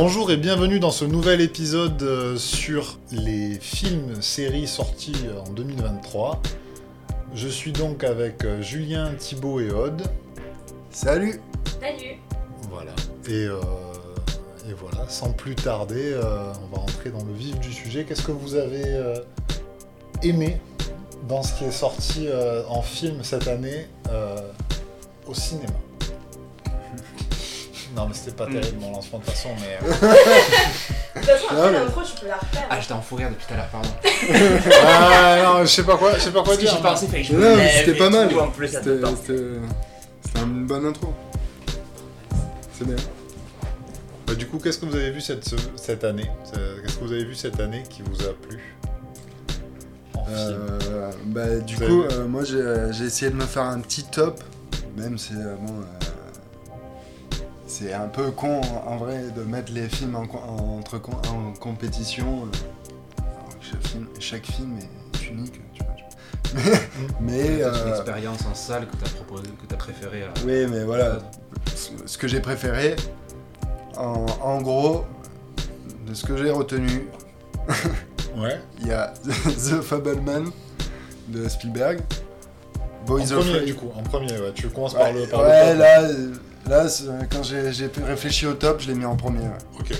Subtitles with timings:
[0.00, 5.50] Bonjour et bienvenue dans ce nouvel épisode euh, sur les films séries sortis euh, en
[5.50, 6.40] 2023.
[7.34, 10.02] Je suis donc avec euh, Julien, Thibaut et Aude.
[10.90, 11.40] Salut
[11.80, 12.16] Salut
[12.70, 12.92] Voilà.
[13.26, 13.58] Et, euh,
[14.70, 18.04] et voilà, sans plus tarder, euh, on va rentrer dans le vif du sujet.
[18.04, 19.16] Qu'est-ce que vous avez euh,
[20.22, 20.60] aimé
[21.28, 24.36] dans ce qui est sorti euh, en film cette année euh,
[25.26, 25.74] au cinéma?
[27.98, 29.76] Non, mais c'était pas terrible mon lancement de toute façon, mais.
[29.82, 29.90] euh,
[31.16, 32.66] De toute façon, après l'intro, tu peux la refaire.
[32.70, 33.88] Ah, j'étais en fou rire depuis tout à l'heure, pardon.
[34.86, 37.10] ah non, je sais pas quoi, je sais pas quoi Parce que dire.
[37.10, 38.28] que je Non, mais lève c'était et pas mal.
[38.28, 41.12] tout, En plus, ça C'était une bonne intro.
[42.72, 42.96] C'est bien.
[44.28, 45.42] Bah, du coup, qu'est-ce que vous avez vu cette,
[45.76, 46.30] cette année?
[46.44, 48.76] C'est- Qu'est-ce que vous avez vu cette année qui vous a plu?
[50.14, 53.46] En film Euh, bah, du Vous coup, avez- euh, moi j'ai j'ai essayé de me
[53.46, 54.40] faire un petit top,
[54.96, 55.84] même si euh, bon, euh,
[57.78, 61.14] c'est un peu con en, en vrai de mettre les films en, en- entre com-
[61.28, 62.44] en compétition.
[62.44, 63.22] euh,
[63.60, 65.94] chaque, film, chaque film est unique, tu vois.
[66.54, 66.78] Mais,
[67.20, 70.22] mais, C'est une euh, expérience en salle que t'as proposé, que t'as préféré.
[70.22, 71.18] à- oui, mais voilà,
[71.74, 72.96] ce- ce que j'ai préféré,
[73.96, 75.04] en, en gros,
[76.06, 77.08] de ce que j'ai retenu,
[78.36, 78.60] Ouais.
[78.80, 80.50] il y a The Fableman
[81.28, 82.00] de Spielberg,
[83.02, 83.64] En Boys of premier, Afraid.
[83.66, 84.52] du coup, en premier, ouais.
[84.54, 85.78] Tu commences par Ouais, le, par ouais, le top.
[85.80, 86.32] là, euh,
[86.68, 87.60] là c'est- quand j'ai
[88.04, 89.40] réfléchi au top, je l'ai mis en premier.
[89.40, 89.58] ouais.
[89.80, 89.92] Ok.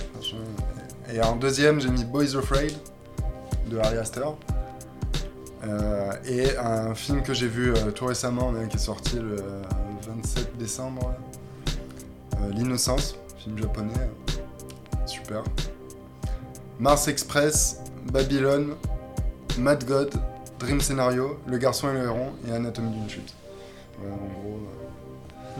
[1.12, 2.72] Et en deuxième, j'ai mis Boys Afraid
[3.70, 4.38] de Harry Astor.
[5.66, 9.36] Euh, et un film que j'ai vu euh, tout récemment, là, qui est sorti le
[10.06, 11.14] 27 décembre,
[12.36, 15.42] euh, L'Innocence, film japonais, euh, super.
[16.78, 17.80] Mars Express,
[18.12, 18.74] Babylone,
[19.58, 20.14] Mad God,
[20.60, 23.34] Dream Scenario, Le Garçon et le Héron et Anatomie d'une chute.
[23.98, 24.77] Voilà, en gros, euh,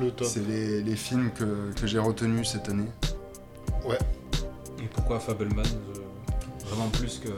[0.00, 0.26] Le top.
[0.26, 2.88] c'est les, les films que, que j'ai retenus cette année.
[4.80, 7.28] Et pourquoi Fableman euh, Vraiment plus que.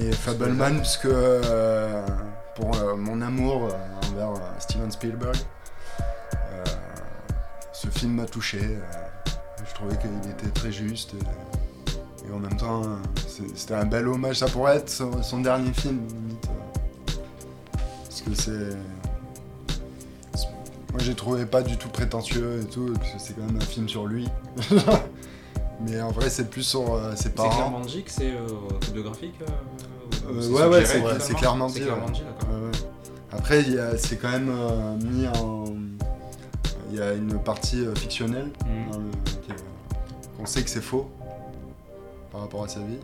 [0.00, 2.04] Et Fableman, parce que euh,
[2.56, 5.36] pour euh, mon amour euh, envers euh, Steven Spielberg,
[6.52, 6.64] euh,
[7.72, 8.58] ce film m'a touché.
[8.62, 8.80] euh,
[9.68, 11.14] je trouvais qu'il était très juste.
[11.14, 12.96] Et, et en même temps, euh,
[13.54, 14.36] c'était un bel hommage.
[14.40, 16.46] Ça pourrait être son, son dernier film, limite.
[16.48, 17.14] euh,
[18.04, 18.76] parce que c'est.
[20.98, 23.56] C'est- Moi, j'ai trouvé pas du tout prétentieux et tout, parce que c'est quand même
[23.56, 24.26] un film sur lui.
[25.80, 27.50] Mais en vrai, c'est plus sur euh, ses C'est parents.
[27.50, 31.34] clairement dit que c'est euh, autobiographique euh, ou Euh, c'est ouais, ouais, suggéré, c'est- c'est
[31.34, 32.12] clairement C'est dit, clairement ouais.
[32.12, 32.22] dit.
[33.32, 35.64] Après, il y a- c'est quand même euh, mis en.
[36.90, 38.90] Il y a une partie euh, fictionnelle Mm.
[38.92, 39.04] dans le-
[39.44, 41.10] qui est- qu'on sait que c'est faux
[42.32, 42.98] par rapport à sa vie.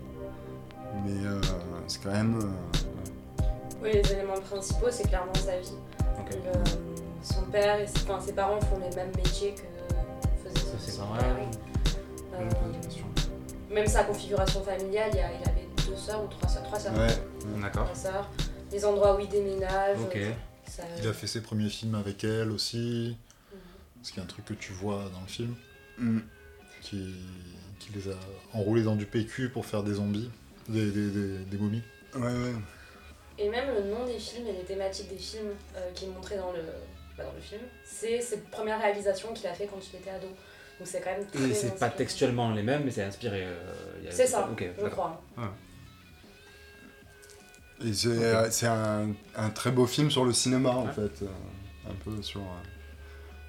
[1.05, 1.41] Mais euh,
[1.89, 2.39] c'est quand même.
[2.41, 3.45] euh,
[3.83, 5.73] Oui, les éléments principaux, c'est clairement sa vie.
[6.31, 6.92] Le-
[7.23, 9.63] son père et ses, enfin, ses parents font les mêmes métiers que
[10.49, 10.61] faisait.
[12.35, 13.05] Euh, la question.
[13.71, 16.63] même sa configuration familiale, il, y a- il avait deux sœurs ou trois sœurs.
[16.65, 16.95] Trois sœurs.
[16.99, 17.61] ouais.
[17.61, 17.85] D'accord.
[17.85, 18.31] Trois sœurs.
[18.71, 19.99] Les endroits où il déménage.
[20.01, 20.19] Ok.
[20.67, 23.17] ça- Il a fait ses premiers films avec elle aussi.
[23.53, 23.59] Mhm.
[24.03, 25.55] Qu'il y a un truc que tu vois dans le film
[25.99, 26.21] Mm.
[26.81, 27.15] qui,
[27.79, 28.15] qui les a
[28.55, 30.31] enroulés dans du PQ pour faire des zombies,
[30.69, 31.83] des, des, des, des momies.
[32.15, 32.53] Ouais, ouais.
[33.39, 36.37] Et même le nom des films et les thématiques des films euh, qui est montré
[36.37, 36.61] dans le,
[37.17, 40.27] bah, dans le film, c'est ses premières réalisations qu'il a fait quand il était ado.
[40.29, 43.45] Donc c'est quand même très Et c'est pas textuellement les mêmes, mais c'est inspiré.
[43.45, 43.63] euh,
[44.11, 45.23] C'est ça, je crois.
[47.85, 51.23] Et c'est euh, c'est un, un très beau film sur le cinéma en fait.
[51.23, 51.27] euh,
[51.91, 52.45] un peu sur euh,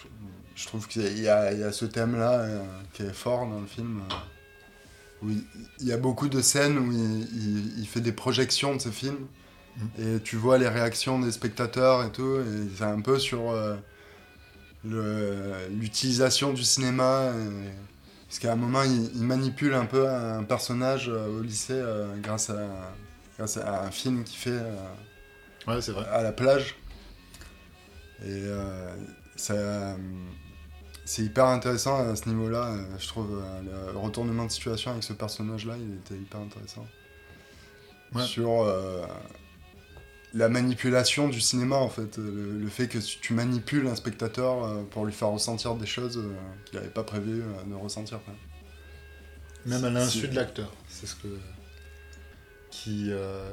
[0.02, 2.62] Je- je trouve qu'il y, a- il y a ce thème-là euh,
[2.92, 4.02] qui est fort dans le film.
[4.10, 4.14] euh,
[5.22, 5.42] où il,
[5.80, 8.90] il y a beaucoup de scènes où il, il- il fait des projections de ce
[8.90, 9.26] film.
[9.98, 12.36] Et tu vois les réactions des spectateurs et tout.
[12.40, 13.76] Et c'est un peu sur euh,
[15.70, 17.32] l'utilisation du cinéma.
[17.34, 17.70] et-
[18.28, 22.16] parce qu'à un moment, il, il manipule un peu un personnage euh, au lycée euh,
[22.20, 22.58] grâce, à,
[23.38, 24.60] grâce à un film qu'il fait
[25.68, 26.06] Ouais, c'est vrai.
[26.08, 26.74] à la plage.
[28.24, 28.44] Et
[29.36, 29.94] ça,
[31.04, 32.74] c'est hyper intéressant à ce niveau-là.
[32.98, 33.42] Je trouve
[33.92, 36.86] le retournement de situation avec ce personnage-là, il était hyper intéressant.
[38.14, 38.22] Ouais.
[38.24, 39.04] Sur euh,
[40.36, 42.16] la manipulation du cinéma, en fait.
[42.18, 46.18] Le, le fait que tu manipules un spectateur euh, pour lui faire ressentir des choses
[46.18, 46.34] euh,
[46.64, 48.20] qu'il n'avait pas prévu euh, de ressentir.
[48.24, 48.34] quoi.
[49.64, 50.72] Même à l'insu de l'acteur.
[50.88, 51.28] C'est ce que.
[52.70, 53.06] Qui.
[53.10, 53.50] euh,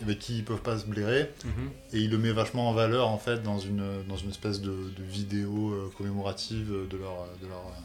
[0.00, 1.28] avec qui ils peuvent pas se blairer.
[1.44, 1.70] Mhm.
[1.92, 4.70] Et il le met vachement en valeur en fait dans une, dans une espèce de,
[4.96, 7.80] de vidéo euh, commémorative de leur, de leur euh,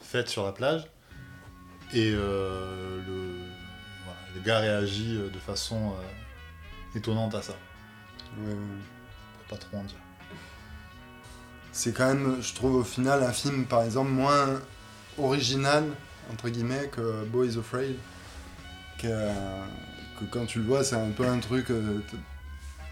[0.00, 0.86] fête sur la plage.
[1.94, 3.34] Et euh, le,
[4.04, 6.02] voilà, le gars réagit euh, de façon euh,
[6.94, 7.54] étonnante à ça.
[8.38, 8.58] Ouais, ouais.
[9.48, 9.96] Pas trop en dire.
[11.72, 14.60] c'est quand même, je trouve au final, un film par exemple moins
[15.18, 15.84] original,
[16.30, 17.96] entre guillemets, que Boy is Afraid.
[18.98, 19.08] Que,
[20.18, 22.00] que quand tu le vois, c'est un peu un truc euh,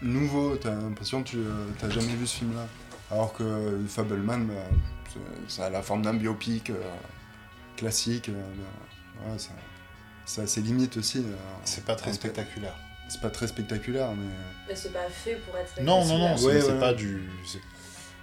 [0.01, 1.37] nouveau, t'as l'impression que tu
[1.81, 2.65] n'as jamais vu ce film-là.
[3.09, 4.53] Alors que Fableman, bah,
[5.47, 6.75] ça a la forme d'un biopic euh,
[7.77, 8.29] classique.
[8.29, 9.51] euh, ouais, ça,
[10.25, 11.19] ça a ses limites aussi.
[11.19, 12.75] euh, C'est pas très spectaculaire.
[13.11, 14.31] C'est pas très spectaculaire, mais.
[14.69, 16.79] Mais c'est pas fait pour être Non, non, non, c'est Ouais, c'est ouais.
[16.79, 17.29] pas du.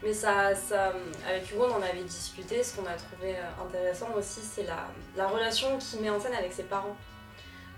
[0.03, 0.95] Mais ça, ça,
[1.29, 2.63] avec Hugo, on en avait discuté.
[2.63, 6.33] Ce qu'on a trouvé euh, intéressant aussi, c'est la, la relation qu'il met en scène
[6.33, 6.97] avec ses parents.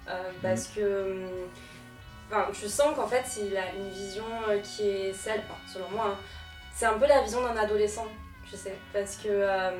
[0.08, 1.28] Euh, parce que hum,
[2.30, 5.90] enfin, tu sens qu'en fait, il a une vision euh, qui est celle, enfin, selon
[5.90, 6.18] moi, hein,
[6.74, 8.06] c'est un peu la vision d'un adolescent,
[8.48, 8.76] je sais.
[8.92, 9.70] Parce que euh,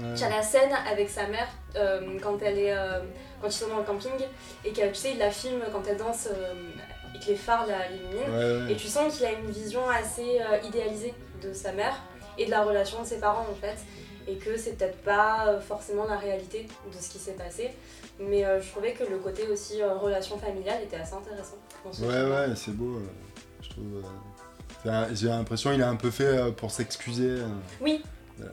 [0.00, 3.00] euh, tu as la scène avec sa mère euh, quand elle est euh,
[3.42, 4.12] quand ils sont dans le camping
[4.64, 6.54] et que tu sais il la filme quand elle danse euh,
[7.14, 8.72] et que les phares la l'illuminent ouais, ouais.
[8.72, 11.12] et tu sens qu'il a une vision assez euh, idéalisée
[11.42, 11.94] de sa mère
[12.38, 13.76] et de la relation de ses parents en fait
[14.28, 17.70] et que c'est peut-être pas euh, forcément la réalité de ce qui s'est passé
[18.20, 21.56] mais euh, je trouvais que le côté aussi euh, relation familiale était assez intéressant
[22.00, 22.98] Ouais, ouais, c'est beau.
[22.98, 23.06] euh,
[23.60, 24.04] je trouve.
[24.86, 27.28] euh, J'ai l'impression qu'il est un peu fait euh, pour s'excuser.
[27.40, 27.46] euh,
[27.80, 28.02] oui
[28.40, 28.46] euh,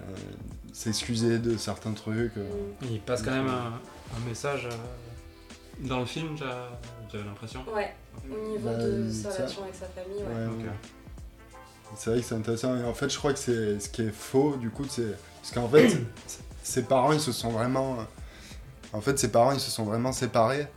[0.74, 2.36] s'excuser de certains trucs.
[2.38, 2.44] euh.
[2.82, 2.86] Mm.
[2.92, 3.80] Il passe quand même un,
[4.16, 7.64] un message euh, dans le film, j'avais l'impression.
[7.74, 7.96] ouais
[8.30, 10.70] au niveau Bah, de sa ça- relation avec sa famille ouais.
[11.96, 12.78] C'est vrai que c'est intéressant.
[12.78, 15.16] Et en fait, je crois que c'est ce qui est faux, du coup, c'est.
[15.42, 15.98] Parce qu'en fait,
[16.64, 17.98] ses parents, ils se sont vraiment.
[18.94, 20.68] En fait, ses parents, ils se sont vraiment séparés.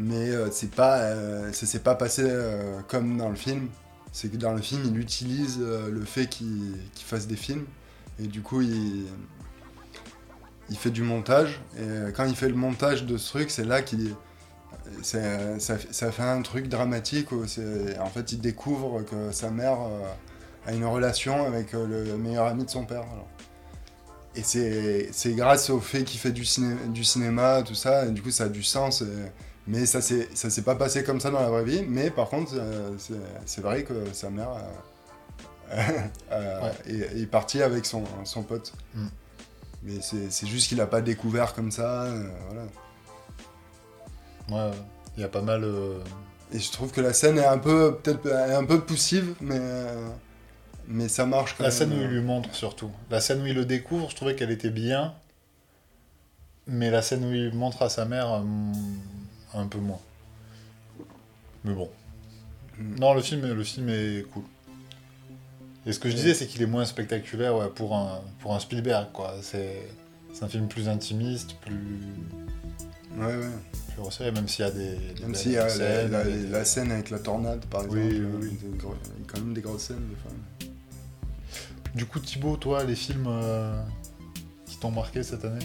[0.00, 0.98] Mais euh, c'est pas.
[0.98, 3.68] euh, ça s'est pas passé euh, comme dans le film.
[4.12, 7.66] C'est que dans le film, il utilise euh, le fait qu'il qu'il fasse des films.
[8.20, 9.06] Et du coup, il.
[10.70, 11.60] Il fait du montage.
[11.78, 14.14] Et quand il fait le montage de ce truc, c'est là qu'il.
[15.02, 15.18] Ça,
[15.58, 20.02] ça fait un truc dramatique où en fait il découvre que sa mère euh,
[20.66, 23.02] a une relation avec euh, le meilleur ami de son père.
[23.02, 23.28] alors.
[24.36, 24.42] Et
[25.12, 28.30] c'est grâce au fait qu'il fait du, ciné- du cinéma, tout ça, et du coup
[28.30, 29.02] ça a du sens.
[29.02, 29.06] et-
[29.66, 31.84] mais ça s'est pas passé comme ça dans la vraie vie.
[31.86, 32.90] Mais par contre, euh,
[33.46, 34.48] c'est- vrai que sa mère
[35.70, 36.72] Ouais.
[36.86, 38.72] est, est partie avec son, son pote.
[38.94, 39.06] Mm.
[39.82, 42.02] Mais c'est juste qu'il a pas découvert comme ça.
[42.04, 42.66] euh, voilà.
[44.70, 44.76] Ouais,
[45.16, 45.62] il y a pas mal.
[45.64, 45.98] euh,
[46.52, 50.08] Et je trouve que la scène est un peu, peut-être un peu poussive, mais, euh,
[50.88, 51.78] mais ça marche quand La même.
[51.78, 52.90] scène où il lui montre surtout.
[53.10, 55.14] La scène où il le découvre, je trouvais qu'elle était bien.
[56.66, 58.72] Mais la scène où il montre à sa mère, hum,
[59.54, 60.00] un peu moins.
[61.64, 61.88] Mais bon.
[62.78, 62.94] Mm.
[62.98, 64.42] Non, le film, le film est cool.
[65.86, 68.60] Et ce que je disais, c'est qu'il est moins spectaculaire ouais, pour, un, pour un
[68.60, 69.08] Spielberg.
[69.12, 69.34] quoi.
[69.42, 69.88] C'est
[70.34, 71.98] c'est un film plus intimiste, plus,
[73.16, 73.48] Ouais, ouais.
[73.94, 74.96] plus resserré, même s'il y a des.
[75.14, 77.82] des Même s'il y a la, scènes, la- des- la scène avec la tornade, par
[77.84, 78.00] exemple.
[78.02, 80.30] Oui, oui, des gros- y a quand même des grosses scènes, des fois.
[81.94, 83.82] Du coup, Thibaut, toi, les films euh,
[84.66, 85.64] qui t'ont marqué cette année?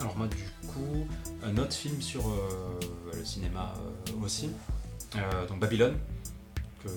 [0.00, 0.36] Alors moi du
[0.68, 1.06] coup,
[1.44, 2.80] un autre film sur euh,
[3.12, 3.74] le cinéma
[4.08, 4.50] euh, aussi,
[5.16, 5.96] euh, donc Babylone,
[6.82, 6.88] que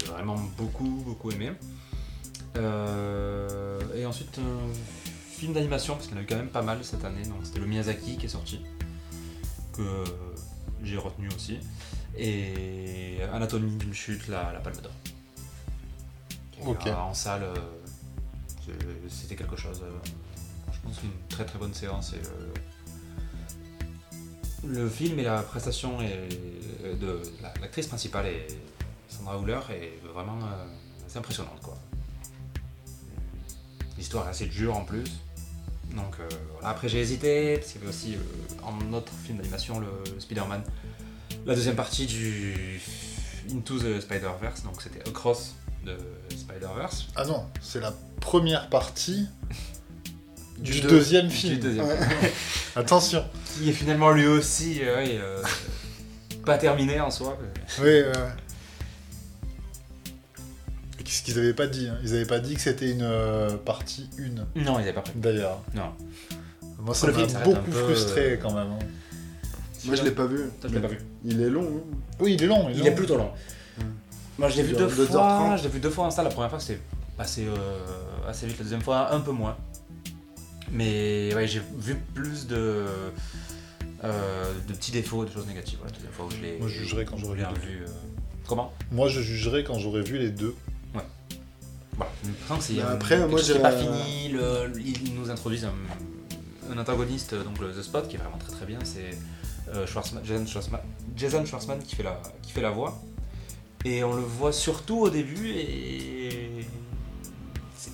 [0.00, 1.52] j'ai vraiment beaucoup beaucoup aimé.
[2.56, 4.72] Euh, et ensuite un
[5.32, 7.38] film d'animation, parce qu'il y en a eu quand même pas mal cette année, donc
[7.44, 8.60] c'était le Miyazaki qui est sorti,
[9.72, 10.04] que
[10.82, 11.58] j'ai retenu aussi.
[12.16, 14.92] Et Anatomie d'une chute, la, la Palme d'Or.
[16.86, 16.90] Est.
[16.92, 17.54] En salle, euh,
[19.08, 19.80] c'était quelque chose.
[19.84, 19.90] euh,
[20.72, 22.20] je pense une très très bonne séance et
[24.66, 26.28] le, le film et la prestation et-
[26.96, 28.46] de la- l'actrice principale et
[29.18, 29.36] Sandra
[29.70, 31.76] est vraiment euh, assez impressionnante quoi.
[33.96, 35.04] L'histoire est assez dure en plus.
[35.94, 36.68] Donc euh, voilà.
[36.68, 39.88] après j'ai hésité parce qu'il y avait aussi euh, un autre film d'animation, le,
[40.20, 40.62] Spider-Man,
[41.46, 42.80] la deuxième partie du
[43.50, 45.96] Into the Spider-Verse, donc c'était Across de
[46.30, 47.06] Spider-Verse.
[47.16, 49.26] Ah non, c'est la première partie
[50.58, 51.58] du, deux- deuxième du film.
[51.58, 51.98] deuxième Ouais.
[52.76, 53.24] Attention.
[53.56, 55.42] qui est finalement lui aussi euh, euh,
[56.44, 57.38] pas terminé en soi.
[57.40, 58.12] mais- Oui, ouais,
[61.08, 64.08] qu'est-ce qu'ils avaient pas dit hein Ils avaient pas dit que c'était une euh, partie
[64.18, 65.12] 1, Non, il n'avait pas pris.
[65.16, 65.62] d'ailleurs.
[65.74, 65.90] Non.
[66.80, 68.68] Moi, ça m'a beaucoup peu, frustré euh, quand même.
[68.72, 68.78] hein.
[69.86, 70.50] Moi, je l'ai pas vu.
[70.60, 70.98] Toi, je l'ai pas vu.
[71.24, 71.62] Il est long.
[71.78, 71.96] hein.
[72.20, 72.68] Oui, il est long.
[72.70, 72.84] Il long.
[72.84, 73.30] est plutôt long.
[74.38, 75.04] Moi, je l'ai vu deux fois.
[75.54, 75.58] 2h30.
[75.58, 76.24] Je l'ai vu deux fois en salle.
[76.26, 76.80] La première fois, c'était
[77.16, 77.56] passé euh,
[78.28, 78.58] assez vite.
[78.58, 79.56] La deuxième fois, un peu moins.
[80.70, 82.84] Mais ouais, j'ai vu plus de,
[84.04, 85.78] euh, de petits défauts, de choses négatives.
[85.84, 86.58] La deuxième fois où je l'ai.
[86.58, 87.78] Moi, je jugerai quand j'aurai bien vu.
[87.78, 87.82] vu.
[87.84, 87.88] euh,
[88.46, 88.72] Comment?
[88.92, 90.54] Moi, je jugerai quand j'aurai vu les deux.
[91.98, 92.10] Voilà.
[92.60, 94.28] C'est Mais un- après, moi, j'ai- pas fini.
[94.30, 98.52] Le- ils nous introduisent un, un antagoniste, donc le The Spot, qui est vraiment très
[98.52, 98.78] très bien.
[98.84, 99.10] C'est
[99.74, 99.84] euh,
[101.16, 102.98] Jason, Schwartzman qui fait, la, qui fait la voix.
[103.84, 106.64] Et on le voit surtout au début et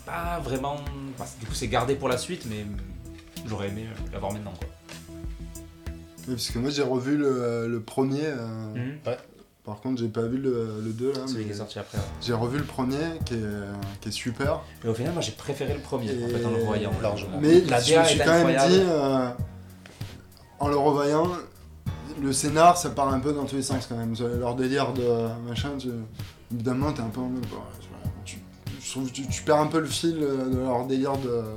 [0.06, 0.76] pas vraiment.
[1.18, 2.64] enfin, du coup, c'est gardé pour la suite, mais
[3.46, 4.52] j'aurais aimé euh, l'avoir maintenant.
[4.58, 4.68] Quoi.
[6.28, 8.24] Oui, parce que moi j'ai revu le, le premier.
[8.24, 8.98] euh, Mhm.
[9.64, 11.20] Par contre, j'ai pas vu le, le 2 là.
[11.26, 11.96] Celui qui est sorti après.
[11.96, 12.04] ouais.
[12.20, 13.38] J'ai revu le premier qui est,
[14.02, 14.60] qui est super.
[14.82, 16.90] Mais au final, moi j'ai préféré le premier en fait, en le voyant.
[17.02, 17.38] Largement.
[17.40, 19.30] Mais la je me suis quand même dit, euh,
[20.60, 21.28] en le revoyant,
[22.20, 24.14] le scénar ça part un peu dans tous les sens quand même.
[24.38, 25.88] Leur délire de machin, tu,
[26.52, 27.46] évidemment t'es un peu en mode.
[28.26, 28.36] tu,
[29.14, 31.12] tu, tu perds un peu le fil euh, de leur délire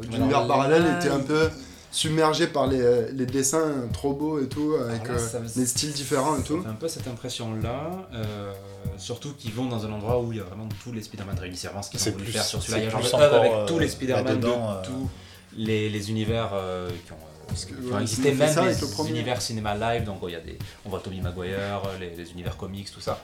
[0.10, 1.50] d'univers parallèle et t'es un peu
[1.92, 5.66] submergé par les, les dessins trop beaux et tout, avec Alors là, euh, me- les
[5.66, 6.62] styles différents et Ça tout.
[6.62, 8.54] fait un peu cette impression-là, euh,
[8.98, 11.58] surtout qu'ils vont dans un endroit où il y a vraiment tous les Spider-Man réunis.
[11.58, 12.80] C'est vraiment ce qu'ils ont voulu plus- faire sur celui-là.
[12.80, 15.10] Il y a genre le hub avec tous euh, les Spider-Man de euh, tous
[15.56, 18.94] les, les univers euh, qui ont, euh, Parce que, ouais, même ça avec les le
[18.94, 19.10] premier.
[19.12, 20.04] univers cinéma live.
[20.04, 23.20] Donc il y a des, on voit Tobey Maguire, les, les univers comics, tout ça.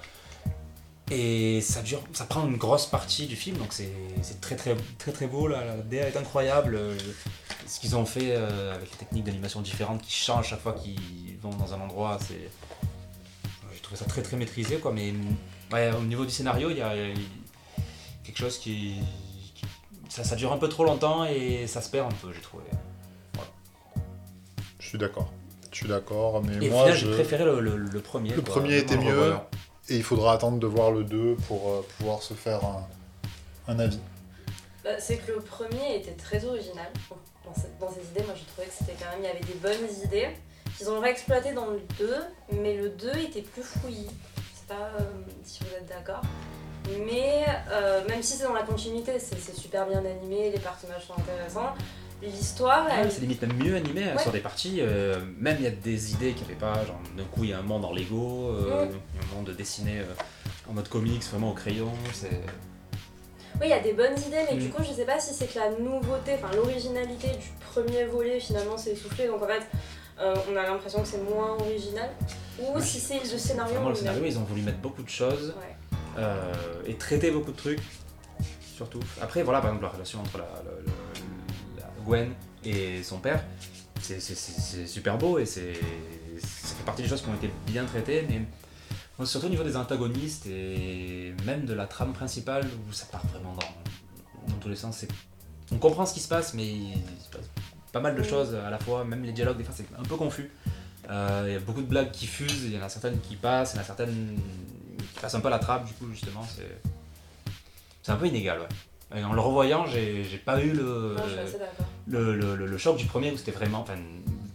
[1.11, 3.91] Et ça dure, ça prend une grosse partie du film, donc c'est
[4.41, 5.47] très très très très beau.
[5.47, 6.75] Là, la DA est incroyable.
[6.75, 6.97] euh,
[7.67, 11.37] Ce qu'ils ont fait euh, avec les techniques d'animation différentes qui changent chaque fois qu'ils
[11.41, 12.49] vont dans un endroit, c'est
[13.73, 14.91] j'ai trouvé ça très très maîtrisé quoi.
[14.93, 15.13] Mais
[15.73, 16.93] ouais, au niveau du scénario, il y a,
[18.23, 18.95] quelque chose qui,
[19.55, 19.65] qui-
[20.09, 22.63] ça, ça dure un peu trop longtemps et ça se perd un peu, j'ai trouvé.
[24.79, 25.31] Je suis d'accord.
[25.71, 27.05] Je suis d'accord, mais Et au moi, je...
[27.07, 28.29] j'ai préféré le, le- le premier.
[28.33, 29.33] Le quoi, premier était mieux.
[29.89, 32.61] Et il faudra attendre de voir le 2 pour euh, pouvoir se faire
[33.67, 33.99] un, avis.
[34.83, 36.87] Bah, c'est que le premier était très original
[37.45, 38.23] dans ses, dans ses idées.
[38.25, 40.29] Moi, j'ai trouvé que c'était quand même, il y avait des bonnes idées
[40.77, 42.15] qu'ils ont réexploitées dans le 2,
[42.61, 44.09] mais le 2 était plus fouillis.
[44.35, 45.03] Je sais pas euh,
[45.43, 46.21] si vous êtes d'accord.
[47.05, 51.05] Mais euh, même si c'est dans la continuité, c'est c'est super bien animé, les personnages
[51.05, 51.73] sont intéressants.
[52.23, 54.21] L'histoire, Ah, c'est limite même mieux animé hein, Ouais.
[54.21, 54.77] sur des parties.
[54.79, 56.85] euh, même il y a des idées qu'il n'y avait pas.
[56.85, 58.89] Genre, d'un coup, il y a un monde en Lego, euh, Mm.
[58.89, 60.03] il y a un monde dessiné euh,
[60.69, 61.91] en mode comics, vraiment au crayon.
[62.13, 62.29] C'est
[63.61, 64.59] Oui, il y a des bonnes idées, mais Mm.
[64.59, 68.39] du coup, je sais pas si c'est que la nouveauté, enfin l'originalité du premier volet
[68.39, 69.61] finalement s'est essoufflée, donc en fait,
[70.19, 72.09] on a l'impression que c'est moins original,
[72.59, 73.73] ou Ouais, si c'est le scénario.
[73.75, 75.53] Vraiment, le mais- scénario, ils ont voulu mettre beaucoup de choses
[76.87, 77.79] et traiter beaucoup de trucs,
[78.75, 78.99] surtout.
[79.21, 80.91] Après, voilà, par exemple, la relation entre la, la- la- la
[82.05, 82.31] Gwen
[82.63, 83.43] et son père,
[84.01, 85.73] c'est super beau et c'est
[86.39, 89.77] ça fait partie des choses qui ont été bien traitées, mais surtout au niveau des
[89.77, 94.75] antagonistes et même de la trame principale où ça part vraiment dans, dans tous les
[94.75, 95.05] sens.
[95.71, 96.93] On comprend ce qui se passe, mais il
[97.23, 97.49] se passe
[97.91, 100.17] pas mal de choses à la fois, même les dialogues, des fois, c'est un peu
[100.17, 100.51] confus.
[101.09, 103.35] Euh, Il y a beaucoup de blagues qui fusent, il y en a certaines qui
[103.35, 104.35] passent, il y en a certaines
[104.97, 106.45] qui passent un peu à la trappe, du coup, justement,
[108.01, 108.67] c'est un peu inégal, ouais.
[109.15, 111.23] Et en le revoyant, j'ai j'ai pas eu le, Non,
[112.07, 113.95] le, le- le- le choc du premier où c'était vraiment, enfin,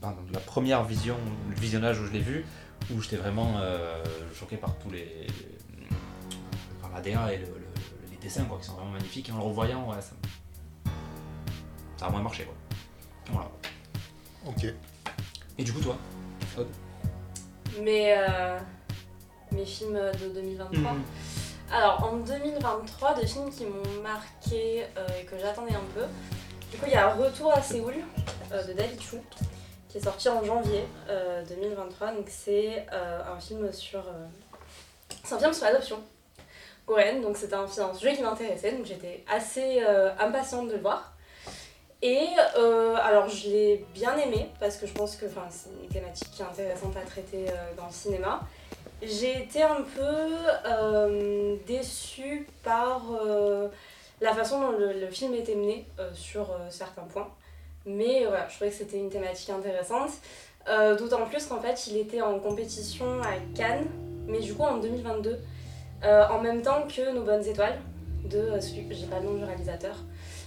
[0.01, 1.17] pardon, la première vision,
[1.49, 2.45] le visionnage où je l'ai vu,
[2.93, 4.03] où j'étais vraiment euh,
[4.35, 5.27] choqué par tous les,
[6.81, 9.29] par la DA et le- le- les dessins quoi, qui sont vraiment magnifiques.
[9.29, 10.13] Et en le revoyant, ouais, ça,
[11.97, 12.55] ça a moins marché quoi.
[13.31, 13.51] Voilà.
[14.47, 14.65] Ok.
[15.59, 15.97] Et du coup, toi
[17.83, 18.59] Mais euh,
[19.53, 20.93] mes films de 2023.
[20.93, 21.03] Mhm.
[21.71, 26.03] Alors en 2023, des films qui m'ont marqué euh, et que j'attendais un peu.
[26.71, 27.95] Du coup, il y a Retour à Séoul
[28.53, 29.19] euh, de David Chou
[29.89, 32.13] qui est sorti en janvier euh, 2023.
[32.13, 34.27] Donc c'est euh, un film sur euh,
[35.25, 35.99] c'est un film sur l'adoption
[36.87, 37.21] coréenne.
[37.21, 38.73] Donc c'était un, un sujet qui m'intéressait.
[38.73, 41.13] Donc j'étais assez euh, impatiente de le voir.
[42.01, 46.31] Et euh, alors je l'ai bien aimé parce que je pense que c'est une thématique
[46.31, 48.41] qui est intéressante à traiter euh, dans le cinéma.
[49.01, 50.27] J'ai été un peu
[50.67, 53.69] euh, déçue par euh,
[54.21, 57.29] la façon dont le, film était mené euh, sur certains points.
[57.87, 60.11] Mais voilà, je trouvais que c'était une thématique intéressante.
[60.99, 63.87] D'autant plus qu'en fait, il était en compétition à Cannes,
[64.27, 65.39] mais du coup en 2022,
[66.05, 67.79] euh, en même temps que Nos Bonnes Étoiles,
[68.25, 69.97] de euh, celui, j'ai pas le nom du réalisateur,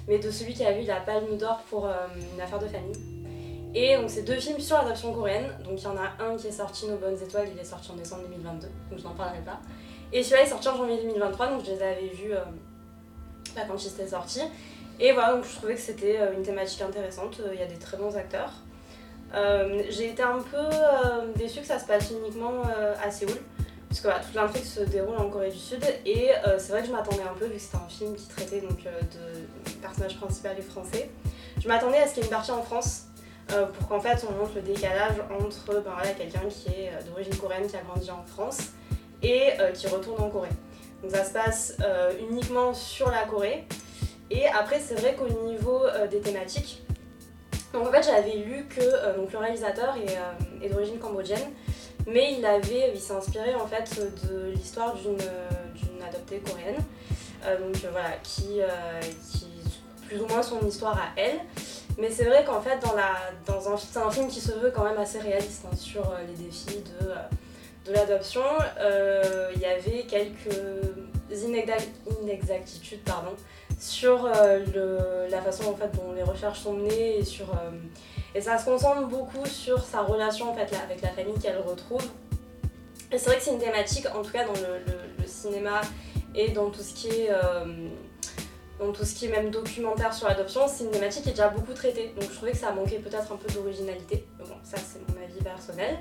[0.08, 3.21] mais de celui qui a eu la Palme d'Or pour Une affaire de famille.
[3.74, 5.48] Et donc c'est deux films sur l'adoption coréenne.
[5.64, 7.92] Donc il y en a un qui est sorti Nos Bonnes Étoiles, il est sorti
[7.92, 9.60] en décembre 2022, donc je n'en parlerai pas.
[10.14, 12.40] Et celui-là est sorti en janvier 2023, donc je les avais vus euh,
[13.56, 14.44] bah, quand ils étaient sortis.
[15.00, 17.66] Et voilà, donc je trouvais que c'était euh, une thématique intéressante, Euh, il y a
[17.66, 18.52] des très bons acteurs.
[19.34, 22.64] Euh, J'ai été un peu euh, déçue que ça se passe uniquement
[23.02, 23.38] à Séoul,
[23.88, 26.88] parce que voilà, toute l'intrigue se déroule en Corée du Sud, et c'est vrai que
[26.88, 30.58] je m'attendais un peu, vu que c'était un film qui traitait donc, de personnage principal
[30.60, 31.10] et français,
[31.58, 33.06] je m'attendais à ce qu'il y ait une partie en France,
[33.52, 37.02] euh, pour qu'en fait on montre le décalage entre ben, voilà, quelqu'un qui est euh,
[37.10, 38.72] d'origine coréenne, qui a grandi en France,
[39.22, 40.50] et euh, qui retourne en Corée.
[41.02, 41.78] Donc ça se passe
[42.20, 43.66] uniquement sur la Corée.
[44.30, 46.84] Et après, c'est vrai qu'au niveau des thématiques,
[47.74, 49.96] donc en fait, j'avais lu que donc, le réalisateur
[50.62, 51.50] est, d'origine cambodgienne,
[52.06, 56.78] mais il avait, il s'est inspiré en fait de l'histoire d'une adoptée coréenne,
[57.60, 58.60] donc voilà, qui,
[59.32, 59.48] qui
[60.12, 61.40] plus ou moins son histoire à elle.
[62.02, 63.12] Mais c'est vrai qu'en fait, dans, la,
[63.46, 66.16] dans un, c'est un film qui se veut quand même assez réaliste hein, sur euh,
[66.28, 67.16] les défis de, euh,
[67.86, 68.42] de l'adoption.
[68.80, 70.58] Euh, Il y avait quelques
[71.32, 71.88] inexac-
[72.24, 73.32] inexactitudes pardon,
[73.80, 74.28] sur
[74.74, 77.48] le- la façon en fait, dont les recherches sont menées et, sur,
[78.36, 81.60] et ça se concentre beaucoup sur sa relation en fait, là, avec la famille qu'elle
[81.60, 82.04] retrouve.
[83.12, 85.82] Et c'est vrai que c'est une thématique, en tout cas dans le, le- cinéma
[86.36, 87.30] et dans tout ce qui est
[88.82, 91.50] dans tout ce qui est même documentaire sur l'adoption, c'est une thématique qui est déjà
[91.50, 92.14] beaucoup traitée.
[92.20, 94.26] Donc je trouvais que ça manquait peut-être un peu d'originalité.
[94.40, 95.98] Mais bon, ça c'est mon avis personnel.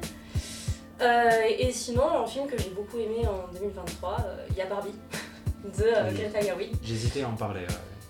[1.03, 4.67] Euh, et sinon, un film que j'ai beaucoup aimé en 2023, euh, il y a
[4.67, 4.95] Barbie
[5.79, 6.11] de euh.
[6.13, 6.73] Greta Gerwig.
[6.83, 7.61] J'hésitais à en parler.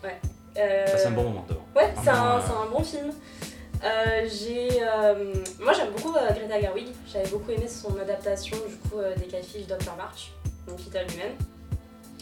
[0.05, 0.21] ouais.
[0.59, 1.65] Euh, Passé un bon moment devant.
[1.77, 3.11] Ouais, c'est Vraiment, un, euh, c'est un bon film.
[3.83, 6.89] Euh, j'ai, euh, moi j'aime beaucoup euh, Greta Gerwig.
[7.13, 10.33] J'avais beaucoup aimé son adaptation du coup euh, des Catfish Dr March,
[10.67, 11.37] donc Little Women.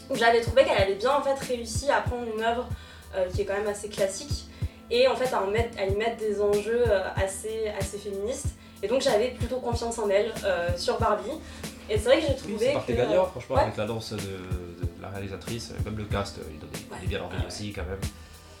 [0.09, 2.67] Où J'avais trouvé qu'elle avait bien en fait réussi à prendre une œuvre
[3.15, 4.45] euh, qui est quand même assez classique
[4.91, 8.47] et en fait à, en mettre, à y mettre des enjeux euh, assez, assez féministes.
[8.81, 11.29] Et donc j'avais plutôt confiance en elle euh, sur Barbie.
[11.89, 13.61] Et c'est vrai que j'ai Oui, trouvé c'est parti que gagnant, franchement, ouais.
[13.63, 17.07] avec la danse de, de la réalisatrice, même le cast, euh, il donne des, Ouais.
[17.07, 17.47] bien envie Ouais.
[17.47, 17.99] aussi quand même.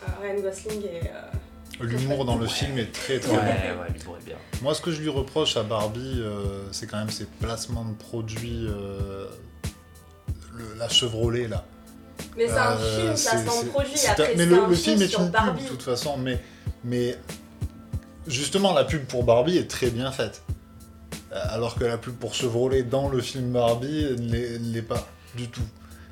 [0.03, 2.49] euh, Ryan Gosling est euh, L'humour dans le Ouais.
[2.49, 3.37] film est très très Ouais,
[4.05, 4.11] bon.
[4.13, 4.35] ouais, bien.
[4.61, 7.93] Moi, ce que je lui reproche à Barbie, euh, c'est quand même ses placements de
[7.95, 8.67] produits.
[8.67, 9.27] euh,
[10.59, 11.65] le- la Chevrolet, là.
[12.37, 13.91] Mais c'est un Euh, film, de c'est- produit.
[13.95, 15.61] c'est Après, un- c'est Mais le, un le film film est sur une Barbie.
[15.61, 16.17] pub, de toute façon.
[16.17, 16.39] Mais,
[16.83, 17.17] mais
[18.27, 20.41] justement, la pub pour Barbie est très bien faite.
[21.31, 24.37] Euh, Alors que la pub pour Chevrolet dans le film Barbie ne
[24.73, 25.61] l'est- pas du tout.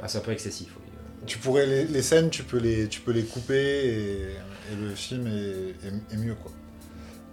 [0.01, 0.84] Ah, c'est un peu excessif, oui.
[1.25, 3.56] Tu pourrais les, les scènes, tu peux les, tu peux les couper
[3.88, 4.22] et,
[4.72, 6.51] et le film est, est- est mieux quoi.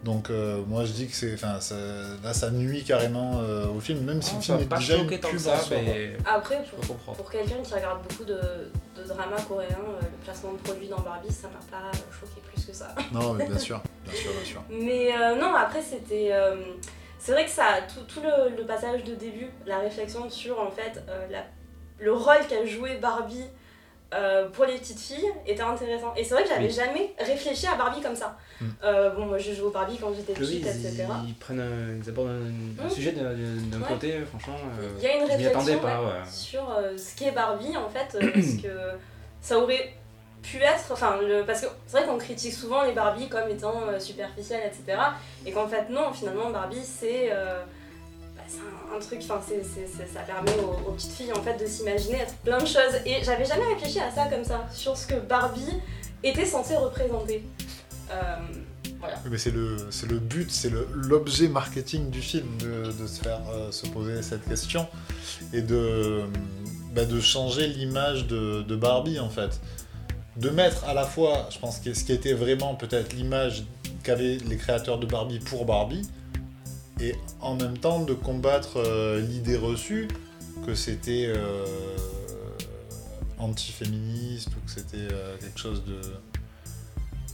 [0.04, 1.74] Donc euh, moi je dis que c'est, enfin ça-
[2.22, 4.96] là ça nuit carrément euh, au film, même si Ah, le film est pas déjà
[4.96, 5.84] une choqué tant que pub ça, en soi, quoi.
[5.86, 7.16] mais Après, pour, peux comprendre.
[7.16, 11.00] pour quelqu'un qui regarde beaucoup de, de dramas coréens, euh, le placement de produits dans
[11.00, 11.90] Barbie, ça m'a pas
[12.20, 12.94] choqué plus que ça.
[13.12, 14.62] Non mais bien sûr, bien sûr, bien sûr.
[14.70, 16.28] Mais euh, non, après, c'était.
[16.32, 16.56] euh,
[17.18, 20.70] c'est vrai que ça, tout, tout le, le passage de début, la réflexion sur en
[20.70, 21.46] fait euh, la-
[21.98, 23.46] le rôle qu'a joué Barbie
[24.12, 26.12] euh, pour les petites filles était intéressant.
[26.16, 26.70] Et c'est vrai que j'avais Oui.
[26.70, 28.36] jamais réfléchi à Barbie comme ça.
[28.60, 28.66] Mm.
[28.84, 31.06] Euh, bon, moi j'ai joué au Barbie quand j'étais Oui, petite, etc.
[31.26, 32.90] ils, prennent un- ils abordent un, Mmh.
[32.90, 33.24] sujet d'un
[33.80, 33.88] Ouais.
[33.88, 34.56] côté, franchement.
[34.80, 38.16] euh, Il y a une je réflexion pas, ouais, sur ce qu'est Barbie en fait,
[38.32, 38.90] parce que
[39.40, 39.94] ça aurait
[40.42, 43.74] pu être, enfin, le, parce que c'est vrai qu'on critique souvent les Barbies comme étant
[43.98, 44.98] superficielles, etc.
[45.46, 47.30] Et qu'en fait non, finalement Barbie c'est
[48.52, 49.40] un, un truc, enfin
[50.12, 53.00] ça permet aux, petites filles en fait de s'imaginer plein de choses.
[53.06, 55.80] Et j'avais jamais réfléchi à ça comme ça, sur ce que Barbie
[56.22, 57.44] était censée représenter.
[58.10, 58.36] Euh.
[59.30, 59.76] Mais c'est le,
[60.08, 64.86] le but, c'est l'objet marketing du film de, se faire euh, se poser cette question
[65.52, 66.22] et de,
[66.94, 69.60] bah, de changer l'image de, Barbie en fait.
[70.36, 73.64] De mettre à la fois, je pense, ce qui était vraiment peut-être l'image
[74.02, 76.08] qu'avaient les créateurs de Barbie pour Barbie
[77.00, 80.08] et en même temps de combattre euh, l'idée reçue
[80.66, 81.64] que c'était euh,
[83.38, 86.00] anti-féministe ou que c'était euh, quelque chose de.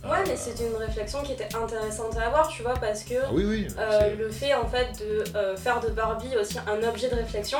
[0.08, 3.28] Ouais, mais c'était une réflexion qui était intéressante à avoir, tu vois, parce que Ah
[3.32, 3.68] oui, oui.
[3.78, 7.16] Euh, c'est- le fait en fait de euh, faire de Barbie aussi un objet de
[7.16, 7.58] réflexion,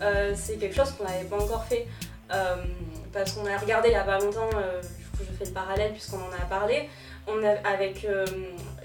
[0.00, 1.86] euh, c'est quelque chose qu'on n'avait pas encore fait.
[2.32, 2.56] Euh,
[3.12, 5.52] parce qu'on a regardé il y a pas longtemps, euh, du coup je fais le
[5.52, 6.88] parallèle puisqu'on en a parlé,
[7.28, 8.24] on a, avec euh,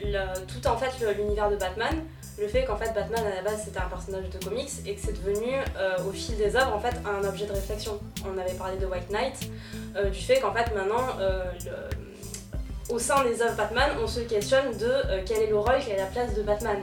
[0.03, 2.03] le- tout en fait l'univers de Batman,
[2.41, 5.01] le fait qu'en fait Batman à la base c'était un personnage de comics et que
[5.01, 7.99] c'est devenu euh, au fil des œuvres en fait un objet de réflexion.
[8.25, 9.49] On avait parlé de White Knight,
[9.95, 14.19] euh, du fait qu'en fait maintenant euh, le- au sein des œuvres Batman on se
[14.21, 14.91] questionne de
[15.25, 16.77] quel est le rôle, quelle est la place de Batman.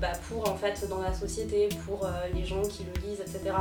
[0.00, 3.54] bah, pour en fait dans la société, pour les gens qui le lisent, etc.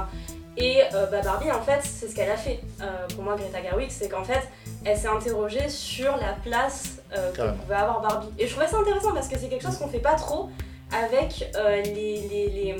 [0.57, 2.59] Et euh, bah, Barbie en fait c'est ce qu'elle a fait.
[2.81, 4.41] Euh, pour moi Greta Gerwig c'est qu'en fait
[4.85, 8.29] elle s'est interrogée sur la place euh, que pouvait avoir Barbie.
[8.39, 10.49] Et je trouvais ça intéressant parce que c'est quelque chose qu'on fait pas trop
[10.91, 12.75] avec euh, les, les, les,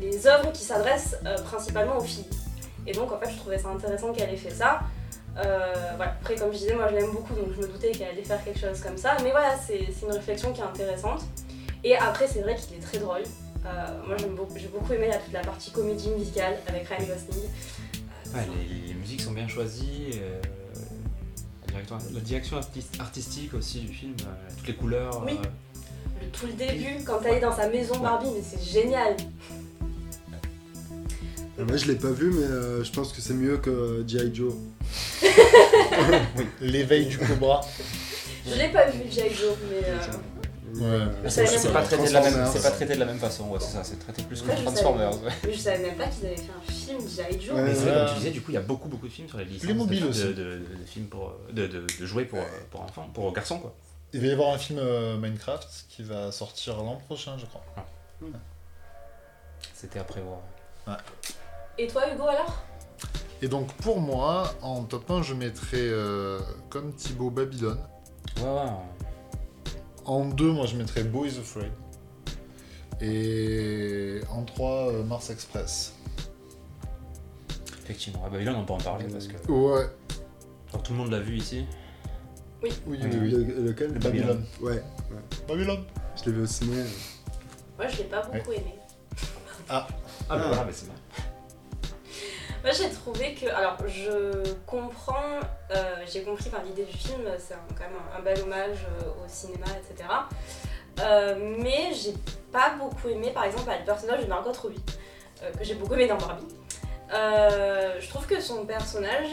[0.00, 2.26] les œuvres qui s'adressent euh, principalement aux filles.
[2.86, 4.80] Et donc en fait je trouvais ça intéressant qu'elle ait fait ça.
[5.36, 6.12] Euh, voilà.
[6.20, 8.42] Après comme je disais moi je l'aime beaucoup donc je me doutais qu'elle allait faire
[8.42, 9.16] quelque chose comme ça.
[9.22, 11.22] Mais voilà c'est une réflexion qui est intéressante.
[11.84, 13.22] Et après c'est vrai qu'il est très drôle.
[14.06, 17.44] Moi beaucoup- j'ai beaucoup aimé la, toute la partie comédie musicale avec Ryan Gosling.
[18.34, 18.46] Ouais,
[18.86, 20.20] les, musiques sont bien choisies.
[21.72, 22.58] la, direction,
[22.98, 24.14] artistique aussi du film,
[24.56, 25.22] toutes les couleurs.
[25.24, 25.38] Oui.
[26.22, 29.16] Euh, tout le début quand elle est dans sa maison Barbie mais c'est génial.
[31.58, 34.32] Euh, Moi, je l'ai pas vu, mais euh, je pense que c'est mieux que G.I.
[34.32, 34.54] Joe.
[36.60, 37.60] L'éveil du cobra.
[38.46, 39.34] Je l'ai pas vu G.I.
[39.34, 39.96] Joe mais euh,
[40.74, 40.84] Ouais.
[40.84, 42.52] Euh, C'est pas, traité de la même, Transformers.
[42.52, 44.58] c'est pas traité de la même façon, ouais, c'est ça, c'est traité plus Ouais, comme
[44.58, 45.12] je Transformers.
[45.14, 45.24] savais.
[45.26, 45.32] ouais.
[45.46, 47.40] Mais je savais même pas qu'ils avaient fait un film G.I.
[47.40, 47.54] Joe.
[47.56, 47.62] Ouais.
[47.62, 47.98] Mais c'est vrai, Ouais.
[48.04, 49.62] comme tu disais, du coup, il y a beaucoup, beaucoup de films sur les licences
[49.64, 50.24] Playmobil de, aussi.
[50.24, 53.74] de, de- de films pour, de, de, de jouets pour, pour enfants, pour garçons, quoi.
[54.12, 57.62] Il va y avoir un film euh, Minecraft qui va sortir l'an prochain, je crois.
[59.74, 60.38] C'était à prévoir.
[61.76, 62.64] Et toi, Hugo, alors?
[63.42, 66.40] Et donc pour moi, en top 1, je mettrais euh,
[66.70, 67.78] comme Thibaut Babylone.
[68.38, 68.70] Ouais, ouais.
[70.04, 71.70] En 2, moi je mettrais Boys Afraid.
[73.00, 75.94] Et en 3, Mars Express.
[77.84, 79.86] Effectivement, à Babylone, on peut en parler parce que Ouais,
[80.70, 81.64] alors, tout le monde l'a vu ici.
[82.62, 83.10] Oui, oui, Oui.
[83.20, 83.30] oui.
[83.30, 84.44] Le- lequel Le Babylone.
[84.60, 84.82] Ouais,
[85.46, 85.84] Babylone.
[86.16, 86.84] je l'ai vu au ciné.
[87.76, 88.74] Moi, je l'ai pas beaucoup aimé.
[89.68, 89.86] Ah,
[90.28, 90.94] bah voilà, mais c'est bien.
[92.64, 93.46] Moi, j'ai trouvé que.
[93.46, 95.40] Alors, je comprends.
[95.70, 99.24] euh, j'ai compris enfin, l'idée du film, c'est quand même un, un bel hommage euh,
[99.24, 100.08] au cinéma, etc.
[101.00, 102.14] Euh, mais j'ai
[102.50, 104.82] pas beaucoup aimé, par exemple, le personnage de Margot Robbie,
[105.42, 106.46] euh, que j'ai beaucoup aimé dans Barbie.
[107.12, 109.28] Euh, je trouve que son personnage,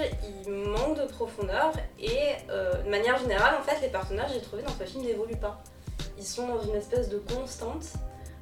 [0.46, 4.64] il manque de profondeur et euh, de manière générale, en fait, les personnages, j'ai trouvé
[4.64, 5.62] dans ce film, n'évoluent pas.
[6.18, 7.86] Ils sont dans une espèce de constante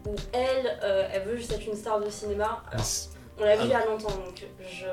[0.06, 2.62] où elle, euh, elle veut juste être une star de cinéma.
[2.72, 2.86] Alors,
[3.40, 4.86] on l'a vu il y a longtemps, donc je.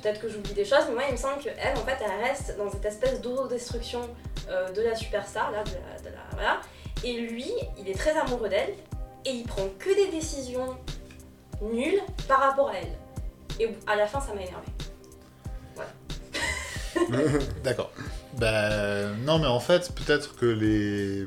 [0.00, 2.56] Peut-être que j'oublie des choses, mais moi il me semble qu'elle, en fait, elle reste
[2.56, 4.00] dans cette espèce d'autodestruction
[4.74, 6.60] de la superstar, là, de la, de la- Voilà.
[7.02, 8.74] Et lui, il est très amoureux d'elle,
[9.24, 10.76] et il prend que des décisions
[11.62, 12.96] nulles par rapport à elle.
[13.60, 14.66] Et à la fin, ça m'a énervé.
[17.64, 17.90] D'accord.
[18.38, 21.26] Ben non, mais en fait, peut-être que les.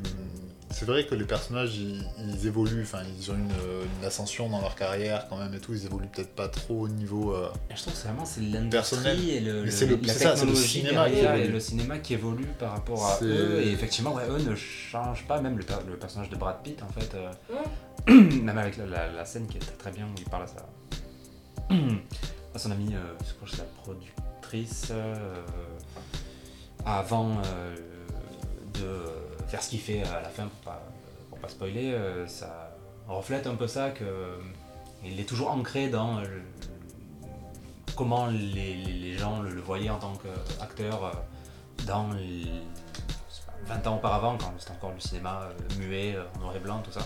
[0.74, 3.52] C'est vrai que les personnages, ils, ils évoluent, enfin, ils ont une,
[4.00, 6.88] une ascension dans leur carrière quand même et tout, ils évoluent peut-être pas trop au
[6.88, 7.34] niveau.
[7.36, 10.14] euh, je trouve que c'est vraiment c'est l'industrie et le, Mais le- c'est le- la
[10.14, 11.54] ça, le cinéma qui derrière et évolue.
[11.54, 13.62] le cinéma qui évolue par rapport à eux.
[13.62, 16.82] Et effectivement, ouais, eux ne changent pas, même le, per- le personnage de Brad Pitt,
[16.82, 17.32] en fait, euh,
[18.42, 20.48] même avec la, la- la scène qui est très, très bien où il parle à
[20.48, 20.66] sa,
[22.56, 25.16] à son amie, euh, je crois que c'est la productrice, euh,
[26.86, 27.76] avant euh,
[28.76, 29.21] de
[29.52, 30.82] faire ce qu'il fait à la fin pour pas,
[31.30, 32.72] pour pas spoiler, euh, ça
[33.08, 34.40] reflète un peu ça que
[35.04, 36.44] il est toujours ancré dans euh, le-
[37.96, 41.12] comment les, les- gens le, le voyaient en tant qu'acteur euh,
[41.86, 46.16] dans les- je sais pas, 20 ans auparavant, quand c'était encore du cinéma euh, muet,
[46.16, 47.02] euh, en noir et blanc, tout ça.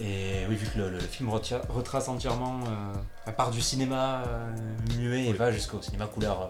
[0.00, 4.56] Et oui, vu que le, le film retrace entièrement, euh, enfin, part du cinéma euh,
[4.96, 6.46] muet et va jusqu'au cinéma couleur euh,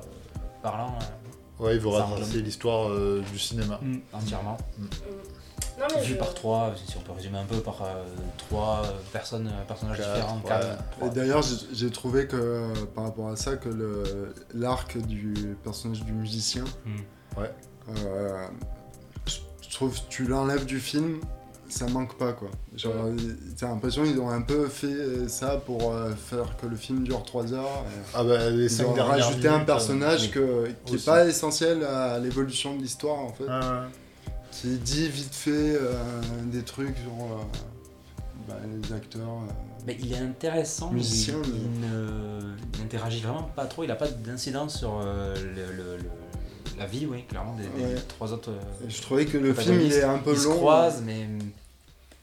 [0.62, 0.94] parlant,
[1.58, 2.44] Ouais, il retracer englobe.
[2.44, 3.80] l'histoire euh, du cinéma.
[3.82, 4.56] euh, entièrement.
[5.78, 8.04] Non, mais Vu je- par trois, si on peut résumer un peu, par euh,
[8.36, 10.42] trois euh, personnes, euh, personnages Quatre, différents, ouais.
[10.48, 11.06] quatre.
[11.06, 11.42] Et d'ailleurs,
[11.72, 13.68] j'ai trouvé que euh, par rapport à ça, que
[14.54, 16.64] l'arc du personnage du musicien,
[17.88, 18.46] euh,
[19.26, 21.20] je trouve tu l'enlèves du film,
[21.68, 22.48] ça manque pas quoi.
[22.76, 22.92] Genre,
[23.58, 27.22] t'as l'impression qu'ils ont un peu fait ça pour euh, faire que le film dure
[27.24, 27.84] 3 heures.
[27.86, 32.18] et Ah bah les Ils ont rajouté un personnage que, qui n'est pas essentiel à
[32.18, 33.44] l'évolution de l'histoire en fait.
[33.48, 33.92] euh, ouais, ouais.
[34.50, 35.92] Qui dit vite fait euh,
[36.46, 37.42] des trucs sur euh,
[38.48, 39.22] bah, les acteurs.
[39.28, 39.52] euh.
[39.86, 41.50] Mais il est intéressant, Musicien, il,
[41.80, 41.86] mais-
[42.74, 46.10] il n'interagit vraiment pas trop, il n'a pas d'incidence sur euh, le- le- le-
[46.78, 48.00] la vie, oui, clairement, des, des Ouais.
[48.08, 48.50] trois autres.
[48.50, 50.56] euh, je trouvais que le film il est un peu ils se long.
[50.56, 51.26] croisent, mais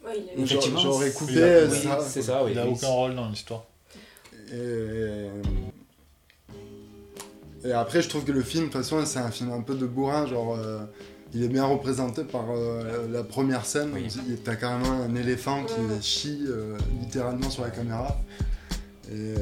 [0.06, 2.00] Ouais, il est- J'aurais coupé a- oui, ça.
[2.08, 2.52] c'est ça, oui.
[2.54, 2.74] il a oui.
[2.74, 3.64] aucun rôle dans l'histoire.
[4.54, 5.28] Et,
[7.64, 9.74] et après, je trouve que le film, de toute façon, c'est un film un peu
[9.76, 10.28] de bourrin.
[10.28, 10.80] Genre, euh,
[11.34, 13.90] il est bien représenté par euh, la première scène.
[13.94, 14.08] Oui.
[14.44, 18.16] T'as carrément un éléphant qui chie euh, littéralement sur la caméra.
[19.10, 19.36] Et euh,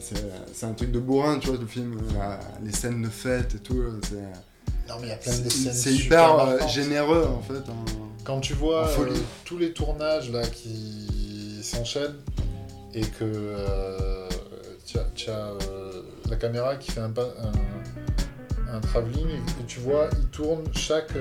[0.00, 1.98] c'est c'est un truc de bourrin, tu vois, le film.
[2.18, 3.78] Euh, les scènes de fête et tout.
[3.78, 4.49] euh, c'est-
[4.90, 6.68] Non mais il y a plein de C'est scènes c'est super hyper euh, marquantes.
[6.70, 7.58] généreux en fait.
[7.70, 7.84] hein.
[8.24, 12.16] Quand tu vois euh, tous les tournages là qui s'enchaînent
[12.92, 14.28] et que euh,
[14.86, 19.80] tu as, tu as, euh, la caméra qui fait un, un, un travelling et, tu
[19.80, 21.12] vois, il tourne chaque,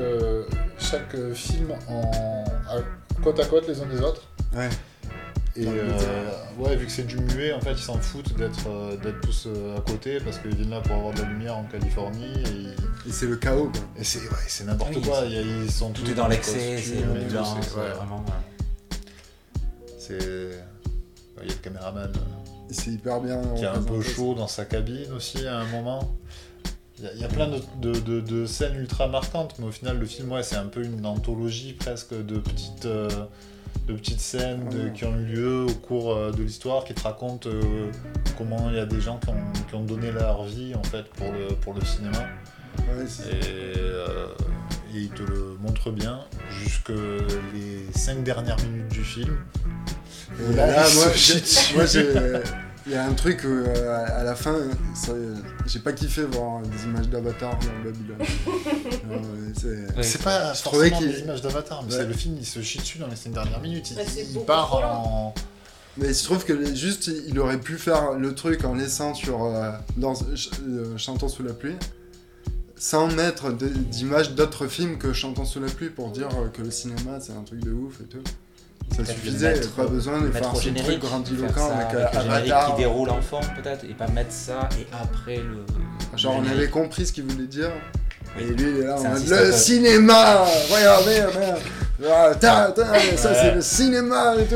[0.79, 2.82] chaque film en, à-
[3.23, 4.23] côte à côte les uns des autres.
[4.55, 4.69] Ouais.
[5.55, 6.29] Et euh,
[6.60, 9.77] ouais, vu que c'est du muet, en fait, ils s'en foutent d'être euh, tous euh,
[9.77, 12.34] à côté parce qu'ils viennent là pour avoir de la lumière en Californie.
[12.45, 13.82] Et, Et c'est le chaos quoi.
[13.98, 15.24] et c'est ouais, c'est n'importe Oui, quoi.
[15.26, 18.24] ils sont tout tous est dans l'excès, c'est costumes et tout, l'ambulance, c'est- ouais, vraiment.
[18.28, 18.95] euh,
[19.98, 20.63] C'est.
[21.41, 22.12] Il y a le caméraman
[22.69, 23.41] Et c'est hyper bien.
[23.56, 26.15] qui est un peu chaud dans sa cabine aussi à un moment.
[27.00, 29.65] Il y a, il y a plein de, de- de- de scènes ultra marquantes, mais
[29.67, 33.08] au final, le film, ouais, c'est un peu une anthologie presque de petites, euh,
[33.88, 37.02] de petites scènes de- qui ont eu lieu au cours euh, de l'histoire, qui te
[37.02, 37.89] racontent euh,
[38.38, 41.04] comment il y a des gens qui ont, qui ont donné leur vie en fait
[41.12, 42.19] pour le, pour le cinéma.
[42.77, 44.27] Ouais, Et, euh,
[44.93, 46.19] et il te le montre bien
[46.63, 46.89] jusque
[47.53, 49.38] les 5 dernières minutes du film.
[50.49, 52.43] Et Là, là, il moi, se moi,
[52.86, 54.55] il y a un truc où, euh, à la fin,
[55.67, 58.17] j'ai pas kiffé voir des images d'Avatar dans Babylone.
[59.12, 61.99] Euh, c'est- pas Je forcément des images d'Avatar, mais Ouais.
[62.01, 63.91] c'est le film, il se chie dessus dans les 5 dernières minutes.
[63.91, 65.34] Il, il beaucoup part en.
[65.97, 69.43] Mais je trouve que les- juste, il aurait pu faire le truc en laissant sur
[69.43, 71.75] euh, dans, ch- euh, Chantons sous la pluie,
[72.80, 76.72] sans mettre d'images d'autres films que Chantons sous la pluie pour dire euh, que le
[76.72, 78.24] cinéma c'est un truc de ouf et tout.
[78.96, 82.52] Ça suffisait, mettre- pas besoin de faire ce truc grandiloquent avec, euh, avec le générique
[82.52, 82.76] Avatar.
[82.76, 85.65] qui déroule enfant peut-être, et pas mettre ça et après le.
[86.18, 87.70] Genre on avait compris ce qu'il voulait dire.
[88.39, 91.60] Et lui il est là en un mode le cinéma Regardez, merde
[92.10, 92.74] Ah, ta,
[93.18, 94.56] Ça c'est le cinéma et tout.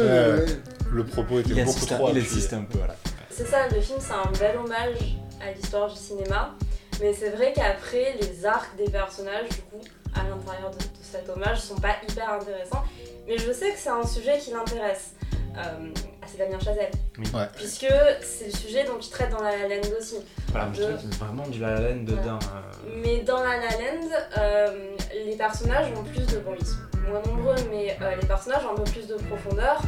[0.92, 2.96] Le propos était beaucoup trop il insiste un peu, voilà.
[3.30, 6.56] C'est ça, le film, c'est un bel hommage à l'histoire du cinéma.
[7.02, 9.82] Mais c'est vrai qu'après, les arcs des personnages, du coup,
[10.16, 12.84] à l'intérieur de, de cet hommage, sont pas hyper intéressants.
[13.28, 15.12] Mais je sais que c'est un sujet qui l'intéresse.
[15.56, 15.90] Euh,
[16.22, 16.92] ah, c'est Damien Chazelle.
[17.18, 17.26] Oui.
[17.34, 17.48] Ouais.
[17.56, 17.86] Puisque
[18.22, 20.18] c'est le sujet dont il traite dans La La Land aussi.
[20.50, 22.40] Voilà, mais je vraiment du La La Land dedans.
[22.42, 26.40] euh, Mais dans La La Land, euh, les personnages ont plus de...
[26.40, 26.78] Bon, ils sont
[27.08, 29.80] moins nombreux, mais euh, les personnages ont un peu plus de profondeur.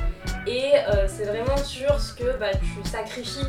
[0.45, 3.47] Et euh, c'est vraiment sur ce que bah, tu sacrifies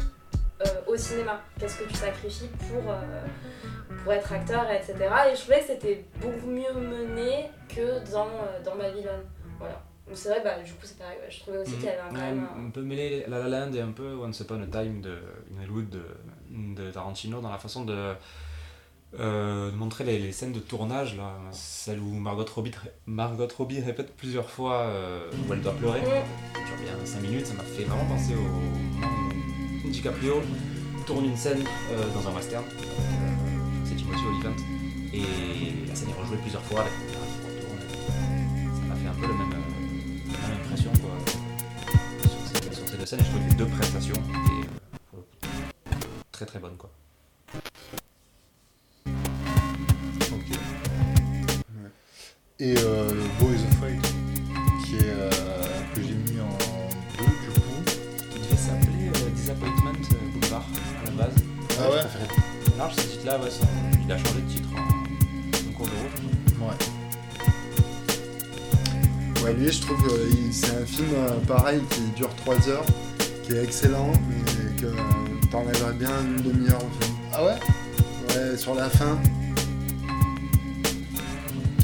[0.87, 1.41] au cinéma.
[1.59, 4.95] Qu'est-ce que tu sacrifies pour, euh, pour être acteur, etc.
[5.33, 9.23] Et je trouvais que c'était beaucoup mieux mené que dans, euh, dans Babylone.
[9.59, 9.83] Voilà.
[10.07, 11.17] Donc c'est vrai, bah, du coup, c'est pareil.
[11.21, 13.41] ouais, Je trouvais aussi qu'il y avait un- quand même un- on peut mêler La
[13.41, 15.19] La Land et un peu Once Upon a Time de
[15.61, 16.03] Hollywood de,
[16.51, 18.15] de Tarantino dans la façon de,
[19.19, 22.71] euh, de montrer les, les scènes de tournage, là, celle où Margot Robbie,
[23.07, 26.01] Margot Robbie répète plusieurs fois euh, où elle doit pleurer.
[26.03, 26.05] Mm.
[26.05, 29.56] Ça dure bien 5 minutes, ça m'a fait vraiment penser au
[29.97, 30.43] DiCaprio
[31.07, 32.71] tourne une scène euh, dans un western, euh,
[33.85, 34.55] c'est Timothy Olyphant,
[35.15, 40.61] et la scène est rejouée plusieurs fois, ça m'a fait un peu euh, la même
[40.61, 41.17] impression quoi,
[42.29, 44.15] sur, ces, sur ces deux scènes, et je trouve les deux prestations
[45.11, 45.25] coup,
[46.31, 46.91] très très bonnes quoi.
[52.59, 54.01] Et euh, Boys Afraid,
[54.85, 55.13] qui est,
[62.17, 63.49] Préférais large ce titre-là, ouais,
[64.05, 64.81] il a changé de titre en,
[65.71, 66.21] en cours de route.
[66.61, 66.77] Ouais.
[69.45, 72.85] Ouais, lui, je trouve que il- c'est un film euh, pareil qui dure 3 heures,
[73.45, 74.93] qui est excellent, mais que euh,
[75.51, 77.17] t'enlèverais bien une demi-heure au film.
[77.33, 77.55] Ah ouais?
[78.29, 79.19] Ouais, sur la fin,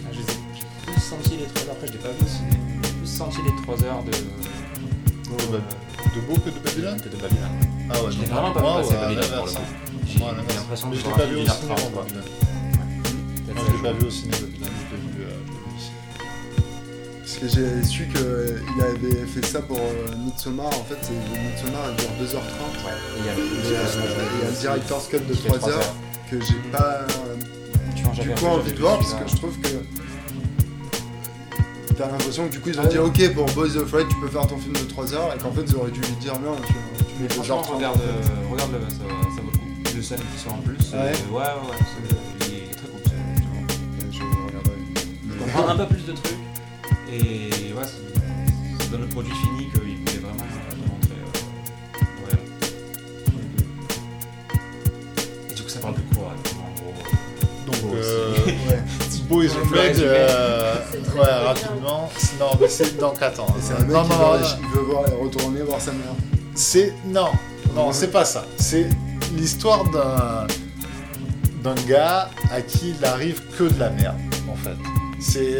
[0.04, 2.24] Ah, je les ai- J'ai plus senti les 3 heures, après je l'ai pas vu
[2.24, 2.50] au ciné,
[2.82, 4.10] j'ai plus senti les 3 heures de.
[4.12, 5.62] De Bab-
[6.14, 7.56] De beau que de Babylone que de Babylone.
[7.90, 9.58] Ah ouais, Je l'ai vraiment pas vu passer Babylone pour le coup.
[10.18, 11.74] J'ai l'impression Mais de je l'ai voir pas un vu film au d'une heure cinéma,
[11.74, 12.08] trente,
[13.48, 15.30] je l'ai pas vu au ciné, Babylone, je l'ai vu, euh,
[17.20, 21.82] parce que j'ai su qu'il avait fait ça pour euh, Midsommar, en fait, c'est- Midsommar
[21.90, 22.84] il dure 2h30.
[22.84, 23.86] Ouais, et il y a euh,
[24.38, 25.94] il y a le director's cut de qui fait 3 trois heures
[26.30, 27.36] que j'ai pas euh,
[28.22, 29.68] du coup envie de voir parce que je trouve que
[31.96, 34.28] t'as l'impression que du coup ils ont dit ok pour Boys of Light tu peux
[34.28, 36.56] faire ton film de 3 heures et qu'en fait ils auraient dû lui dire non
[36.66, 36.72] tu,
[37.22, 38.96] mets franchement, 2h30 regarde, euh, regarde le, ça,
[39.36, 39.50] ça vaut
[40.02, 40.14] le coup.
[40.14, 40.98] Les scènes qui sont en plus, Ouais.
[40.98, 43.00] ouais, ouais, ouais, c'est- il est très cool.
[43.04, 44.10] c'est- c'est vraiment cool.
[44.10, 44.78] je regarderai
[45.28, 46.44] Je comprends un peu plus de trucs,
[47.12, 51.18] et ouais, c'est- ça donne le produit fini qu'il voulait vraiment euh, montrer.
[51.22, 52.38] euh, ouais.
[55.50, 56.94] Et du coup, ça parle de quoi, en gros?
[57.66, 58.34] Donc, euh,
[58.68, 58.82] ouais.
[59.28, 60.08] Boys résumer.
[60.08, 60.74] euh,
[61.16, 62.10] ouais, rapidement.
[62.38, 63.46] Non, mais c'est donc attends.
[63.58, 65.92] Et c'est un mec non, qui non, veut, non, il veut voir, retourner voir sa
[65.92, 66.12] mère
[66.54, 67.30] C'est non,
[67.74, 68.44] non, c'est pas ça.
[68.58, 68.88] C'est
[69.36, 70.46] l'histoire d'un
[71.62, 74.18] d'un gars à qui il arrive que de la merde,
[74.50, 74.76] en fait.
[75.20, 75.58] C'est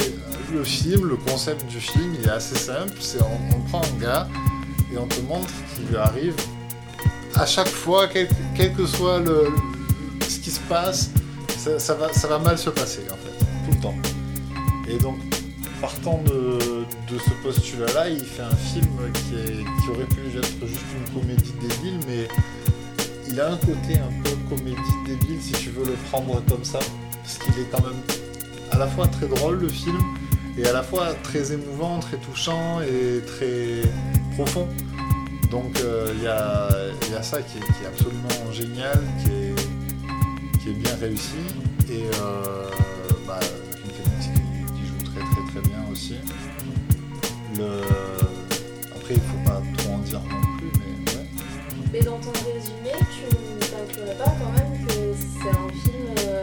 [0.53, 2.95] le film, le concept du film, il est assez simple.
[2.99, 4.29] C'est on, prend un gars
[4.93, 6.35] et on te montre qu'il lui arrive
[7.37, 9.47] à chaque fois, quel, quel que soit le,
[10.29, 11.11] ce qui se passe,
[11.57, 13.95] ça, ça va, ça va mal se passer, en fait, tout le temps.
[14.89, 15.17] Et donc,
[15.81, 16.59] partant de,
[17.13, 21.21] de ce postulat-là, il fait un film qui, est- qui aurait pu être juste une
[21.21, 22.29] comédie débile, mais
[23.33, 26.79] il a un côté un peu comédie débile si tu veux le prendre comme ça,
[27.23, 28.01] parce qu'il est quand même
[28.71, 29.99] à la fois très drôle le film,
[30.59, 33.89] et à la fois très émouvant, très touchant et très
[34.35, 34.69] profond.
[35.51, 36.69] Donc euh, il y, a,
[37.11, 41.37] y a ça qui est, absolument génial, qui est, qui est bien réussi,
[41.91, 42.69] et euh,
[43.27, 46.17] bah, Phoenix qui, joue très très très bien aussi.
[48.95, 50.21] Après il faut pas trop en dire
[51.93, 56.07] mais dans ton résumé, tu n'inclurais pas quand même que c'est un film.
[56.29, 56.43] Euh,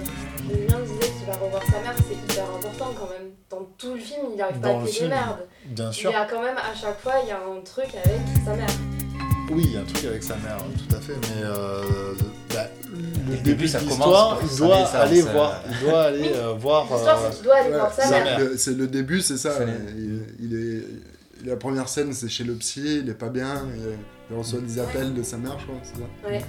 [0.50, 3.30] Julien disait qu'il va revoir sa mère, c'est hyper important quand même.
[3.50, 5.40] Dans tout le film, il n'arrive pas à le qu'il film, merde.
[5.66, 6.12] Bien Il sûr.
[6.12, 8.68] y a quand même à chaque fois, il y a un truc avec sa mère.
[9.52, 11.82] Oui, il y a un truc avec sa mère, tout à fait, mais euh,
[12.54, 16.20] bah, le début début, ça l'histoire, commence il doit aller euh, voir, il doit aller
[16.22, 16.32] Oui.
[16.36, 16.84] euh, voir.
[16.92, 18.40] L'histoire, euh, c'est qu'il doit aller Ouais, voir sa mère.
[18.40, 19.54] Le- C'est le début, c'est ça.
[19.98, 20.84] Il, il est,
[21.46, 23.82] la première scène, c'est chez le psy, il est pas bien, il,
[24.32, 26.30] il reçoit des appels de sa mère, je crois, c'est ça.
[26.30, 26.42] Ouais.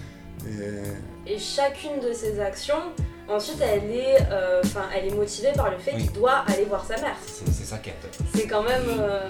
[1.26, 2.80] Et Et chacune de ses actions,
[3.28, 6.02] ensuite, elle est, euh, enfin, elle est motivée par le fait Oui.
[6.04, 7.16] qu'il doit aller voir sa mère.
[7.26, 8.08] C'est c'est sa quête.
[8.34, 8.82] C'est quand même.
[9.00, 9.28] euh,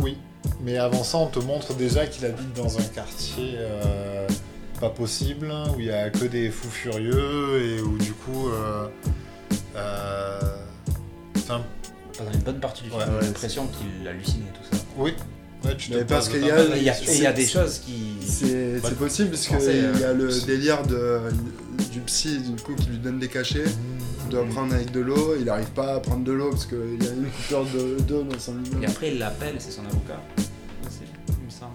[0.00, 0.18] Oui,
[0.62, 4.26] mais avant ça, on te montre déjà qu'il habite dans un quartier euh,
[4.80, 8.48] pas possible, où il y a que des fous furieux et où du coup.
[12.18, 14.82] Pendant une bonne partie du film, Ouais, j'ai l'impression qu'il hallucinait tout ça.
[14.96, 15.14] oui,
[15.64, 18.16] ouais, tu Mais parce qu'il y y a, et y des choses qui.
[18.26, 18.80] c'est Ouais.
[18.84, 21.20] c'est possible parce qu'il y a euh, le délire de,
[21.90, 23.64] du psy du coup qui lui donne des cachets.
[24.26, 27.02] Il doit prendre avec de l'eau, il arrive pas à prendre de l'eau parce qu'il
[27.02, 30.20] y a une coupure de- d'eau dans son Et après, il l'appelle, c'est son avocat.
[30.38, 31.72] il me semble.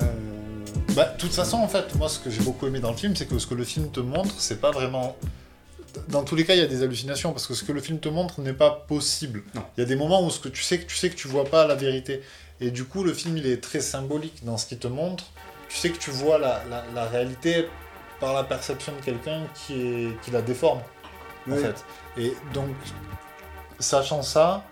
[0.00, 0.12] Euh,
[0.94, 3.16] Bah, de toute façon, en fait, moi, ce que j'ai beaucoup aimé dans le film,
[3.16, 5.16] c'est que ce que le film te montre, c'est pas vraiment.
[6.08, 7.98] Dans tous les cas, il y a des hallucinations parce que ce que le film
[7.98, 9.42] te montre n'est pas possible.
[9.54, 11.28] Il y a des moments où ce que tu sais que tu sais que tu
[11.28, 12.22] vois pas la vérité.
[12.60, 15.24] Et du coup, le film, il est très symbolique dans ce qu'il te montre.
[15.68, 17.66] Tu sais que tu vois la, la, la réalité
[18.20, 20.80] par la perception de quelqu'un qui, est, qui la déforme,
[21.50, 21.84] en fait.
[22.16, 22.70] Et donc,
[23.80, 24.64] sachant ça,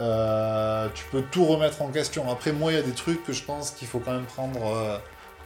[0.00, 2.30] euh, tu peux tout remettre en question.
[2.30, 4.64] Après, moi, il y a des trucs que je pense qu'il faut quand même prendre
[4.64, 4.98] euh,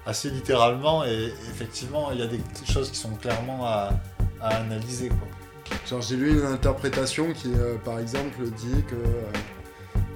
[0.07, 1.05] assez littéralement.
[1.05, 3.91] Et effectivement, il y a des choses qui sont clairement à,
[4.43, 5.09] à analyser.
[5.09, 5.29] Quoi.
[5.89, 9.31] Genre j'ai lu une interprétation qui, euh, par exemple, dit que, euh,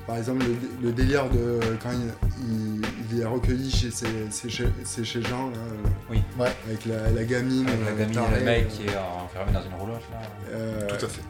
[0.06, 2.82] par exemple, le, dé- le délire de quand il, il-
[3.12, 6.22] il est recueilli chez ses, ses, chez- ses chez Jean, là, euh, Oui.
[6.38, 6.52] Ouais.
[6.66, 9.52] avec la, la gamine, Avec la euh, gamine tarée, le mec euh, qui est enfermé
[9.52, 10.18] dans une roulotte là.
[10.52, 11.22] euh, Tout à fait.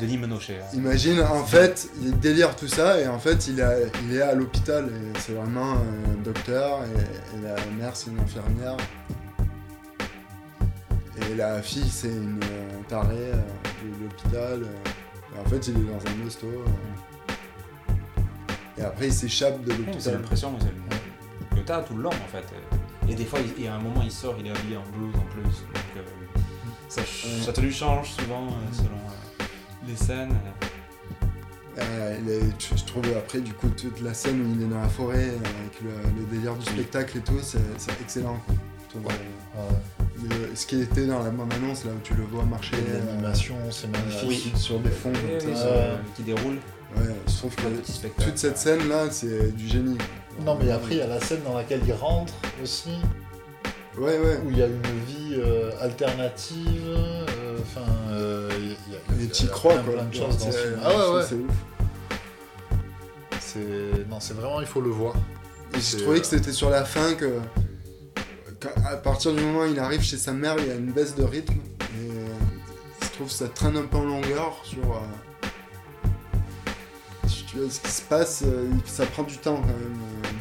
[0.00, 0.58] Denis Menochet.
[0.60, 0.66] hein.
[0.74, 4.34] Imagine, en fait, il délire tout ça et en fait, il, a- il est à
[4.34, 8.76] l'hôpital et c'est vraiment un docteur et, et la mère, c'est une infirmière.
[11.30, 13.36] Et la fille, c'est une euh, tarée euh,
[13.82, 14.62] de l'hôpital.
[14.64, 16.46] euh, en fait, il est dans un hosto.
[16.46, 17.32] euh.
[18.78, 20.14] et après, il s'échappe de Oui, C'est l'hôpital.
[20.14, 22.44] l'impression c'est le- que t'as tout le long en fait.
[23.08, 25.14] Et des fois, il, y a un moment, il sort, il est habillé en blouse
[25.16, 25.42] en plus.
[25.42, 26.02] Donc euh,
[26.88, 27.02] ça,
[27.44, 29.44] ça te lui change souvent euh, selon euh,
[29.88, 30.34] les scènes.
[31.78, 34.80] Euh, est- je je trouve après, du coup, toute la scène où il est dans
[34.80, 37.58] la forêt euh, avec le, le délire du spectacle et tout, c'est
[38.02, 38.38] excellent.
[38.46, 39.00] quoi.
[39.00, 39.14] Ouais.
[39.56, 42.76] euh, le- ce qui était dans la bande-annonce, là où tu le vois marcher.
[42.76, 44.28] Et euh, L'animation, c'est magnifique.
[44.28, 45.62] oui, sur des fonds Oui, comme oui, ça.
[45.62, 46.58] ce- euh, qui déroule.
[46.96, 47.62] Ouais, je trouve que
[48.24, 49.96] toute cette scène là, c'est du génie.
[50.44, 52.90] Non, mais après, il y a la scène dans laquelle il rentre aussi,
[53.98, 54.38] Ouais, ouais.
[54.44, 56.96] où il y a une vie euh, alternative.
[57.62, 58.50] Enfin, euh,
[59.10, 59.92] a t'y crois plein, quoi.
[59.94, 60.78] plein de choses dans ce film.
[60.84, 61.22] Ah ouais, ouais.
[61.28, 61.54] C'est ouf.
[63.40, 65.14] C'est non, c'est vraiment, il faut le voir.
[65.74, 67.38] Et j'ai trouvé que c'était sur la fin que.
[68.84, 71.14] À partir du moment où il arrive chez sa mère, il y a une baisse
[71.14, 71.54] de rythme.
[71.80, 72.26] Et euh,
[73.02, 74.82] je trouve que ça traîne un peu en longueur sur.
[74.92, 76.28] euh,
[77.26, 79.96] si tu vois, ce qui se passe, euh, ça prend du temps quand même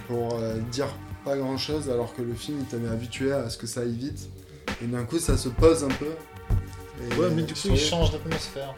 [0.07, 0.88] pour euh, dire
[1.23, 3.95] pas grand chose, alors que le film il t'avait habitué à ce que ça aille
[3.95, 4.29] vite.
[4.84, 6.07] Et d'un coup, ça se pose un peu.
[6.99, 8.73] Et Ouais, mais du coup, il change d'atmosphère.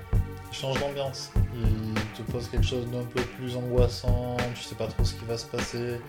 [0.52, 1.32] Il change d'ambiance.
[1.56, 1.94] Il
[2.26, 4.36] te pose quelque chose d'un peu plus angoissant.
[4.56, 6.00] Tu sais pas trop ce qui va se passer.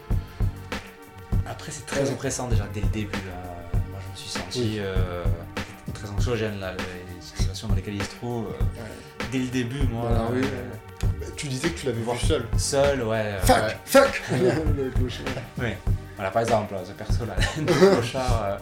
[1.46, 3.12] Après, c'est très oppressant déjà dès le début.
[3.26, 3.78] là.
[3.90, 4.76] Moi, je me suis senti Oui.
[4.78, 5.24] euh,
[5.92, 8.46] très anxiogène là, les situations dans lesquelles il se trouve.
[8.46, 8.50] euh,
[8.82, 9.26] Ouais.
[9.32, 10.08] Dès le début, moi.
[10.10, 10.70] Dans la rue, euh,
[11.20, 12.16] Bah, Tu disais que tu l'avais Voir.
[12.16, 12.46] vu seul.
[12.56, 13.16] Seul, ouais.
[13.24, 13.76] euh, Fuck Ouais.
[13.84, 14.22] Fuck
[14.76, 15.24] Le clochard.
[16.16, 18.44] Voilà, par exemple, ce perso-là, le clochard.
[18.44, 18.56] euh,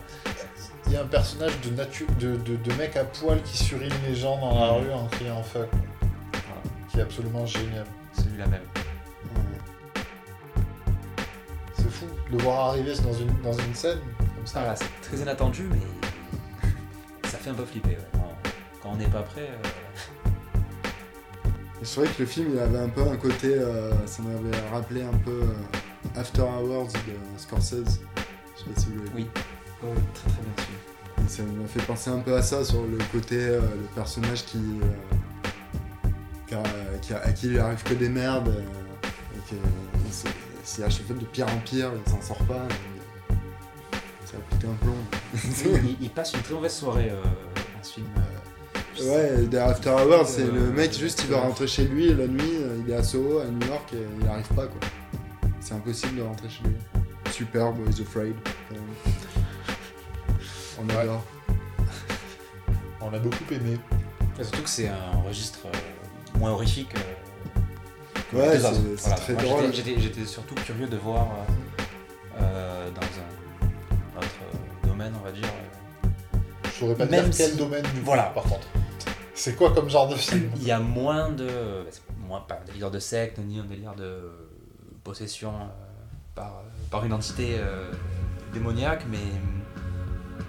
[0.86, 3.92] Il y a un personnage de, natu- de, de, de mec à poil qui surine
[4.08, 4.86] les gens dans la Mhm.
[4.86, 5.68] rue en criant fuck.
[5.70, 7.84] voilà, Qui est absolument génial.
[8.16, 8.60] celui-là même.
[12.32, 13.98] De voir arriver dans une, dans une scène
[14.36, 14.60] comme ça.
[14.60, 16.68] Voilà, c'est très inattendu, mais
[17.28, 17.90] ça fait un peu flipper.
[17.90, 17.96] ouais.
[18.82, 19.48] Quand- on n'est pas prêt.
[19.50, 19.68] euh,
[21.82, 25.02] C'est vrai que le film il avait un peu un côté, euh, ça m'avait rappelé
[25.02, 28.00] un peu euh, After Hours de Scorsese.
[28.56, 29.12] Je sais pas si vous l'avez vu.
[29.16, 29.26] Oui.
[29.84, 31.24] Oui, très très bien.
[31.24, 34.44] Et ça m'a fait penser un peu à ça sur le côté, euh, le personnage
[34.44, 34.86] qui, euh,
[36.46, 36.62] qui, a-
[37.00, 38.60] qui a- à qui il arrive que des merdes, euh,
[39.36, 39.91] et qui il
[40.72, 42.66] s'est- c'est à chaque fois de pire en pire, il s'en sort pas.
[44.24, 44.96] ça a pété un plomb.
[45.84, 48.06] il, il passe une très mauvaise soirée euh, dans ce film.
[48.16, 48.20] euh,
[49.40, 52.26] Ouais, des After Hours, c'est Euh, le mec juste il va rentrer chez lui la
[52.26, 54.80] nuit, euh, il est à Soho, à New York, et il arrive pas quoi.
[55.60, 56.74] C'est impossible de rentrer chez lui.
[57.30, 58.34] super, Boys Afraid.
[58.72, 58.76] Euh,
[60.80, 60.96] On Ouais.
[60.96, 61.24] adore.
[63.00, 63.78] On a beaucoup aimé.
[64.40, 66.90] Surtout que c'est un registre euh, moins horrifique.
[68.32, 68.72] Que Ouais, autres.
[68.96, 69.72] c'est très Moi, drôle.
[69.72, 75.48] j'étais- surtout curieux de voir euh, euh, dans un autre euh, domaine, on va dire.
[76.64, 78.24] Je saurais pas Même dire quel si- domaine du Voilà.
[78.34, 78.66] par contre.
[79.34, 81.48] C'est quoi comme genre de film Il y a moins de.
[81.90, 84.30] c'est Moins, pas un délire de secte, ni un délire de
[85.04, 85.64] possession euh,
[86.34, 87.90] par, par une entité euh,
[88.54, 89.18] démoniaque, mais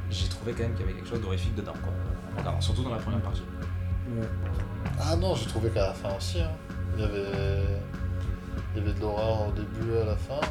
[0.09, 2.83] j'ai trouvé quand même qu'il y avait quelque chose d'horrifique dedans, quoi, en regardant, surtout
[2.83, 3.41] dans la première partie.
[4.15, 4.25] Ouais.
[5.01, 6.39] Ah non, j'ai trouvé qu'à la fin aussi.
[6.41, 6.51] hein.
[6.95, 7.67] Il, y avait...
[8.75, 10.41] il y avait de l'horreur au début et à la fin.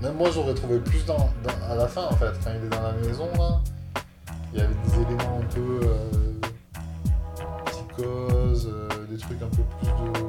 [0.00, 1.30] Même moi, j'aurais trouvé plus dans,
[1.68, 2.32] à la fin en fait.
[2.42, 3.60] Quand il est dans la maison, là,
[4.52, 6.10] il y avait des éléments un peu euh,
[7.66, 10.22] psychose, euh, des trucs un peu plus de.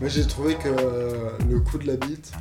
[0.00, 2.32] Moi j'ai trouvé que le coup de la bite,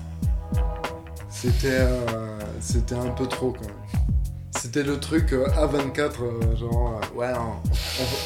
[1.30, 3.76] c'était euh, c'était un peu trop quand même.
[4.60, 7.32] C'était le truc A24, euh, genre, euh, ouais,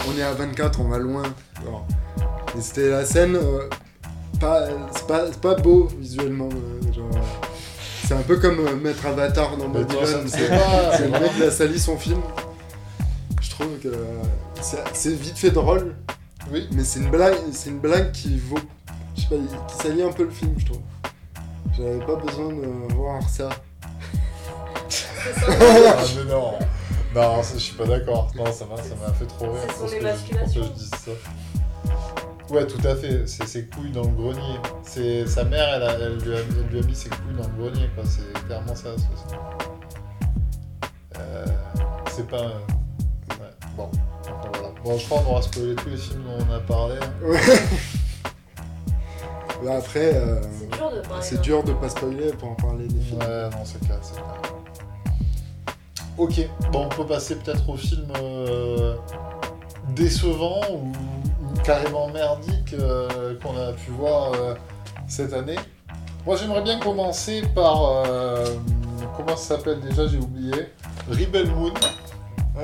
[0.08, 1.24] on, est à 24, on va loin.
[1.64, 1.86] genre.
[2.58, 3.70] Et c'était la scène, euh,
[4.40, 6.50] pas, c'est pas, pas beau visuellement.
[6.52, 7.10] euh, genre,
[8.08, 10.24] c'est un peu comme euh, mettre Avatar dans Mais toi, ça Babylon.
[10.24, 10.28] ne
[10.98, 12.22] C'est le mec qui a sali son film.
[13.42, 14.22] Je trouve que euh,
[14.94, 15.96] c'est vite fait drôle,
[16.52, 16.68] Oui.
[16.74, 18.58] mais c'est une blague, c'est une blague qui vaut,
[19.16, 19.36] je sais pas,
[19.68, 20.82] qui salit un peu le film, je trouve.
[21.78, 23.50] J'avais pas besoin de voir ça.
[25.48, 26.54] Ah, mais non.
[27.16, 28.30] Non, je suis pas d'accord.
[28.36, 29.62] Non, ça m'a, ça m'a fait trop rire.
[29.68, 30.62] C'est son parce que- émasculation.
[30.62, 31.12] pour que je dise ça.
[32.52, 33.26] Ouais, tout à fait.
[33.28, 34.60] C'est ses couilles dans le grenier.
[34.84, 37.48] C'est sa mère, elle, a- elle lui a, elle lui a mis ses couilles dans
[37.48, 38.04] le grenier, quoi.
[38.06, 38.90] C'est clairement ça.
[41.18, 41.46] Euh,
[42.12, 42.42] c'est pas.
[42.42, 42.62] un-
[43.40, 43.50] Ouais.
[43.78, 43.90] Bon.
[44.22, 44.70] Enfin, voilà.
[44.84, 46.96] Bon, je crois qu'on aura spoilé tous les films dont on a parlé.
[47.02, 47.14] hein.
[47.26, 47.40] Ouais.
[49.64, 51.24] Mais après, euh, C'est dur de parler.
[51.24, 53.20] c'est d'un- dur de pas spoiler pour en parler des films.
[53.20, 54.26] Ouais, non, c'est clair, c'est clair.
[56.18, 58.96] Ok, bon, on peut passer peut-être au film euh,
[59.96, 60.92] décevant ou
[61.64, 64.56] carrément merdique euh, qu'on a pu voir euh,
[65.08, 65.58] cette année.
[66.26, 67.84] Moi, j'aimerais bien commencer par.
[68.06, 68.46] euh,
[69.18, 70.54] comment ça s'appelle déjà J'ai oublié.
[71.10, 71.74] Rebel Moon.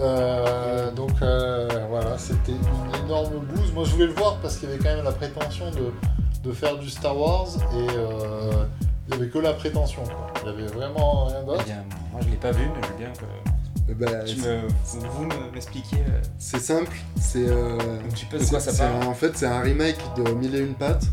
[0.00, 3.72] Euh, donc euh, voilà, c'était une énorme bouse.
[3.72, 5.92] Moi je voulais le voir parce qu'il y avait quand même la prétention de,
[6.42, 8.64] de faire du Star Wars et euh,
[9.06, 10.02] il n'y avait que la prétention.
[10.02, 10.32] Quoi.
[10.46, 11.64] Il n'y avait vraiment rien Eh d'autre.
[12.10, 13.24] moi je l'ai pas vu, mais je veux bien que
[13.88, 14.60] Eh ben, tu me,
[15.10, 17.46] vous me- m'expliquiez euh, C'est simple, c'est.
[17.46, 17.76] euh,
[19.06, 21.04] En fait, c'est un remake de Mille et une pattes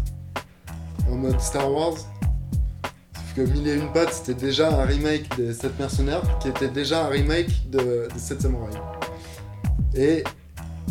[1.12, 1.96] en mode Star Wars.
[1.96, 6.70] Sauf que Mille et une pattes, c'était déjà un remake des 7 mercenaires qui était
[6.70, 8.76] déjà un remake de, des 7 samouraïs.
[9.94, 10.24] Et,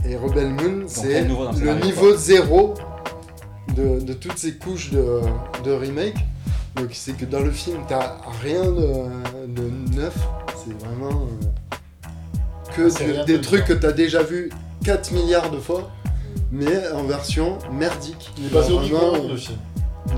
[0.06, 2.74] et Rebel Moon, c'est le niveau zéro
[3.74, 5.20] de, de toutes ces couches de,
[5.64, 6.16] de remake.
[6.76, 10.14] Donc c'est que dans le film, t'as rien de, de neuf.
[10.62, 11.46] C'est vraiment euh,
[12.70, 12.88] que
[13.20, 13.88] Ah, des de trucs que bien.
[13.88, 14.50] t'as déjà vu
[14.84, 15.90] 4 milliards de fois,
[16.50, 18.30] mais en version merdique.
[18.38, 19.58] Il est au micro-ondes le film.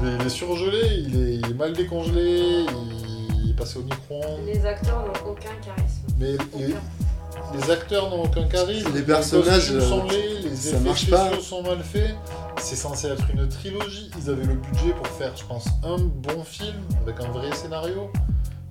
[0.01, 2.65] Il est, il est surgelé, il est, il est mal décongelé,
[3.45, 4.41] il est passé au micro-ondes.
[4.47, 6.03] Les acteurs n'ont aucun charisme.
[6.19, 6.79] Mais les, Aucun.
[7.59, 11.01] les acteurs n'ont aucun charisme, Les personnages, costumes sont euh, laids, les ça effets marche
[11.03, 11.41] spéciaux pas.
[11.41, 12.15] sont mal faits.
[12.61, 14.11] C'est censé être une trilogie.
[14.23, 18.09] Ils avaient le budget pour faire, je pense, un bon film avec un vrai scénario.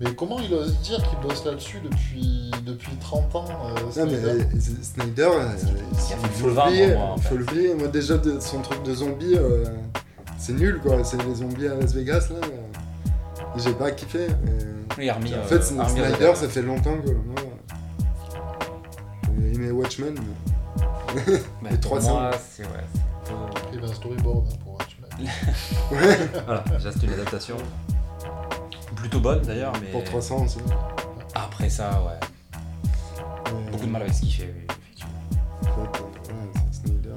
[0.02, 4.16] Mais comment ils osent dire qu'ils bossent là-dessus depuis, depuis 30 ans euh, Non Snyder
[4.20, 4.44] mais euh,
[4.82, 5.48] Snyder, euh,
[5.92, 7.34] Il faut le l'oublier, vendre, moi, en il faut fait.
[7.36, 7.74] l'oublier.
[7.74, 9.64] Moi déjà de, son truc de zombie, euh,
[10.38, 11.04] c'est nul quoi.
[11.04, 12.36] C'est les zombies à Las Vegas là.
[12.48, 14.26] euh, J'ai pas kiffé.
[14.44, 17.36] mais- Il en euh, fait, Army Snyder, ça fait longtemps que moi,
[19.40, 20.14] j'ai aimé Watchmen.
[21.14, 22.10] mais- Bah, les 300.
[22.12, 23.32] moi, c'est ouais,
[23.72, 24.88] Il un storyboard hein, pour Watchmen.
[25.92, 27.56] Ouais, Voilà, déjà c'est une adaptation
[28.94, 30.58] plutôt bonne d'ailleurs, mais pour 300 aussi.
[31.34, 32.18] après ça, ouais,
[33.64, 35.20] Mais, beaucoup de mal avec ce qu'il fait, oui, effectivement.
[35.62, 37.14] en fait, euh, ouais, c'est Snyder.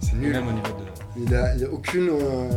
[0.00, 0.32] C'est Et nul.
[0.32, 0.84] Même au niveau de.
[1.18, 2.50] Il a, il a aucune euh,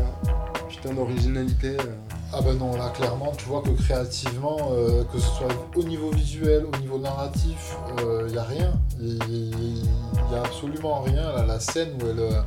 [0.67, 1.77] putain d'originalité.
[1.79, 1.95] euh.
[2.31, 6.11] Ah bah non, là clairement, tu vois que créativement, euh, que ce soit au niveau
[6.11, 7.75] visuel, au niveau narratif,
[8.27, 8.71] il n'y a rien.
[8.99, 9.17] Il
[10.29, 11.23] n'y a absolument rien.
[11.33, 12.41] Là, la scène où elle, euh,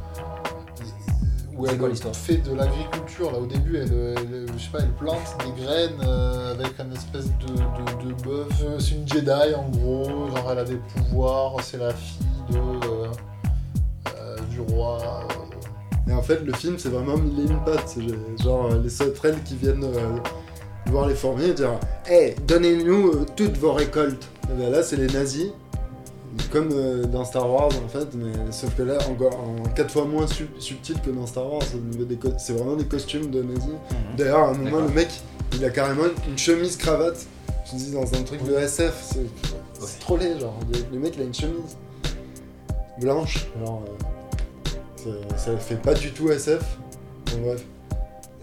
[1.57, 4.93] où elle quoi fait de l'agriculture, là au début, elle, elle- je sais pas, elle
[4.93, 8.49] plante des graines euh, avec un espèce de, de, de bœuf.
[8.65, 12.59] Euh, C'est une Jedi en gros, genre elle a des pouvoirs, c'est la fille de,
[12.59, 14.99] euh, du roi.
[16.09, 17.97] Et en fait, le film, c'est vraiment mille et une pattes.
[18.43, 19.87] Genre les sauterelles qui viennent
[20.87, 24.29] voir les fourmis et dire Hey, donnez-nous toutes vos récoltes.
[24.51, 25.47] Et ben là, c'est les nazis.
[26.51, 30.05] Comme euh, dans Star Wars en fait, mais sauf que là encore en 4 fois
[30.07, 33.30] moins sub- subtil que dans Star Wars au niveau des co- c'est vraiment des costumes
[33.30, 33.68] de nazis.
[34.16, 35.09] D'ailleurs à un moment le mec
[35.55, 37.26] il a carrément une chemise cravate.
[37.70, 39.26] Je dis dans un truc de SF, c'est
[39.80, 40.59] c'est trop laid genre.
[40.93, 41.76] Le- mec il a une chemise
[43.01, 43.83] blanche, genre
[45.07, 46.62] euh, ça, fait pas du tout SF.
[47.26, 47.64] Bon, bref.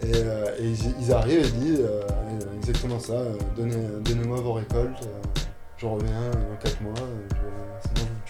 [0.04, 1.82] Et, euh, et ils, ils arrivent et disent
[2.58, 3.16] exactement ça,
[3.58, 5.08] donnez, donnez-moi vos récoltes,
[5.78, 6.94] je reviens dans 4 mois,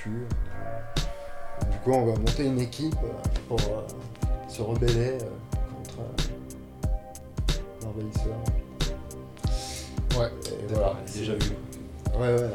[0.05, 3.11] du coup on va monter une équipe euh,
[3.47, 3.87] pour euh,
[4.47, 5.29] se rebeller euh,
[5.75, 5.99] contre
[7.83, 8.37] l'envahisseur.
[10.17, 10.31] Ouais.
[10.47, 11.51] Et Voilà, déjà vu.
[12.17, 12.49] Ouais, ouais,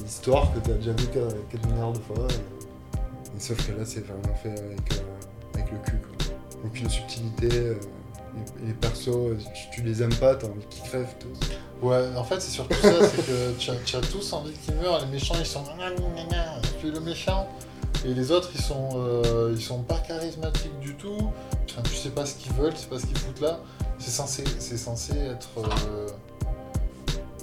[0.00, 2.26] une histoire que t'as déjà vu 4 milliards de fois.
[2.30, 6.34] Et, et sauf que là, c'est vraiment fait avec, euh, avec le cul, quoi.
[6.64, 7.48] Aucune subtilité.
[7.52, 7.74] euh,
[8.60, 11.38] les, les persos, tu, tu les aimes pas, t'as envie qu'ils crèvent tous.
[11.82, 13.52] Ouais, en fait, c'est surtout ça, c'est que
[13.84, 15.62] tu as, tous envie qu'ils meurent, les méchants ils sont
[16.80, 17.46] tu es le méchant,
[18.04, 21.30] et les autres ils sont, euh, ils sont pas charismatiques du tout,
[21.68, 23.60] enfin, tu sais pas ce qu'ils veulent, tu sais pas ce qu'ils foutent là,
[23.98, 24.44] c'est censé,
[24.76, 26.06] censé être euh,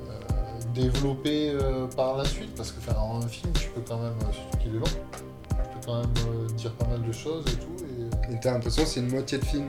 [0.09, 0.13] euh,
[0.73, 4.17] développé euh, par la suite, parce que enfin, en un film tu peux quand même,
[4.31, 7.85] surtout qu'il est long, tu peux quand même dire pas mal de choses et tout,
[7.85, 8.33] et...
[8.33, 9.67] Et t'as l'impression que c'est une moitié de film.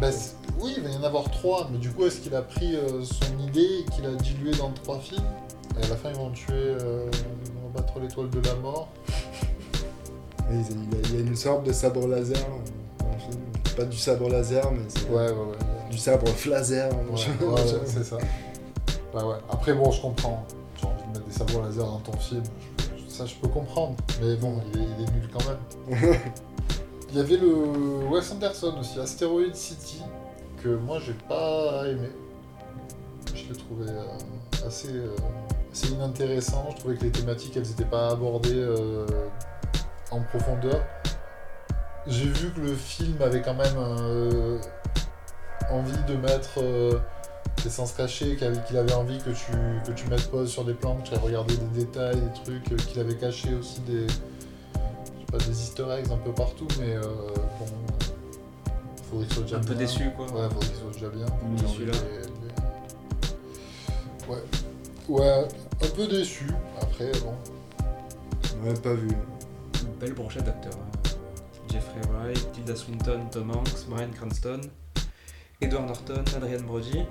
[0.00, 0.10] Bah,
[0.60, 3.02] oui, il va y en avoir trois, mais du coup, est-ce qu'il a pris euh,
[3.04, 5.24] son idée et qu'il a dilué dans trois films?
[5.80, 7.06] Et à la fin, ils vont tuer, euh,
[7.46, 8.88] ils vont battre l'étoile de la mort.
[10.48, 13.42] Il y, a, il y a une sorte de sabre laser euh, dans le film.
[13.76, 15.90] Pas du sabre laser, mais c'est Ouais, ouais, ouais.
[15.90, 16.82] du sabre flaser.
[17.10, 18.16] Ouais, ouais, c'est ça.
[19.12, 19.34] Ouais, ouais.
[19.50, 20.46] Après, bon, je comprends.
[20.76, 22.44] Tu as envie de mettre des sabres laser dans ton film.
[23.08, 23.96] Ça, je peux comprendre.
[24.22, 26.14] Mais bon, il est, il est nul quand même.
[27.10, 30.00] Il y avait le Wes Anderson aussi, Asteroid City,
[30.62, 32.08] que moi, j'ai pas aimé.
[33.34, 35.16] Je l'ai trouvé euh, assez, euh,
[35.72, 36.66] assez inintéressant.
[36.70, 39.06] Je trouvais que les thématiques, elles n'étaient pas abordées euh,
[40.10, 40.82] en profondeur.
[42.06, 44.58] J'ai vu que le film avait quand même euh,
[45.70, 46.60] envie de mettre
[47.64, 49.52] des sens cachés, qu'il avait, envie que tu,
[49.84, 52.86] que tu mettes pause sur des plans, que tu aies regardé des détails, des trucs,
[52.86, 56.96] qu'il avait caché aussi des, je sais pas, des easter eggs un peu partout, mais
[56.96, 57.66] bon,
[59.10, 59.76] soit déjà Un peu bien.
[59.78, 60.26] déçu quoi.
[60.26, 61.26] Ouais, qu'il soit déjà bien.
[61.80, 61.92] Les- les-
[64.28, 64.42] Ouais.
[65.08, 65.44] Ouais,
[65.82, 66.46] un peu déçu.
[66.80, 67.34] Après, bon.
[68.66, 69.08] Ouais, pas vu.
[69.82, 70.72] Une belle brochette d'acteurs.
[70.74, 71.10] hein.
[71.70, 74.60] Jeffrey Wright, Tilda Swinton, Tom Hanks, Bryan Cranston,
[75.60, 77.02] Edward Norton, Adrian Brody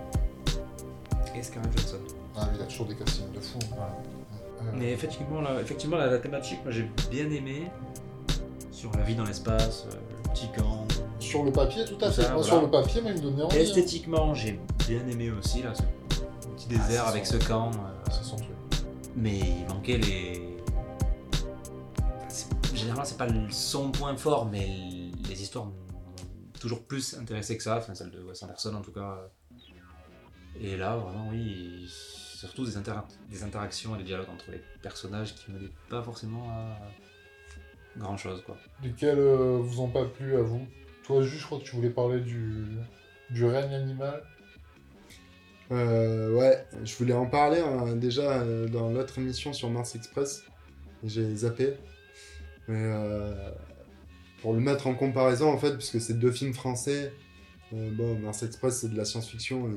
[1.35, 1.97] et Scarlett Johansson.
[2.37, 3.59] Ah, il a toujours des castings de fou.
[3.73, 7.69] Euh, Mais effectivement, la, effectivement la, la thématique, moi j'ai bien aimé
[8.71, 10.84] sur la vie dans l'espace, euh, le petit camp.
[11.35, 12.21] Sur le papier, tout à fait.
[12.23, 12.43] ça, Moi, voilà.
[12.43, 13.55] sur le papier, moi, il me donnait envie.
[13.55, 13.63] Et hein.
[13.63, 17.71] esthétiquement, j'ai bien aimé aussi là, ce petit Ah, désert avec son- ce camp.
[17.71, 18.49] euh, C'est son truc.
[19.15, 20.41] mais il manquait les.
[22.73, 24.67] Généralement, c'est pas son point fort, mais
[25.29, 25.73] les histoires m'ont
[26.59, 29.17] toujours plus intéressé que ça, enfin celle de Wes Anderson en tout cas.
[30.59, 35.35] Et là, vraiment, oui, surtout des, intera- des interactions et des dialogues entre les personnages
[35.35, 36.77] qui menaient pas forcément à
[37.97, 38.55] grand chose, quoi.
[38.83, 40.65] Lesquels euh, vous ont pas plu à vous?
[41.05, 42.65] Toi, juste, je crois que tu voulais parler du,
[43.29, 44.23] du règne animal.
[45.71, 50.43] Euh, ouais, je voulais en parler hein, déjà euh, dans l'autre émission sur Mars Express.
[51.03, 51.75] J'ai zappé.
[52.67, 53.51] Mais euh,
[54.41, 57.13] pour le mettre en comparaison, en fait, puisque c'est deux films français,
[57.73, 59.69] euh, bon, Mars Express c'est de la science-fiction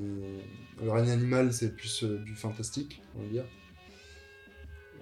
[0.82, 3.44] Le règne animal c'est plus euh, du fantastique, on va dire.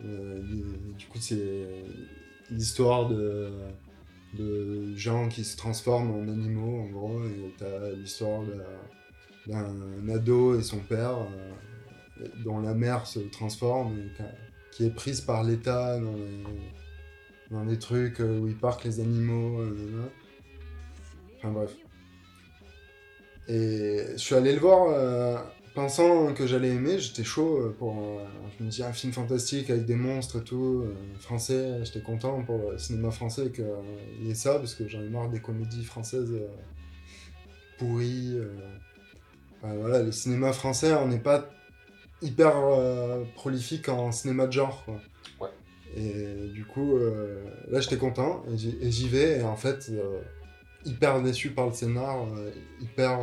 [0.02, 1.66] Du coup, c'est
[2.50, 3.50] l'histoire de,
[4.36, 8.42] de gens qui se transforment en animaux, en gros, et t'as l'histoire
[9.46, 14.10] d'un ado et son père, euh, dont la mère se transforme, et
[14.72, 15.98] qui est prise par l'État
[17.50, 19.60] dans les, trucs euh, où ils parquent les animaux.
[19.60, 20.08] euh.
[21.38, 21.74] Enfin bref.
[23.48, 25.46] Et je suis allé le voir
[25.76, 27.98] pensant que j'allais aimer, j'étais chaud euh, pour.
[27.98, 28.24] euh,
[28.58, 32.42] je me dis un film fantastique avec des monstres et tout, euh, français, j'étais content
[32.42, 35.84] pour le cinéma français qu'il y ait ça, parce que j'en ai marre des comédies
[35.84, 36.32] françaises
[37.78, 38.38] pourries.
[39.62, 41.50] voilà, le cinéma français, on n'est pas
[42.22, 42.54] hyper
[43.34, 44.82] prolifique en cinéma de genre.
[44.86, 45.00] Quoi.
[45.40, 45.50] Ouais.
[45.94, 46.98] Et du coup,
[47.70, 49.40] là, j'étais content et j'y vais.
[49.40, 49.92] Et en fait,
[50.86, 52.26] hyper déçu par le scénar,
[52.80, 53.18] hyper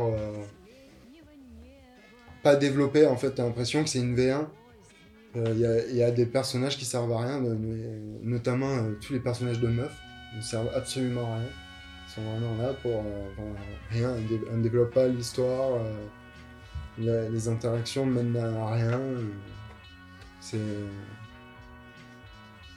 [2.44, 3.06] pas développé.
[3.06, 4.46] En fait, t'as l'impression que c'est une V1.
[5.36, 8.92] Il y, a- y a des personnages qui servent à rien, no- no- notamment euh,
[9.00, 9.96] tous les personnages de meufs.
[10.36, 11.48] Ne servent absolument à rien.
[12.06, 13.52] Ils sont vraiment là pour euh,
[13.90, 14.14] rien.
[14.52, 15.80] On ne développe pas l'histoire.
[15.80, 18.92] euh, les interactions mènent à rien.
[19.00, 19.24] euh,
[20.40, 20.58] C'est.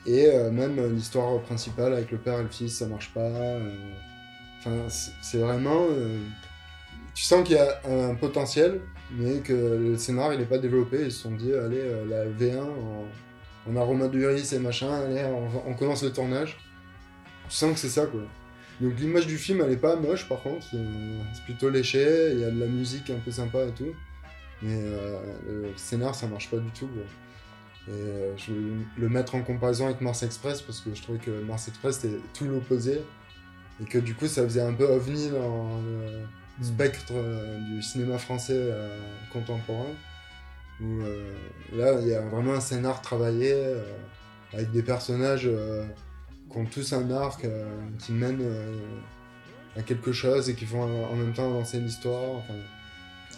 [0.07, 3.19] Et euh, même euh, l'histoire principale avec le père et le fils, ça marche pas.
[3.21, 3.75] euh.
[4.59, 4.71] Enfin,
[5.21, 5.85] c'est- vraiment.
[5.91, 6.17] euh,
[7.13, 8.79] tu sens qu'il y a un potentiel,
[9.11, 11.03] mais que le scénar il est pas développé.
[11.05, 13.05] Ils se sont dit, allez, euh, la V1, on,
[13.69, 15.25] on a Romain Duris et machin, allez,
[15.65, 16.57] on, commence le tournage.
[17.49, 18.21] Tu sens que c'est ça, quoi.
[18.81, 20.65] Donc l'image du film, elle est pas moche, par contre.
[20.69, 23.93] C'est plutôt léché, il y a de la musique un peu sympa et tout.
[24.61, 26.89] Mais euh, le scénar, ça marche pas du tout.
[27.87, 28.59] Et euh, je vais
[28.97, 32.19] le mettre en comparaison avec Mars Express parce que je trouvais que Mars Express c'était
[32.33, 33.01] tout l'opposé
[33.81, 35.79] et que du coup ça faisait un peu ovni dans
[36.61, 38.99] spectre euh, du cinéma français euh,
[39.31, 39.93] contemporain
[40.81, 41.33] où euh,
[41.75, 43.55] là il y a vraiment un scénar travaillé
[44.53, 45.49] avec des personnages
[46.51, 47.47] qui ont tous un arc
[47.99, 48.41] qui mène
[49.75, 52.53] à quelque chose et qui font en même temps avancer l'histoire enfin,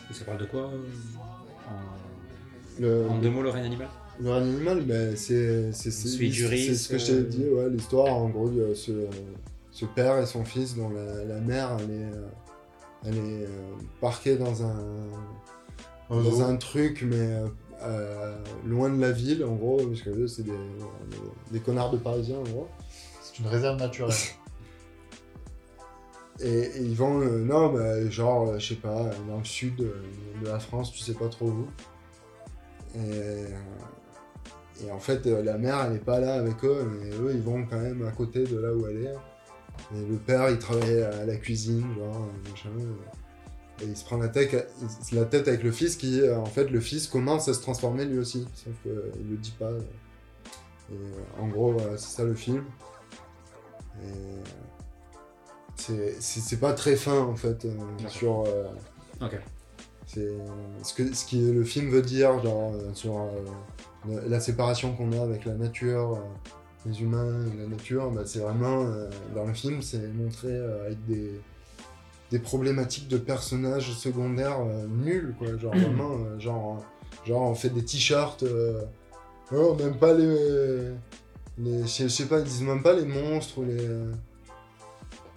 [0.09, 0.71] Et ça parle de quoi
[2.77, 3.87] le, en, deux mots, le règne animal?
[4.21, 8.73] Le règne animal, ben, c'est ce que je t'ai dit, ouais, l'histoire en gros de
[8.73, 8.91] ce,
[9.71, 12.11] ce père et son fils dont la, la mère elle est,
[13.05, 13.47] elle est euh,
[14.01, 14.75] parquée dans un,
[16.09, 16.43] Un dans zoo.
[16.43, 17.47] un truc mais euh,
[17.81, 18.35] euh,
[18.65, 20.51] loin de la ville en gros, parce que eux c'est des,
[21.51, 22.67] des connards de parisiens en gros.
[23.21, 24.15] C'est une réserve naturelle.
[26.41, 29.75] Et, et ils vont, euh, non, bah, genre, euh, je sais pas, dans le sud
[29.75, 29.93] de
[30.45, 31.67] la France, tu sais pas trop où.
[32.95, 33.43] Et,
[34.85, 37.65] et en fait, la mère, elle est pas là avec eux, mais eux, ils vont
[37.69, 39.15] quand même à côté de là où elle est.
[39.95, 42.69] Et le père, il travaille à la cuisine, genre, euh, machin.
[42.79, 42.93] euh,
[43.81, 44.67] Et il se prend la tête,
[45.11, 47.61] il- la tête avec le fils, qui, euh, en fait, le fils commence à se
[47.61, 48.91] transformer lui aussi, sauf qu'il
[49.29, 49.71] le dit pas.
[50.91, 50.95] Et
[51.41, 52.63] en gros, voilà, c'est ça le film.
[55.75, 57.69] C'est- pas très fin en fait euh,
[58.09, 58.65] sur euh,
[59.21, 59.39] Ok.
[60.05, 60.27] c'est
[60.83, 63.29] ce que ce qui le film veut dire genre sur
[64.27, 66.19] la, séparation qu'on a avec la nature
[66.85, 70.85] les humains et la nature bah, c'est vraiment euh, dans le film c'est montré euh,
[70.85, 71.39] avec des
[72.31, 76.83] des problématiques de personnages secondaires euh, nuls quoi genre vraiment euh, genre
[77.25, 80.91] genre on fait des t-shirts ouais, on n'aime pas les
[81.57, 83.85] les je sais- pas ils disent même pas les monstres ou les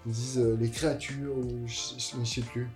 [0.07, 2.69] ils disent les créatures ou je, sais plus.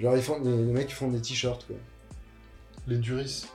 [0.00, 1.76] Genre ils font, les, les mecs ils font des t-shirts quoi.
[2.88, 3.46] Les Duris.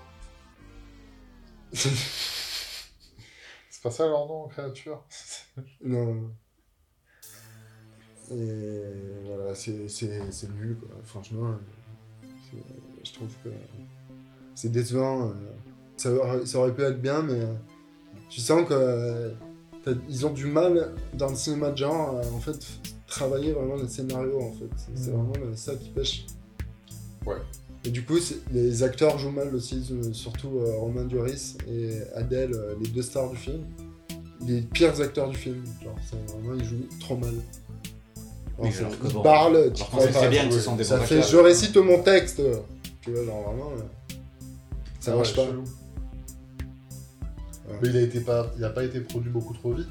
[3.86, 5.03] C'est pas ça leur nom, créature
[5.83, 6.31] non.
[8.31, 8.81] Et
[9.25, 9.73] voilà, c'est
[10.55, 10.89] nul quoi.
[11.03, 11.53] Franchement,
[13.03, 13.49] je trouve que
[14.55, 15.29] c'est décevant.
[15.29, 15.33] euh.
[15.97, 17.53] Ça, aurait- ça aurait pu être bien, mais euh,
[18.29, 19.33] tu sens que euh,
[20.09, 22.57] ils ont du mal dans le cinéma de genre à en fait
[23.05, 24.69] travailler vraiment le scénario en fait.
[24.97, 25.29] C'est Mhm.
[25.31, 26.25] vraiment ça qui pêche.
[27.25, 27.36] Ouais.
[27.86, 28.17] Et du coup,
[28.51, 33.03] les acteurs jouent mal aussi, euh, surtout euh, Romain Duris et Adèle, euh, les deux
[33.03, 33.63] stars du film.
[34.47, 35.95] Les pires acteurs du film, genre,
[36.27, 37.33] vraiment, ils jouent trop mal.
[38.59, 40.99] Alors que ils bon, parlent, tu crois pas, très bien que ce sont des Ça
[40.99, 41.29] fait, acteurs.
[41.31, 42.41] je récite mon texte
[43.01, 43.71] Tu vois, genre vraiment,
[44.99, 45.51] ça Ah marche ouais, pas.
[45.51, 46.65] Ouais.
[47.81, 49.88] Mais il a été pas, il a pas été produit beaucoup trop vite.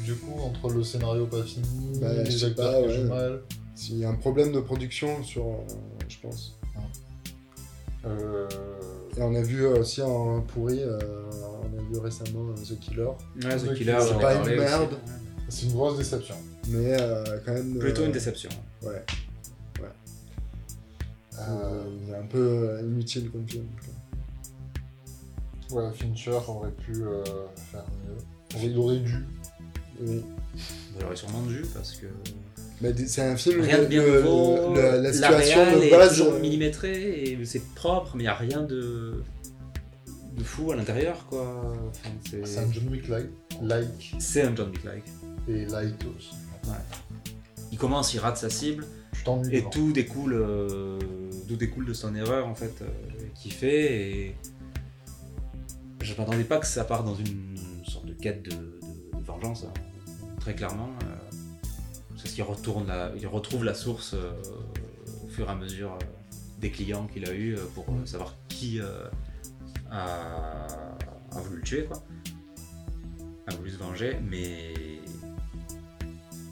[0.00, 1.66] Du coup, entre le scénario pas fini,
[2.00, 2.94] Bah, les acteurs pas, qui ouais.
[2.94, 3.40] jouent mal.
[3.90, 5.56] Il y a un problème de production sur, euh,
[6.08, 6.55] je pense.
[8.06, 8.48] Euh...
[9.16, 10.98] Et on a vu aussi en pourri, euh,
[11.62, 13.04] on a vu récemment euh, The Killer,
[13.42, 14.70] Ouais, The C'est Killer, pas j'en ai une aussi.
[14.70, 14.94] merde.
[15.48, 16.34] C'est une grosse déception.
[16.68, 17.78] mais euh, quand même.
[17.78, 18.50] Plutôt euh, une déception.
[18.82, 19.02] Ouais.
[21.38, 21.84] Euh,
[22.22, 23.66] un peu inutile comme film.
[25.70, 27.22] Ouais, Fincher aurait pu euh,
[27.72, 28.62] faire mieux.
[28.62, 29.26] Il aurait dû.
[30.00, 30.24] Oui.
[30.94, 32.06] Vous l'aurez sûrement dû parce que
[32.82, 34.74] Mais d- c'est un film rien de bien le- nouveau.
[34.74, 38.34] le- la situation de est toujours euh, millimétrée et c'est propre, mais il n'y a
[38.34, 39.22] rien de
[40.36, 41.72] de fou à l'intérieur quoi.
[41.88, 43.28] Enfin, c'est- C'est un John Wick like,
[43.62, 45.04] like c'est un John Wick-like.
[45.48, 46.32] et light aussi.
[47.72, 48.84] Il commence, il rate sa cible
[49.50, 50.98] et tout découle, euh,
[51.48, 52.86] tout découle de son erreur en fait euh,
[53.34, 54.34] qu'il fait et
[56.02, 57.56] je m'attendais pas que ça parte dans une
[57.88, 59.72] sorte de quête de, de- de vengeance hein,
[60.40, 60.90] très clairement.
[61.04, 61.15] euh,
[62.26, 64.32] parce qu'il retourne, la- il retrouve la source euh,
[65.24, 66.04] au fur et à mesure euh,
[66.60, 69.08] des clients qu'il a eu euh, pour euh, savoir qui euh,
[69.92, 70.66] a,
[71.30, 72.02] a voulu le tuer quoi,
[73.46, 74.74] a voulu se venger, mais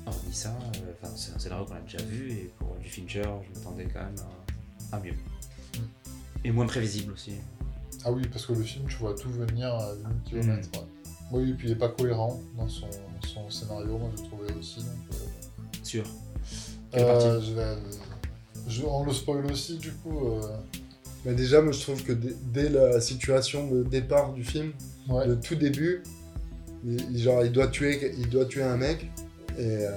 [0.07, 3.23] hormis ça, euh, enfin, c'est un scénario qu'on a déjà vu et pour du Fincher,
[3.43, 4.15] je m'attendais quand même
[4.93, 5.15] à, à mieux.
[6.45, 7.33] Et moins prévisible aussi.
[8.05, 9.93] Ah oui, parce que le film, tu vois tout venir à
[10.25, 10.69] 10 km.
[11.33, 12.87] Oui, et puis il est pas cohérent dans son,
[13.27, 14.81] son scénario, moi j'ai trouvé aussi.
[14.81, 15.17] Donc, euh,
[15.93, 17.77] Quelle euh, partie je vais-
[18.69, 20.29] je- on le spoil aussi, du coup.
[20.29, 20.41] euh,
[21.25, 24.73] Mais déjà, moi je trouve que dès, la situation de départ du film,
[25.09, 25.27] Ouais.
[25.27, 26.03] le tout début,
[26.87, 29.07] Il- genre, il doit tuer, il doit tuer un mec.
[29.59, 29.91] Et euh,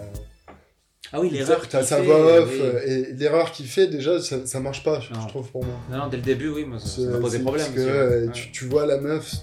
[1.12, 1.62] Ah oui, l'erreur.
[1.68, 2.50] qu'il sa fait, voix off.
[2.50, 2.60] oui.
[2.62, 5.74] euh, Et l'erreur qu'il fait, déjà, ça, ça marche pas, je, je trouve pour moi.
[5.92, 7.66] Non, non, dès le début, oui, moi, ça, m'a posé problème.
[7.66, 8.32] Parce que euh, ouais.
[8.32, 9.36] tu, tu vois la meuf,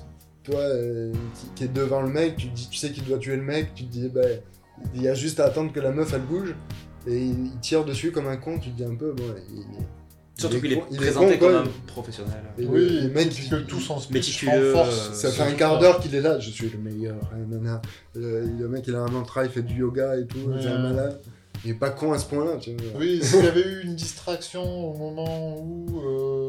[0.42, 3.36] toi, euh, qui, qui est devant le mec, tu, dis, tu sais qu'il doit tuer
[3.36, 4.22] le mec, tu te dis, bah,
[4.94, 6.54] il y a juste à attendre que la meuf elle bouge,
[7.06, 9.64] et il, il tire dessus comme un con, tu te dis un peu, bon, il,
[10.36, 12.42] Surtout il qu'il est con- il présenté con, comme un professionnel.
[12.58, 15.10] Et Oui, le, mec, il- que tout son speech renforce.
[15.10, 17.80] euh, ça fait un quart d'heure qu'il est là, je suis le meilleur, hein, nanana.
[18.14, 20.56] Le, le mec, il a un mantra, il fait du yoga et tout, Ouais.
[20.60, 21.20] c'est un malade.
[21.64, 23.00] Il est pas con à ce point-là, tu vois.
[23.00, 26.00] Oui, s'il y avait eu une distraction au moment où.
[26.04, 26.48] euh,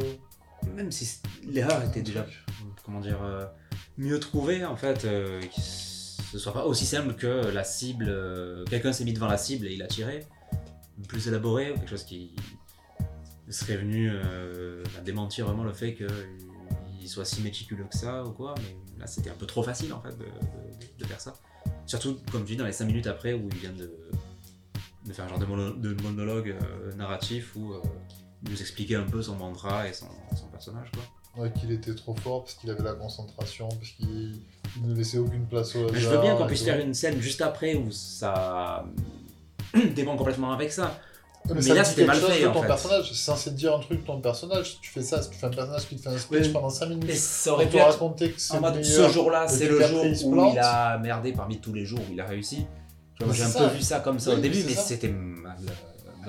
[0.76, 2.26] Même si l'erreur était déjà,
[2.84, 3.46] comment dire, euh,
[4.00, 5.40] mieux trouvée, en fait, euh,
[6.36, 9.68] ce soit pas aussi simple que la cible, euh, quelqu'un s'est mis devant la cible
[9.68, 10.28] et il a tiré,
[11.08, 12.36] plus élaboré, quelque chose qui
[13.48, 18.54] serait venu euh, démentir vraiment le fait qu'il soit si méticuleux que ça ou quoi,
[18.58, 21.36] mais là c'était un peu trop facile en fait de, faire ça.
[21.86, 23.90] Surtout, comme tu dis, dans les 5 minutes après où il vient de,
[25.14, 27.76] faire un genre de, mono- de monologue euh, narratif où
[28.44, 31.04] il nous expliquait un peu son mantra et son, son personnage quoi.
[31.38, 34.40] Ouais, qu'il était trop fort parce qu'il avait la concentration, parce qu'il
[34.78, 35.92] il ne laissait aucune place au hasard.
[35.94, 38.86] Mais je veux bien qu'on puisse faire une scène juste après où ça
[39.96, 41.00] dément complètement avec ça.
[41.54, 42.68] Mais ça là, c'était mal fait, de en fait.
[42.68, 43.10] personnage.
[43.10, 44.72] C'est censé te dire un truc de ton personnage.
[44.72, 46.50] Si tu fais ça, si tu fais un personnage qui te fait un speech Oui.
[46.50, 49.80] pendant 5 minutes, Et ça aurait pu être que c'est le ce jour-là, c'est le
[49.80, 50.54] jour où plante.
[50.56, 52.66] il a merdé parmi tous les jours où il a réussi.
[53.32, 55.58] J'ai un peu vu ça comme ça Oui, au début, mais c'était mal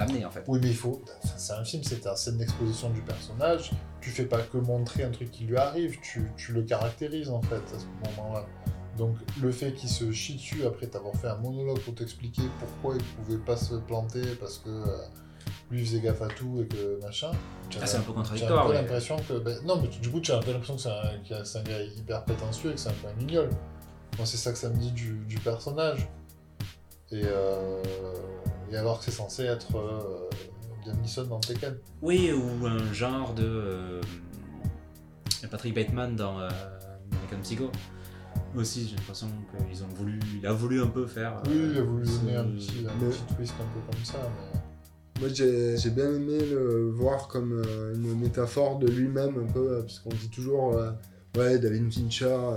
[0.01, 0.45] amené en fait.
[0.49, 1.03] Oui, mais il faut.
[1.37, 3.71] c'est un film, c'est un scène d'exposition du personnage.
[4.01, 7.43] Tu fais pas que montrer un truc qui lui arrive, tu, tu le caractérises en
[7.43, 8.47] fait à ce moment-là.
[8.97, 12.97] Donc le fait qu'il se chie dessus après t'avoir fait un monologue pour t'expliquer pourquoi
[12.97, 14.97] il pouvait pas se planter parce que euh,
[15.71, 17.31] lui faisait gaffe à tout et que machin.
[17.81, 18.65] Ah, c'est un peu J'ai un contradictoire.
[18.67, 18.79] peu ouais.
[18.81, 19.39] l'impression que.
[19.39, 21.83] ben, non, mais du coup, tu as un peu l'impression que c'est un, un gars
[21.83, 23.51] hyper prétentieux et que c'est un peu un guignol.
[24.17, 26.09] Moi, c'est ça que ça me dit du, du personnage.
[27.13, 27.83] Et, euh,
[28.71, 30.29] et alors que c'est censé être euh,
[30.87, 31.77] Liam Neeson dans Tekken.
[32.03, 33.45] Oui, ou un genre de.
[33.45, 34.01] euh,
[35.51, 36.49] Patrick Bateman dans euh,
[37.13, 37.71] American Psycho.
[38.57, 39.29] Aussi, j'ai l'impression
[39.69, 40.19] qu'ils ont voulu.
[40.41, 41.43] Il a voulu un peu faire.
[41.47, 43.93] Oui, euh, il a voulu ce- donner un petit, un Mais- petit twist un peu
[43.93, 44.19] comme ça.
[44.55, 44.61] Mais...
[45.21, 49.77] Moi j'ai j'ai bien aimé le voir comme euh, une métaphore de lui-même un peu,
[49.77, 50.91] euh, parce qu'on dit toujours, euh,
[51.39, 52.57] ouais, David Fincher, euh,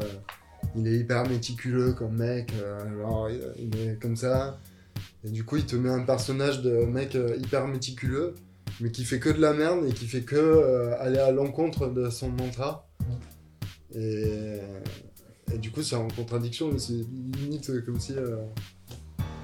[0.76, 3.42] il est hyper méticuleux comme mec, euh, alors il,
[3.74, 4.60] il est comme ça,
[5.24, 8.36] et du coup il te met un personnage de mec euh, hyper méticuleux,
[8.80, 11.88] mais qui fait que de la merde et qui fait que euh, aller à l'encontre
[11.90, 12.88] de son mantra.
[13.96, 14.60] Et,
[15.54, 16.94] et du coup c'est en contradiction, mais c'est
[17.40, 18.14] limite comme si...
[18.14, 18.38] euh,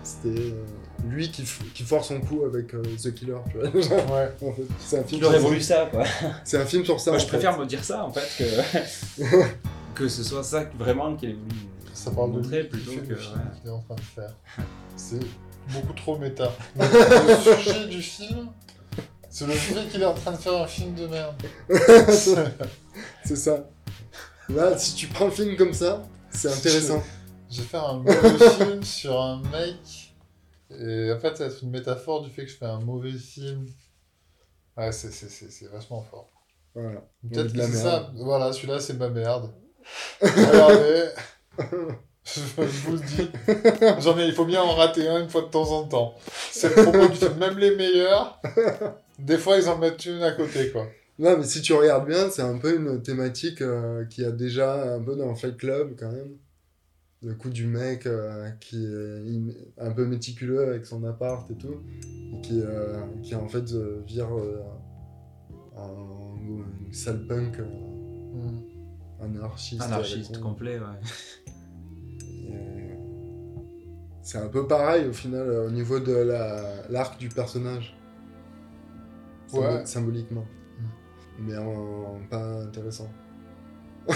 [0.03, 0.63] c'était euh,
[1.09, 3.69] lui qui, qui force son coup avec euh, The Killer, tu vois.
[3.81, 4.29] Genre, Ouais.
[4.47, 5.19] en fait, c'est un film.
[5.21, 6.03] Il aurait sur- voulu ça, quoi.
[6.43, 7.09] C'est un film sur ça.
[7.09, 7.29] Moi, je fait.
[7.31, 8.21] préfère me dire ça, en fait,
[9.17, 9.23] que,
[9.95, 11.55] que ce soit ça vraiment qu'il ait voulu
[11.95, 13.13] Ça parle de montrer plutôt que.
[13.13, 13.19] ouais.
[13.59, 14.35] qu'il est en train de faire.
[14.95, 15.19] C'est
[15.69, 16.51] beaucoup trop méta.
[16.75, 18.49] le sujet du film,
[19.29, 21.35] c'est le fait qu'il est en train de faire un film de merde.
[23.25, 23.69] C'est ça.
[24.47, 27.03] Là, si tu prends le film comme ça, c'est intéressant.
[27.49, 30.13] Je vais faire un mauvais film sur un mec.
[30.69, 33.11] Et en fait, ça va être une métaphore du fait que je fais un mauvais
[33.11, 33.65] film.
[34.77, 36.31] Ouais, c'est, vachement fort.
[36.73, 37.01] Voilà.
[37.29, 38.11] Peut-être que c'est ça.
[38.15, 39.53] Voilà, celui-là, c'est ma merde.
[40.21, 41.09] Regardez.
[42.25, 42.39] Je,
[42.87, 43.29] vous le dis.
[44.01, 46.15] J'en ai, il faut bien en rater un une fois de temps en temps.
[46.51, 47.35] C'est le propos du film.
[47.37, 48.41] Même les meilleurs,
[49.19, 50.87] des fois, ils en mettent une à côté, quoi.
[51.19, 54.95] Non, mais si tu regardes bien, c'est un peu une thématique euh, qui a déjà
[54.95, 56.35] un peu dans Fight Club quand même.
[57.23, 61.81] Le coup du mec euh, qui est un peu méticuleux avec son appart et tout,
[62.33, 64.59] et qui, euh, qui en fait euh, vire euh,
[65.77, 67.63] une sale punk, euh,
[68.35, 68.59] Hmm.
[69.23, 69.81] anarchiste.
[69.81, 71.44] Anarchiste complet, ouais.
[74.25, 77.95] C'est un peu pareil au final euh, au niveau de la- l'arc du personnage.
[79.53, 79.85] Ouais.
[79.85, 80.45] Symboliquement.
[81.37, 83.07] Mais en, pas intéressant.
[84.09, 84.15] Ouais,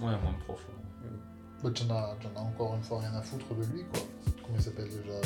[0.00, 0.70] moins profond.
[1.64, 4.02] Bah, t'en as, t'en as encore une fois rien à foutre de lui, quoi.
[4.44, 5.22] Comment il s'appelle déjà euh,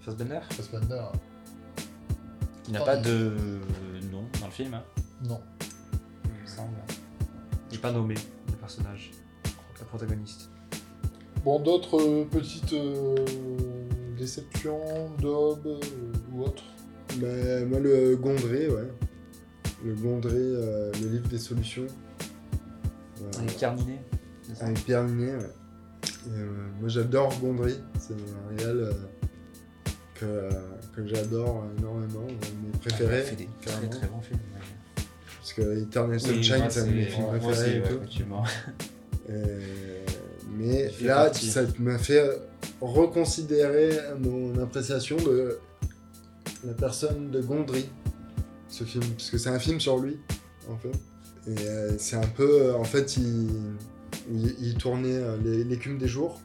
[0.00, 1.12] Fassbender Fassbender hein.
[2.68, 3.36] Il n'a pas il- de
[4.12, 4.82] nom dans le film, hein,
[5.24, 5.40] Non.
[6.24, 6.76] il me semble.
[7.70, 8.14] Il n'est pas nommé,
[8.48, 9.10] le personnage,
[9.80, 10.50] le protagoniste.
[11.44, 13.16] Bon, d'autres euh, petites euh,
[14.16, 15.80] déceptions, daubes euh,
[16.32, 16.62] ou autres
[17.20, 18.88] Mais moi, le Gondré, ouais.
[19.84, 21.86] Le Gondré, euh, le livre des solutions.
[23.20, 23.58] Euh, Avec c'est
[24.54, 24.64] ça?
[24.66, 25.50] Avec Pierre Ninet, ouais.
[26.26, 26.46] Et, euh,
[26.78, 27.74] moi, j'adore Gondry.
[27.98, 28.92] C'est un réal euh,
[30.14, 30.50] que, euh,
[30.94, 32.20] que j'adore énormément.
[32.22, 33.16] Un de mes préférés.
[33.16, 33.90] Il a fait des très carrément.
[33.90, 34.40] très bons films.
[34.54, 35.02] ouais.
[35.38, 39.32] Parce que Eternal Sunshine, c'est un de mes films préférés aussi, et ouais, tout.
[39.32, 39.32] Et
[40.50, 41.50] mais là, partie.
[41.50, 42.22] ça m'a fait
[42.80, 45.58] reconsidérer mon appréciation de
[46.64, 47.88] la personne de Gondry,
[48.68, 50.18] ce film, parce que c'est un film sur lui,
[50.68, 50.92] en fait.
[51.48, 53.48] Et euh, c'est un peu, euh, en fait, il,
[54.30, 56.40] il, il tournait euh, l'écume des jours.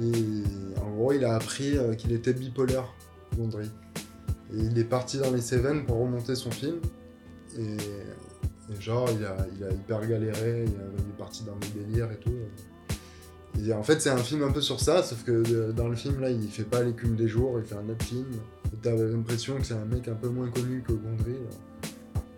[0.00, 0.42] Et
[0.80, 2.94] en gros, il a appris euh, qu'il était bipolaire,
[3.36, 3.66] Gondry.
[4.54, 6.76] Et il est parti dans les Cévennes pour remonter son film.
[7.58, 7.76] Et,
[8.78, 12.34] genre, il a, hyper galéré, il, est parti dans des délires et tout.
[13.74, 16.20] En fait, c'est un film un peu sur ça, sauf que euh, dans le film,
[16.20, 18.26] là, il fait pas l'écume des jours, il fait un autre film.
[18.82, 21.36] T'as l'impression que c'est un mec un peu moins connu que Gondry.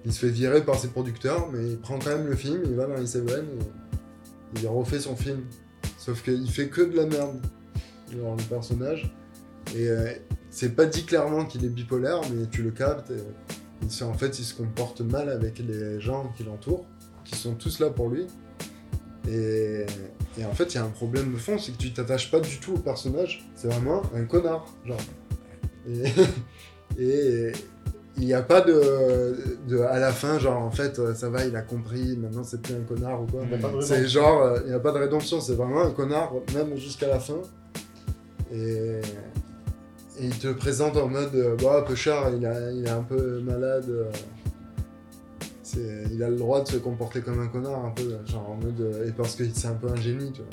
[0.05, 2.75] Il se fait virer par ses producteurs, mais il prend quand même le film, il
[2.75, 3.23] va dans les et
[4.61, 5.43] il refait son film.
[5.99, 7.41] Sauf qu'il fait que de la merde,
[8.13, 9.15] genre le personnage.
[9.77, 10.13] Et euh,
[10.51, 13.11] c'est pas dit clairement qu'il est bipolaire, mais tu le captes.
[13.11, 13.23] et
[13.83, 16.87] il en fait, il se comporte mal avec les gens qui l'entourent,
[17.25, 18.27] qui sont tous là pour lui.
[19.29, 19.87] Et,
[20.39, 22.41] et en fait, il y a un problème de fond, c'est que tu t'attaches pas
[22.41, 23.45] du tout au personnage.
[23.55, 25.01] C'est vraiment un connard, genre.
[26.99, 27.53] Et
[28.17, 29.37] il n'y a pas de,
[29.69, 29.81] de.
[29.81, 32.75] À la fin, genre, en fait, euh, ça va, il a compris, maintenant c'est plus
[32.75, 33.43] un connard ou quoi.
[33.81, 37.09] C'est genre, euh, il n'y a pas de rédemption, c'est vraiment un connard, même jusqu'à
[37.09, 37.41] la fin.
[38.53, 39.01] Et,
[40.23, 43.41] et il te présente en mode, euh, bah, Peuchard, il, a- il est un peu
[43.41, 43.87] malade.
[43.89, 44.11] euh,
[45.63, 48.55] c'est- il a le droit de se comporter comme un connard, un peu, genre en
[48.57, 48.81] mode.
[48.81, 50.51] euh, et parce que c'est un peu un génie, tu vois.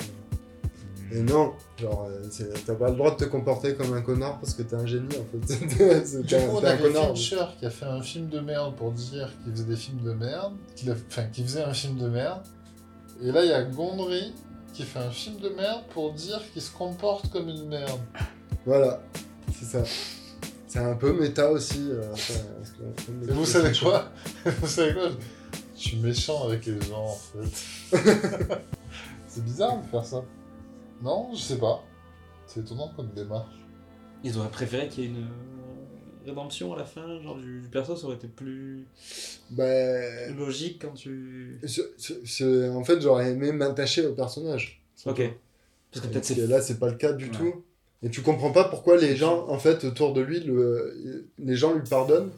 [1.12, 4.38] Et non, genre, euh, c'est- t'as pas le droit de te comporter comme un connard
[4.38, 5.54] parce que t'es un génie, en fait.
[6.06, 7.06] C'est- Du t'es coup, un- on t'es un avait connard.
[7.08, 10.12] Fincher qui a fait un film de merde pour dire qu'il faisait des films de
[10.12, 10.94] merde, qu'il a...
[11.08, 12.42] enfin, qu'il faisait un film de merde.
[13.22, 14.32] Et là, il y a Gondry
[14.72, 17.98] qui fait un film de merde pour dire qu'il se comporte comme une merde.
[18.64, 19.02] Voilà,
[19.52, 19.82] c'est ça.
[20.66, 21.88] C'est un peu méta aussi.
[21.90, 22.34] euh, ça,
[22.78, 24.10] que- vous savez quoi
[24.60, 25.10] Vous savez quoi
[25.76, 27.90] Je suis méchant avec les gens, en fait.
[29.26, 30.24] C'est bizarre de faire ça.
[31.02, 31.84] Non, je sais pas.
[32.46, 33.54] C'est étonnant comme démarche.
[34.24, 37.68] Ils auraient préféré qu'il y ait une euh, rédemption à la fin, genre du, du
[37.68, 38.86] perso, ça aurait été plus
[39.50, 41.58] Ben, logique quand tu.
[41.64, 44.82] en fait, j'aurais aimé m'attacher au personnage.
[45.06, 45.22] Ok.
[45.92, 46.46] Parce que peut-être c'est.
[46.46, 47.30] là, c'est pas le cas du Ouais.
[47.30, 47.64] tout.
[48.02, 51.26] Et tu comprends pas pourquoi les gens, en fait, autour de lui, le...
[51.38, 52.30] les gens lui pardonnent.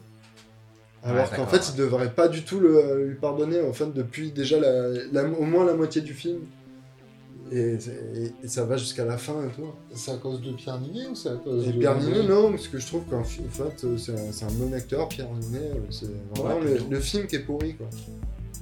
[1.03, 3.05] Alors Ouais, qu'en fait, ils devraient pas du tout le...
[3.05, 4.89] lui pardonner, en fait, depuis déjà la...
[5.11, 6.39] la- au moins la moitié du film.
[7.51, 9.67] Et, et- et ça va jusqu'à la fin et tout.
[9.93, 11.77] C'est à cause de Pierre Ninet ou c'est à cause Et de...
[11.79, 15.07] Pierre Ninet, non, parce que je trouve qu'en fait, c'est un, c'est un bon acteur,
[15.09, 15.59] Pierre Ninet.
[15.59, 17.87] euh, C'est vraiment Ouais, le, le film qui est pourri, quoi.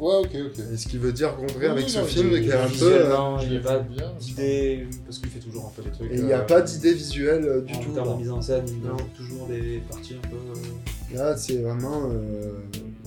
[0.01, 0.59] Ouais, ok, ok.
[0.73, 2.63] Et ce qui veut dire Gondry Oui, avec ce non, film, il- qui est un
[2.67, 2.69] peu...
[2.71, 3.79] Visuellement, je il n'y a pas
[4.19, 4.87] d'idée.
[5.05, 6.11] Parce qu'il fait toujours un peu des trucs.
[6.11, 7.91] Et il n'y a euh, pas d'idée visuelle euh, du en tout.
[7.91, 8.13] termes là.
[8.15, 8.95] de mise en scène, il Non.
[8.95, 10.35] a toujours des parties un peu.
[10.35, 12.09] euh, Là, c'est vraiment.
[12.09, 12.53] euh,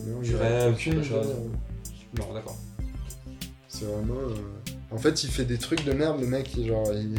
[0.06, 1.26] non, y a rêve, aucune chose.
[1.26, 1.50] hein.
[2.16, 2.56] Non, d'accord.
[3.66, 4.14] C'est vraiment.
[4.30, 4.34] euh,
[4.92, 6.54] En fait, il fait des trucs de merde, le mec.
[6.56, 7.16] il- Genre, il,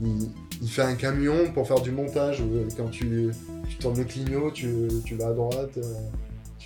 [0.00, 0.30] il,
[0.62, 2.40] il fait un camion pour faire du montage.
[2.40, 3.30] euh, Quand tu,
[3.68, 5.76] tu tournes le clignot, tu, tu vas à droite.
[5.76, 5.82] euh,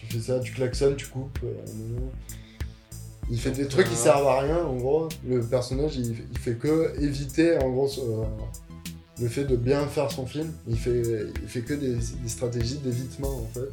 [0.09, 1.39] tu fais ça, tu klaxonnes, tu coupes.
[1.45, 1.49] euh.
[3.31, 4.05] Il fait des trucs qui Ah.
[4.05, 5.09] servent à rien, en gros.
[5.29, 8.01] Le personnage, il, il fait que éviter, en gros, ce-
[9.21, 10.51] le fait de bien faire son film.
[10.67, 11.03] Il fait,
[11.43, 13.69] il fait que des, des stratégies d'évitement, en fait.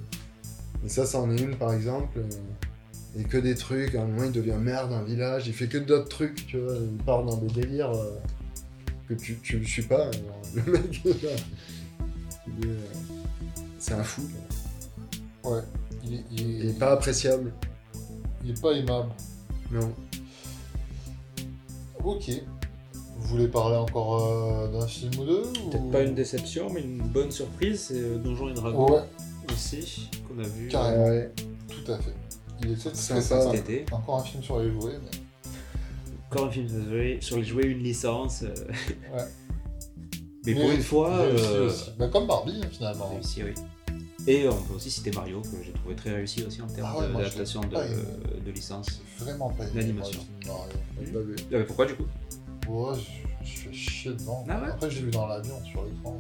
[0.86, 2.17] Et ça, ça en est une, par exemple.
[2.19, 2.23] euh,
[3.17, 5.47] Et que des trucs, à un moment, il devient maire d'un village.
[5.47, 6.73] Il fait que d'autres trucs, tu vois.
[6.75, 8.11] Il part dans des délires euh,
[9.07, 10.07] que tu, tu le suis pas.
[10.09, 12.75] alors, le mec, il est, euh,
[13.79, 14.23] c'est un fou.
[15.41, 15.53] quoi.
[15.55, 15.61] Ouais.
[16.05, 17.51] Il est, il est- Il est pas appréciable.
[18.43, 19.09] il est pas aimable.
[19.71, 19.91] Non.
[22.03, 22.29] Ok.
[23.17, 26.81] Vous voulez parler encore euh, d'un film ou deux Peut-être ou- pas une déception, mais
[26.81, 29.01] une bonne surprise, c'est euh, Donjons et Dragons Ouais,
[29.51, 31.05] aussi, qu'on a vu Carrément.
[31.07, 31.31] Ouais.
[31.69, 32.13] tout à fait.
[32.61, 33.51] Il était très Sympa.
[33.51, 33.85] cet été.
[33.91, 35.51] Encore un film sur les jouets, mais...
[36.29, 38.43] Encore un film sur les jouets- sur les jouets, une licence.
[38.43, 38.53] euh,
[39.15, 39.23] Ouais.
[40.45, 41.89] Mais pour une fois, euh, aussi.
[41.97, 43.09] Bah, comme Barbie, hein, finalement.
[43.09, 43.53] réussi, oui.
[44.28, 46.99] Et on peut aussi citer Mario, que j'ai trouvé très réussi aussi en termes Ah
[46.99, 49.01] ouais, d'adaptation de, licence.
[49.19, 49.63] Vraiment pas.
[49.65, 49.80] Ah,
[51.51, 52.05] mais pourquoi du coup?
[52.67, 52.95] Ouais,
[53.43, 54.43] je, je fais chier devant.
[54.49, 54.69] Ah ouais?
[54.69, 56.19] Après, j'ai vu dans l'avion, sur l'écran.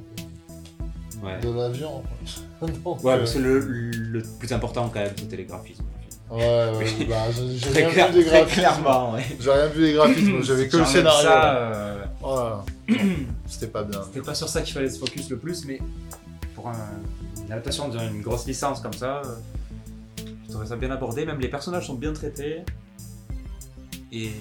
[1.23, 1.39] Ouais.
[1.39, 2.03] De l'avion.
[2.61, 5.83] Ouais, euh, parce que le, le plus important quand même, c'était les graphismes.
[6.29, 8.53] Ouais, ouais, bah, j'ai rien clair- vu des graphismes.
[8.55, 9.23] clairement, ouais.
[9.39, 11.29] J'ai rien vu des graphismes, j'avais que le scénario.
[11.29, 12.65] Euh, Voilà.
[13.47, 14.01] C'était pas bien.
[14.03, 15.79] C'était pas sur ça qu'il fallait se focus le plus, mais
[16.55, 16.73] pour un-
[17.45, 19.35] une adaptation d'une grosse licence comme ça, euh,
[20.45, 21.25] je trouvais ça bien abordé.
[21.25, 22.63] Même les personnages sont bien traités.
[24.11, 24.31] Et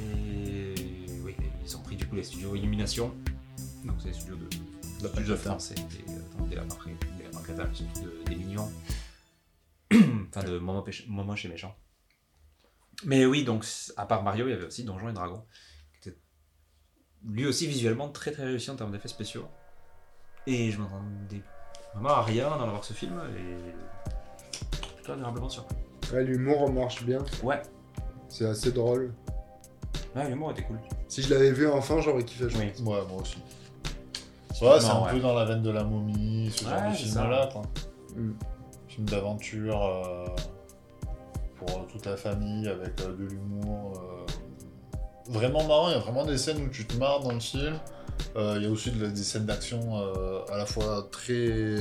[1.24, 1.34] oui,
[1.64, 3.12] ils ont pris du coup les studios Illumination.
[3.84, 4.48] Donc c'est les studios de,
[5.02, 5.74] de de français.
[5.74, 6.56] Des, attends, des
[7.42, 8.70] crétins, mais surtout de- des mignons.
[9.92, 11.74] enfin de Péch- Momo chez Méchant.
[13.04, 15.44] Mais oui, donc à part Mario, il y avait aussi Donjons et Dragons.
[16.00, 16.18] qui était
[17.26, 19.46] lui aussi visuellement très très réussi en termes d'effets spéciaux.
[20.46, 21.42] Et je m'attendais
[21.94, 25.76] vraiment à rien dans voir ce film et plutôt agréablement surpris.
[26.12, 27.18] Ouais, l'humour marche bien.
[27.42, 27.62] Ouais,
[28.28, 29.12] C'est assez drôle.
[30.14, 30.78] ouais l'humour était cool.
[31.08, 32.48] Si je l'avais vu enfant, j'aurais kiffé.
[32.48, 32.68] je Oui.
[32.70, 32.80] pense.
[32.80, 33.36] Ouais, moi aussi.
[34.62, 35.10] Ouais, c'est un ouais.
[35.12, 37.62] peu dans la veine de la momie, ce genre Ouais, de c'est film-là, quoi.
[38.16, 38.32] Mm.
[38.88, 40.26] Film d'aventure euh,
[41.56, 43.94] pour euh, toute la famille avec euh, de l'humour.
[44.00, 44.26] euh,
[45.28, 47.74] Vraiment marrant, il y a vraiment des scènes où tu te marres dans le film.
[48.36, 51.78] Euh, Il y a aussi des scènes d'action euh, à la fois très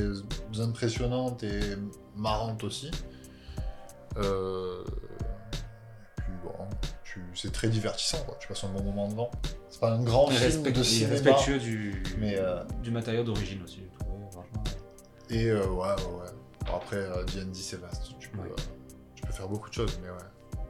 [0.60, 1.60] impressionnantes et
[2.16, 2.90] marrantes aussi.
[4.16, 4.84] Euh,
[7.34, 8.36] c'est très divertissant, quoi.
[8.40, 9.30] tu passes un bon moment devant.
[9.70, 11.12] C'est pas un grand film respect- de cinéma.
[11.12, 13.80] respectueux du, mais, euh, du matériau d'origine aussi.
[15.30, 16.30] Et euh, ouais, ouais, ouais.
[16.66, 18.12] Bon, après, euh, D&D, c'est vaste.
[18.18, 18.48] Tu peux, Ouais.
[18.50, 18.62] euh,
[19.14, 20.16] tu peux faire beaucoup de choses, mais ouais.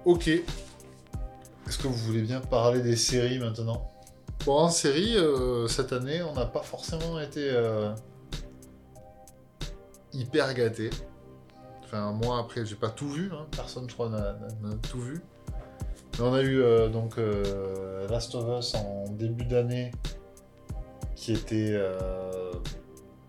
[0.05, 0.29] Ok.
[0.29, 3.91] Est-ce que vous voulez bien parler des séries maintenant?
[4.47, 7.95] Bon, en série, euh, cette année, on n'a pas forcément été euh,
[10.13, 10.91] hyper gâtés.
[11.85, 13.31] Enfin, moi, après, j'ai pas tout vu.
[13.33, 13.47] hein.
[13.57, 14.37] Personne, je crois, n'a
[14.91, 15.21] tout vu.
[16.19, 17.15] Mais on a eu euh, donc
[18.11, 19.91] Last of Us en début d'année,
[21.17, 21.79] qui était...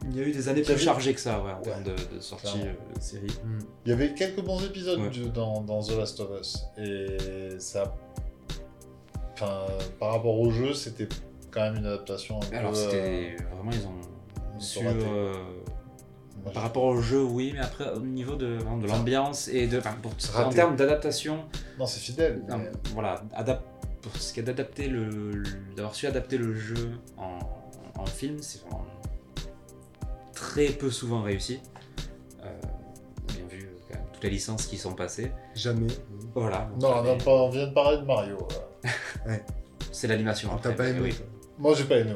[0.08, 2.16] Il y a eu des années plus chargées que ça, ouais, en Ouais, termes de,
[2.16, 3.26] de sortie de série.
[3.44, 3.58] Mm.
[3.86, 5.10] Il y avait quelques bons épisodes Ouais.
[5.34, 6.60] dans, dans The Last of Us.
[6.78, 7.92] Et ça.
[9.36, 9.66] Enfin,
[10.00, 11.08] par rapport au jeu, c'était
[11.52, 12.56] quand même une adaptation un peu.
[12.58, 14.80] Alors, euh, c'était vraiment, ils ont su.
[14.86, 15.34] euh,
[16.54, 18.58] par rapport au jeu, oui, mais après, au niveau de,
[18.88, 19.80] l'ambiance et de.
[20.02, 21.46] Pour- en termes d'adaptation,
[21.80, 22.44] Non, c'est fidèle.
[22.48, 22.62] Non,
[22.94, 23.62] voilà, adap-
[24.02, 27.40] pour ce qui est d'adapter le, le- d'avoir su adapter le jeu en,
[28.00, 28.86] en film, c'est vraiment
[30.34, 31.60] très peu souvent réussi.
[32.44, 32.48] Euh,
[33.28, 35.32] on a bien vu euh, quand même toutes les licences qui sont passées.
[35.56, 35.88] Jamais.
[36.36, 36.70] Voilà.
[36.80, 36.90] Non,
[37.26, 38.38] on vient de parler de Mario.
[39.28, 39.38] Euh.
[39.92, 40.58] c'est l'animation.
[40.62, 41.16] T'as pas aimé oui.
[41.58, 42.14] Moi, j'ai pas aimé.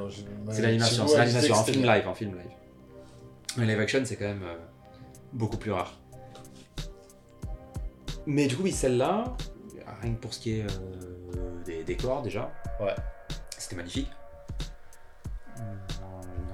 [0.51, 2.51] C'est l'animation, c'est l'animation en film live, en film live.
[3.57, 4.57] Mais live action, c'est quand même euh,
[5.33, 5.97] beaucoup plus rare.
[8.25, 9.35] Mais du coup, oui, celle-là,
[10.01, 12.93] rien que pour ce qui est euh, des décors déjà, Ouais.
[13.57, 14.09] c'était magnifique.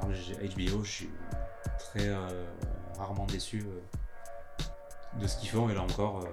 [0.01, 1.09] En général, j'ai- HBO, je suis
[1.79, 2.45] très euh,
[2.97, 6.27] rarement déçu euh, de ce qu'ils font, et là encore, euh,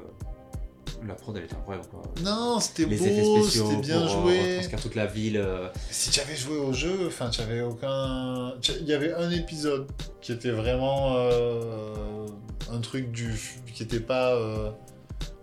[1.07, 1.87] la prod elle était incroyable.
[1.91, 2.03] Quoi.
[2.23, 4.49] Non, c'était beau, c'était bien pour, euh, joué.
[4.51, 5.37] retranscrire toute la ville.
[5.37, 8.55] euh, Si tu avais joué au jeu, enfin, tu avais aucun.
[8.81, 9.89] Il y avait un épisode
[10.21, 12.27] qui était vraiment euh,
[12.71, 13.35] un truc du
[13.75, 14.71] qui était pas euh,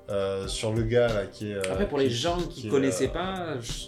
[0.10, 1.56] euh, sur le gars là qui est.
[1.56, 3.88] euh, Après, pour les gens qui qui est, connaissaient euh, pas, je-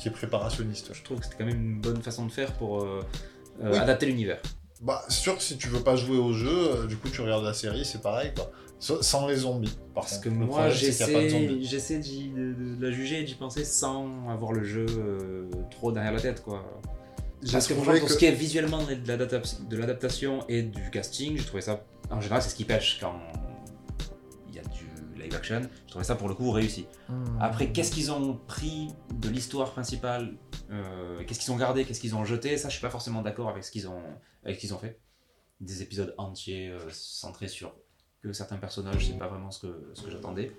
[0.00, 0.90] qui est préparationniste.
[0.92, 3.00] je trouve que c'était quand même une bonne façon de faire pour euh,
[3.62, 3.78] euh, Oui.
[3.78, 4.40] adapter l'univers.
[4.80, 7.20] Bah, c'est sûr que si tu veux pas jouer au jeu, euh, du coup tu
[7.20, 8.50] regardes la série, c'est pareil quoi.
[8.82, 9.72] Sa- Sans les zombies.
[9.94, 11.28] Par Parce que Le moi, j'essaie
[12.00, 16.20] de, de la juger et d'y penser sans avoir le jeu euh, trop derrière la
[16.20, 16.42] tête.
[16.42, 16.64] quoi.
[17.52, 21.36] Parce que pour que- ce qui est visuellement de l'adaptation- de l'adaptation et du casting,
[21.36, 23.14] j'ai trouvé ça, en général, c'est ce qui pêche quand
[24.48, 24.86] il y a du
[25.20, 25.60] live action.
[25.86, 26.86] Je trouvais ça pour le coup réussi.
[27.08, 27.24] Hmm.
[27.40, 30.34] Après, qu'est-ce qu'ils ont pris de l'histoire principale
[30.72, 32.56] euh, Qu'est-ce qu'ils ont gardé Qu'est-ce qu'ils ont jeté?
[32.56, 34.02] Ça, je suis pas forcément d'accord avec ce qu'ils ont,
[34.44, 34.98] avec ce qu'ils ont fait.
[35.60, 37.74] Des épisodes entiers euh, centrés sur
[38.22, 40.52] que certains personnages, c'est pas vraiment ce que, ce que j'attendais.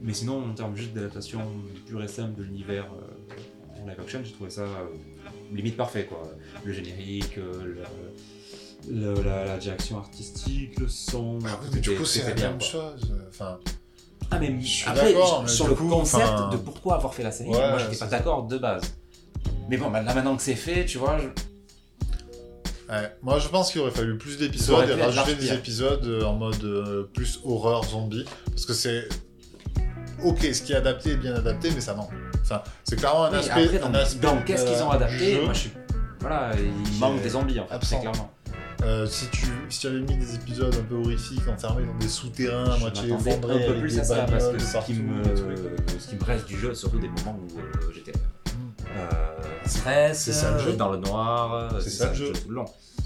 [0.00, 1.40] Mais sinon, en termes juste d'adaptation
[1.86, 4.86] pure et simple de l'univers euh, en live action, j'ai trouvé ça euh,
[5.52, 6.06] limite parfait.
[6.06, 6.22] Quoi.
[6.64, 7.82] Le générique, euh,
[8.88, 11.38] la, la direction artistique, le son.
[11.44, 12.66] Ah oui, mais du coup, c'est la bien, même quoi.
[12.68, 13.12] chose.
[13.28, 13.58] Enfin,
[14.30, 17.24] Ah mais Je suis après, d'accord, mais sur le coup, concept de pourquoi avoir fait
[17.24, 18.82] la série, Ouais, moi j'étais pas d'accord de base.
[19.68, 21.26] Mais bon, là maintenant que c'est fait, tu vois, je-
[22.90, 23.16] ouais.
[23.22, 26.62] Moi, je pense qu'il aurait fallu plus d'épisodes et rajouter des épisodes euh, en mode
[26.64, 28.24] euh, plus horreur zombie.
[28.46, 29.08] Parce que c'est.
[30.22, 32.10] Ok, ce qui est adapté est bien adapté, mais ça manque.
[32.42, 33.78] Enfin, c'est clairement un Oui, aspect.
[33.82, 35.42] après, aspect dans qu'est-ce qu'ils ont euh, adapté, jeu.
[35.44, 35.70] moi je suis.
[36.20, 37.96] Voilà, il manque des zombies en fait, absent.
[37.96, 38.30] c'est clairement.
[38.82, 42.08] Euh, si, tu, si tu avais mis des épisodes un peu horrifiques enfermés dans des
[42.08, 45.22] souterrains à Je moitié effondrés, un peu plus à ça, parce que ce qui, me,
[45.98, 47.62] ce qui me reste du jeu, surtout des moments où euh,
[47.94, 48.12] j'étais
[49.66, 50.72] stress, C'est ça, le jeu.
[50.76, 52.32] dans le noir, C'est ça, le jeu.
[52.32, 52.64] tout le long.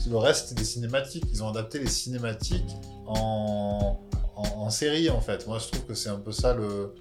[0.08, 1.24] Le reste, c'est des cinématiques.
[1.32, 2.70] Ils ont adapté les cinématiques
[3.06, 3.98] en,
[4.36, 5.46] en, en série, en fait.
[5.46, 6.94] Moi, je trouve que c'est un peu ça le,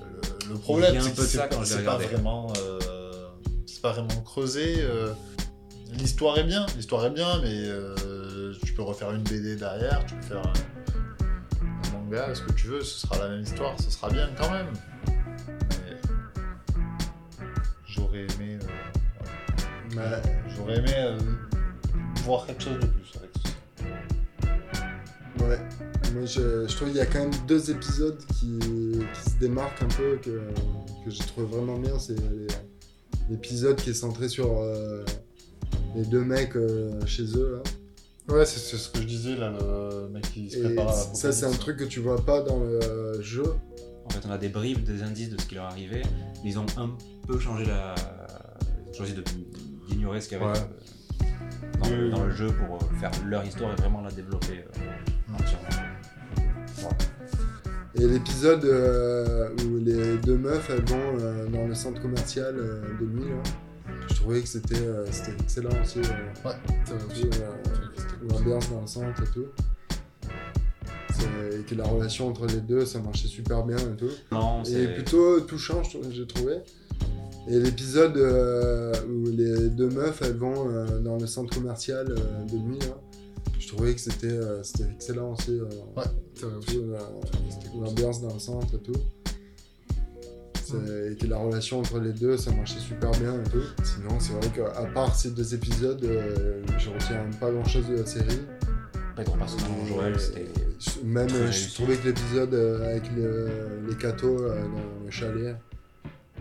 [0.00, 1.00] le, le problème.
[1.00, 2.78] C'est peu que c'est ça pas- vraiment, euh,
[3.66, 4.76] c'est pas vraiment creusé.
[4.80, 5.12] euh.
[5.92, 10.14] L'histoire est bien, l'histoire est bien, mais euh, tu peux refaire une BD derrière, tu
[10.16, 10.52] peux faire un,
[11.88, 14.50] un manga, ce que tu veux, ce sera la même histoire, ce sera bien quand
[14.50, 14.66] même.
[17.96, 18.58] J'aurais aimé,
[19.96, 20.20] euh,
[20.56, 21.18] j'aurais aimé euh,
[22.24, 23.50] voir quelque chose de plus avec ça.
[25.44, 25.58] Ouais.
[26.14, 29.82] Moi, je, je trouve qu'il y a quand même deux épisodes qui, qui se démarquent
[29.82, 30.48] un peu, que,
[31.04, 31.98] que j'ai trouvé vraiment bien.
[31.98, 32.16] C'est
[33.28, 35.04] l'épisode qui est centré sur euh,
[35.94, 37.60] les deux mecs euh, chez eux.
[38.28, 38.34] Là.
[38.34, 41.32] Ouais, c'est ce que je disais là, le mec qui se prépare à la ça,
[41.32, 43.44] c'est un truc que tu vois pas dans le jeu.
[44.06, 46.02] En fait, on a des bribes, des indices de ce qui leur arrivait.
[46.44, 46.90] Ils ont un
[47.26, 47.94] peu changé la.
[48.84, 49.14] ils ont choisi
[49.88, 50.66] d'ignorer ce qu'il y avait Ouais.
[51.82, 55.86] dans, le, dans jeu pour faire leur histoire et vraiment la développer euh, entièrement.
[57.94, 62.82] Et l'épisode euh, où les deux meufs elles vont euh, dans le centre commercial euh,
[63.00, 63.42] de nuit, là,
[64.10, 66.00] je trouvais que c'était euh, c'était excellent aussi.
[66.00, 66.54] euh, Ouais,
[66.90, 69.46] euh, l'ambiance dans le centre et tout.
[71.52, 74.10] Et que la relation entre les deux, ça marchait super bien et tout.
[74.32, 74.94] Non, Et c'est.
[74.94, 76.56] plutôt touchant, j'ai trouvé.
[77.48, 82.44] Et l'épisode euh, où les deux meufs elles vont euh, dans le centre commercial euh,
[82.50, 82.96] de nuit, là,
[83.58, 85.52] je trouvais que c'était euh, c'était excellent aussi.
[85.58, 85.64] euh,
[85.96, 86.02] Ouais,
[86.34, 86.76] c'est vrai aussi.
[87.70, 89.00] tout, l'ambiance dans le centre et tout.
[90.64, 93.62] C'est- Et que la relation entre les deux, ça marchait super bien et tout.
[93.84, 97.94] Sinon, c'est vrai qu'à part ces deux épisodes, euh, je retiens pas grand chose de
[97.98, 98.40] la série.
[99.14, 100.44] Pedro Pascal, Joël, c'était.
[101.04, 105.10] Même, très euh, je trouvais que l'épisode euh, avec le- les cathos euh, dans le
[105.10, 105.56] chalet,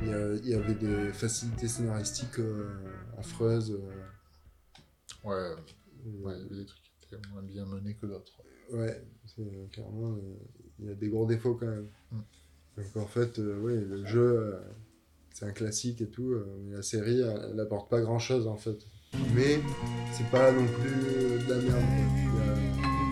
[0.01, 0.09] il
[0.43, 2.39] y, avait des facilités scénaristiques
[3.17, 3.79] affreuses.
[5.23, 8.33] Ouais, ouais, il y avait des trucs qui étaient moins bien menés que d'autres.
[8.73, 10.17] Ouais, c'est- clairement,
[10.79, 11.87] il y a des gros défauts quand même.
[12.11, 12.17] Mm.
[12.77, 14.53] Donc en fait, ouais, le jeu,
[15.33, 18.57] c'est un classique et tout, mais la série, elle, elle apporte pas grand chose en
[18.57, 18.77] fait.
[19.33, 19.59] Mais
[20.11, 23.04] c'est pas non plus de la merde.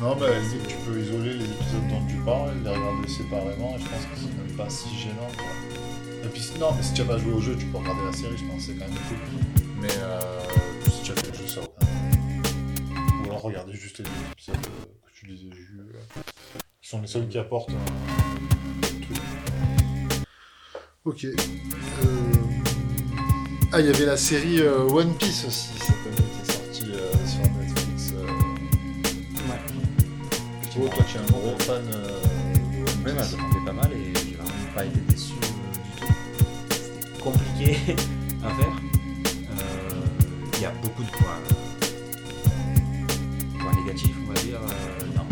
[0.00, 3.08] Non, mais à la limite, tu peux isoler les épisodes dont tu parles, les regarder
[3.08, 5.30] séparément, et je pense que c'est même pas si gênant.
[5.36, 5.46] Quoi.
[6.24, 8.12] Et puis, non, mais si tu n'as pas joué au jeu, tu peux regarder la
[8.12, 9.18] série, je pense que c'est quand même cool.
[9.80, 10.20] Mais euh,
[10.90, 11.60] si tu as fait jeu, ça.
[11.62, 16.22] Ou alors regarder juste les épisodes euh, que tu disais, euh,
[16.82, 19.18] qui sont les seuls qui apportent un truc.
[21.04, 21.24] Ok.
[21.24, 21.34] Euh,
[23.72, 26.25] Ah, il y avait la série One Piece aussi, cette année,
[30.76, 32.20] Toi, tu es un gros fan euh,
[32.52, 33.30] de One Ouais, bah, Piece.
[33.30, 36.04] j'attendais pas mal et j'ai vraiment pas été déçu euh.
[36.70, 37.78] C'était compliqué
[38.44, 38.76] à faire.
[39.52, 40.04] Euh,
[40.54, 41.40] Il y a beaucoup de points,
[43.58, 44.60] points négatifs, on va dire.
[44.60, 45.26] euh, non.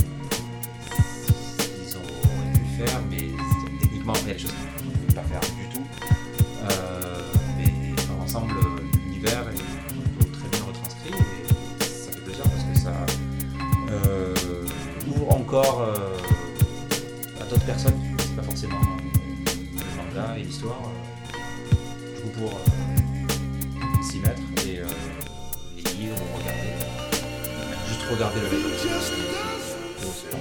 [1.87, 3.29] Ils auraient pu faire, mais
[3.81, 5.87] techniquement, des choses qu'ils ne pas faire du tout.
[6.71, 7.23] Euh,
[7.59, 7.73] mais
[8.09, 8.55] dans l'ensemble,
[15.57, 16.19] euh,
[17.41, 17.95] à d'autres personnes
[18.37, 24.79] pas forcément euh, le manga et l'histoire, euh, du coup pour euh, s'y mettre et
[24.81, 24.87] euh,
[25.77, 28.49] les lire ou regarder, euh, juste regarder le
[30.31, 30.41] genre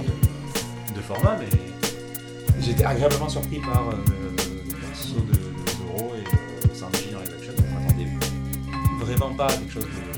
[0.94, 6.74] de, format, mais été agréablement surpris par euh, le perso de, de Zoro et euh,
[6.74, 7.52] Sanji dans les action.
[7.56, 8.10] Je m'attendais
[9.00, 10.13] vraiment pas à quelque chose de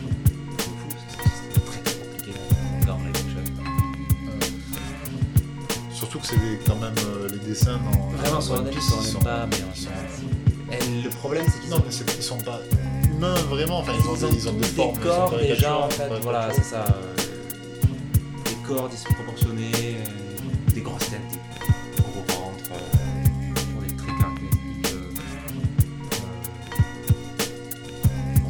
[6.08, 8.10] Surtout que c'est des- quand même euh, les dessins dans.
[8.16, 9.90] Vraiment, sur One un Piece, on n'aime sont- pas, mais ils sont-
[10.72, 12.60] Et le problème, c'est qu'ils Non, mais c'est- ils sont pas
[13.10, 13.78] humains vraiment.
[13.80, 14.90] Enfin, ils ont, ils ont, des- ils ont tous des formes.
[14.94, 16.84] ils sont corps caricaturaux, déjà, en fait, voilà, c'est ça.
[16.84, 17.14] euh,
[18.44, 21.20] Des corps disproportionnés, euh, des grosses têtes,
[21.96, 24.92] des gros ventres, euh, toujours des traits caractéristiques.
[24.92, 25.10] euh,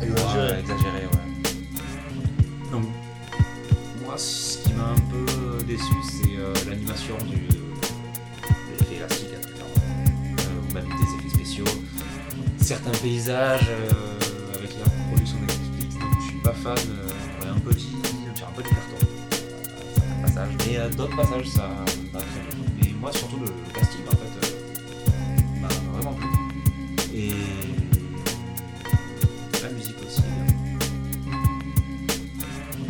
[0.03, 0.53] euh, Exagérés.
[0.53, 2.71] ouais, exagérés, ouais.
[2.73, 2.85] Donc,
[4.05, 5.27] moi, ce qui m'a un peu
[5.67, 7.59] déçu, c'est euh, l'animation du, de
[8.79, 9.41] l'effet élastique, hein.
[10.39, 11.65] Euh, ou même des effets spéciaux
[12.59, 15.51] certains paysages euh, avec la production donc
[16.20, 16.77] je suis pas fan.
[16.77, 19.07] on aurait un peu un peu du carton.
[20.66, 21.69] Mais d'autres passages ça
[22.12, 22.66] va très bien.
[22.82, 24.35] Mais moi surtout le, casting en fait
[25.61, 26.28] m'a vraiment plu.
[27.15, 27.31] Et
[29.62, 30.23] la musique aussi.
[30.23, 30.47] bien.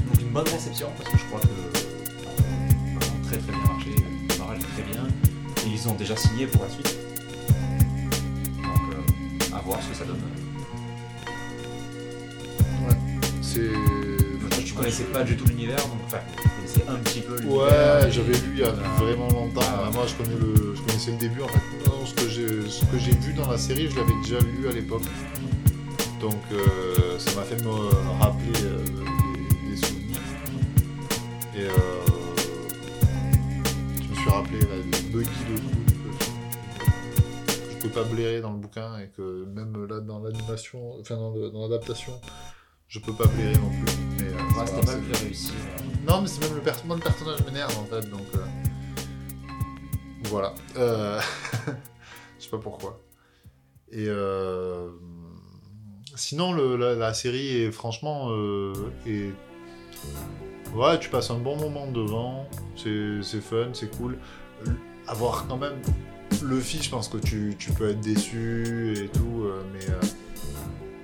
[0.08, 1.55] Donc une bonne réception parce que je crois que
[5.88, 6.96] Ont déjà signé pour la suite.
[8.56, 10.18] Donc euh, à voir ce que ça donne.
[13.40, 13.70] C'est.
[14.50, 17.62] Toi, tu connaissais pas du tout l'univers, donc enfin, tu connaissais un petit peu l'univers.
[17.62, 19.60] Ouais, j'avais lu il y a vraiment longtemps.
[19.62, 19.88] ah.
[19.94, 21.60] Moi, je, connais le, je connaissais le début en fait.
[21.86, 24.68] Non, ce que j'ai, ce que j'ai vu dans la série, je l'avais déjà lu
[24.68, 25.04] à l'époque.
[26.20, 27.70] Donc, euh, ça m'a fait me
[28.20, 30.20] rappeler euh, des, des souvenirs.
[31.54, 31.70] Et euh,
[34.02, 34.66] je me suis rappelé là,
[35.16, 35.56] Buggy que
[37.72, 41.68] je, peux pas blairer dans le bouquin et que même là dans l'animation, enfin dans,
[41.68, 42.12] l'adaptation,
[42.88, 43.96] je peux pas blairer non plus.
[44.18, 45.52] Mais, euh, Ouais, c'est c'était pas réussi.
[46.06, 48.26] non, mais c'est même le, per- moi, le personnage m'énerve en fait, donc.
[48.34, 48.44] euh,
[50.24, 50.54] Voilà.
[50.76, 51.20] Euh,
[52.38, 53.00] Je sais pas pourquoi.
[53.92, 54.90] Et euh,
[56.14, 58.30] sinon, le- la, la série est franchement.
[59.06, 59.32] est-
[60.74, 64.18] Ouais, tu passes un bon moment devant, c'est fun, c'est cool.
[65.08, 65.80] Avoir quand même.
[66.42, 69.88] Luffy, je pense que tu, tu peux être déçu et tout, euh, mais.
[69.90, 70.00] euh,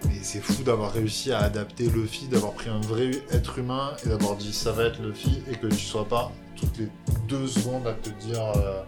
[0.07, 4.09] mais c'est fou d'avoir réussi à adapter Luffy, d'avoir pris un vrai être humain et
[4.09, 6.89] d'avoir dit ça va être Luffy et que tu sois pas toutes les
[7.29, 8.43] deux secondes à te dire.
[8.57, 8.83] euh,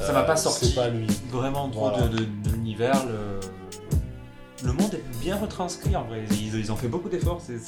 [0.00, 0.66] Ça m'a euh, pas sorti.
[0.66, 1.06] C'est pas lui.
[1.30, 2.08] Vraiment trop Voilà.
[2.08, 3.04] de, de- de l'univers.
[3.06, 4.66] Le...
[4.66, 6.24] le monde est bien retranscrit en vrai.
[6.32, 7.58] Ils, ils ont fait beaucoup d'efforts, c'est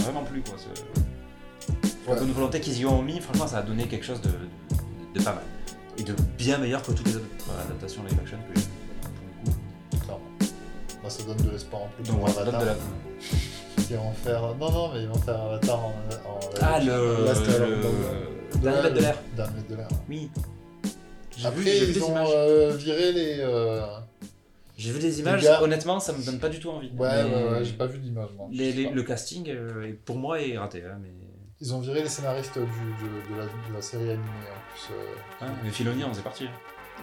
[0.00, 0.54] vraiment plus quoi.
[2.08, 4.30] La bonne volonté qu'ils y ont mis, franchement, ça a donné quelque chose de-
[5.18, 5.44] de pas mal.
[5.98, 7.26] Et de bien meilleur que toutes les autres
[7.64, 8.68] adaptations live action que j'ai vues.
[10.04, 11.08] Clairement.
[11.08, 12.74] Ça donne de l'espoir en plus Donc, ça donne de la...
[13.90, 14.40] Ils vont faire.
[14.60, 15.88] Non, non, mais ils vont faire Avatar en.
[16.26, 17.26] en Ah, le.
[17.34, 17.76] C'était le...
[18.64, 19.16] Ouais, mètre de l'air.
[19.36, 19.88] D'un mètre de l'air.
[20.08, 20.30] Oui.
[21.44, 23.36] Après, vu, j'ai vu ils ont euh, viré les.
[23.40, 23.80] euh,
[24.76, 26.90] J'ai vu des images, honnêtement, ça me donne pas du tout envie.
[26.96, 30.84] Ouais, Mais ouais, ouais, j'ai pas vu d'image, le casting, euh, pour moi, est raté.
[30.84, 31.08] hein, mais...
[31.62, 34.94] Ils ont viré les scénaristes du, de, de la, de la série animée en plus.
[34.94, 36.46] euh, mais Filoni, on faisait parti.
[36.46, 36.50] hein.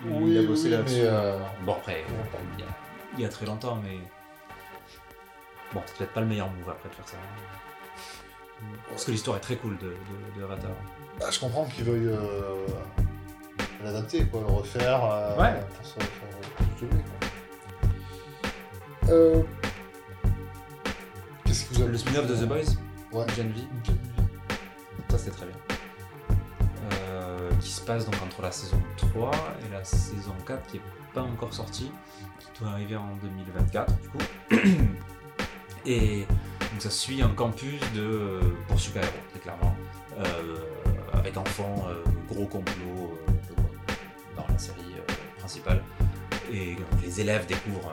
[0.06, 0.96] Il Oui, a bossé oui, là-dessus.
[0.96, 2.04] mais, euh, Bon, après,
[2.56, 2.68] il y, a,
[3.18, 3.98] il y a très longtemps, mais.
[5.74, 7.18] Bon, c'est peut-être pas le meilleur move après de faire ça.
[8.90, 10.72] Parce que l'histoire est très cool de, de, de Avatar.
[11.20, 12.66] Bah, je comprends qu'ils veuillent euh,
[13.84, 15.04] l'adapter, quoi, le refaire.
[15.06, 15.54] euh, Ouais.
[15.76, 16.08] Pour se faire.
[19.10, 19.42] Euh...
[21.46, 22.58] Qu'est-ce que vous avez Le spin-off de The Boys,
[23.14, 23.26] Ouais.
[23.36, 23.62] Gen V,
[25.10, 25.56] ça c'était très bien.
[27.60, 29.32] Qui se passe donc entre la saison 3
[29.66, 30.82] et la saison 4 qui est
[31.14, 31.92] pas encore sortie,
[32.40, 34.18] qui doit arriver en 2024 du coup.
[35.86, 36.26] Et
[36.72, 39.76] donc ça suit un campus de euh, pour super-héros, très clairement.
[40.20, 40.58] Euh,
[41.14, 43.18] avec enfants, euh, gros complot
[44.36, 44.96] dans la série
[45.38, 45.82] principale.
[46.52, 47.92] Et donc, les élèves découvrent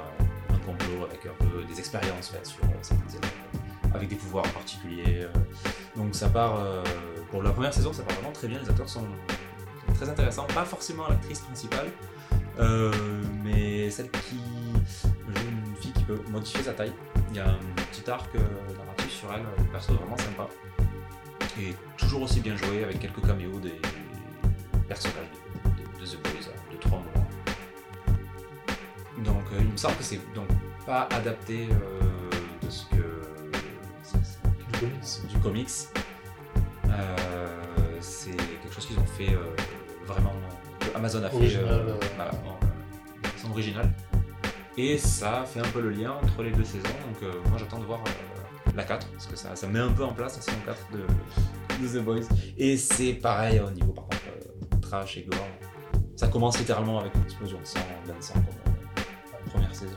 [0.51, 5.23] un, complot avec un peu des expériences sur certains élèves, avec des pouvoirs particuliers.
[5.23, 5.29] euh.
[5.97, 6.59] Donc ça part,
[7.31, 9.07] pour la première saison, ça part vraiment très bien, les acteurs sont
[9.95, 10.47] très intéressants.
[10.55, 11.91] Pas forcément l'actrice principale,
[12.59, 12.93] euh,
[13.45, 14.39] mais celle qui
[15.29, 16.93] joue une fille qui peut modifier sa taille.
[17.31, 17.59] Il y a un
[17.91, 18.39] petit arc euh,
[18.79, 20.49] narratif sur elle, le perso vraiment sympa.
[21.61, 23.81] Et toujours aussi bien joué avec quelques caméos des
[24.89, 25.29] personnages
[25.65, 27.29] de, de- de The Boys, hein, de trois moments.
[29.25, 30.49] Donc euh, il me semble que c'est donc
[30.85, 31.67] pas adapté
[32.63, 33.23] de ce que
[34.73, 35.29] Du comics.
[35.29, 35.71] du comics.
[36.91, 37.47] Euh,
[38.01, 39.55] c'est quelque chose qu'ils ont fait euh,
[40.95, 43.91] Amazon a fait Original, euh, voilà, en version originale.
[44.77, 46.83] Et ça fait un peu le lien entre les deux saisons.
[47.07, 49.93] Donc euh, moi j'attends de voir euh, la 4, parce que ça, ça met un
[49.93, 52.23] peu en place la saison 4 de, de The Boys.
[52.59, 55.39] Et c'est pareil au niveau par contre trash et gore.
[56.17, 58.73] Ça commence littéralement avec une explosion de sang, de sang comme
[59.47, 59.97] la première saison.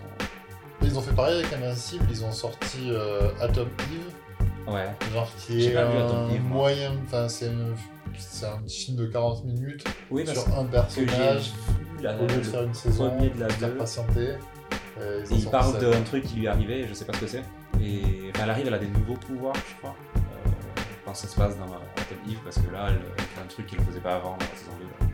[0.84, 4.88] Ils ont fait pareil avec Invincible, ils ont sorti euh, Atom Eve, Ouais.
[5.14, 7.49] genre qui J'ai est pas vu Atom un moyen, enfin c'est
[8.18, 12.22] c'est un petit film de 40 minutes Oui, sur un personnage, j'ai vu la, au
[12.27, 14.34] lieu de faire une saison, premier de la faire patienter.
[14.99, 17.27] euh, Et il parle d'un truc qui lui est arrivé, je sais pas ce que
[17.27, 17.44] c'est.
[17.81, 19.95] Et enfin, elle arrive, elle a des nouveaux pouvoirs, je crois.
[20.15, 20.49] Euh,
[21.06, 23.68] quand ça se passe dans Atom Eve, parce que là, elle, elle fait un truc
[23.68, 25.07] qu'elle faisait pas avant dans la saison 2.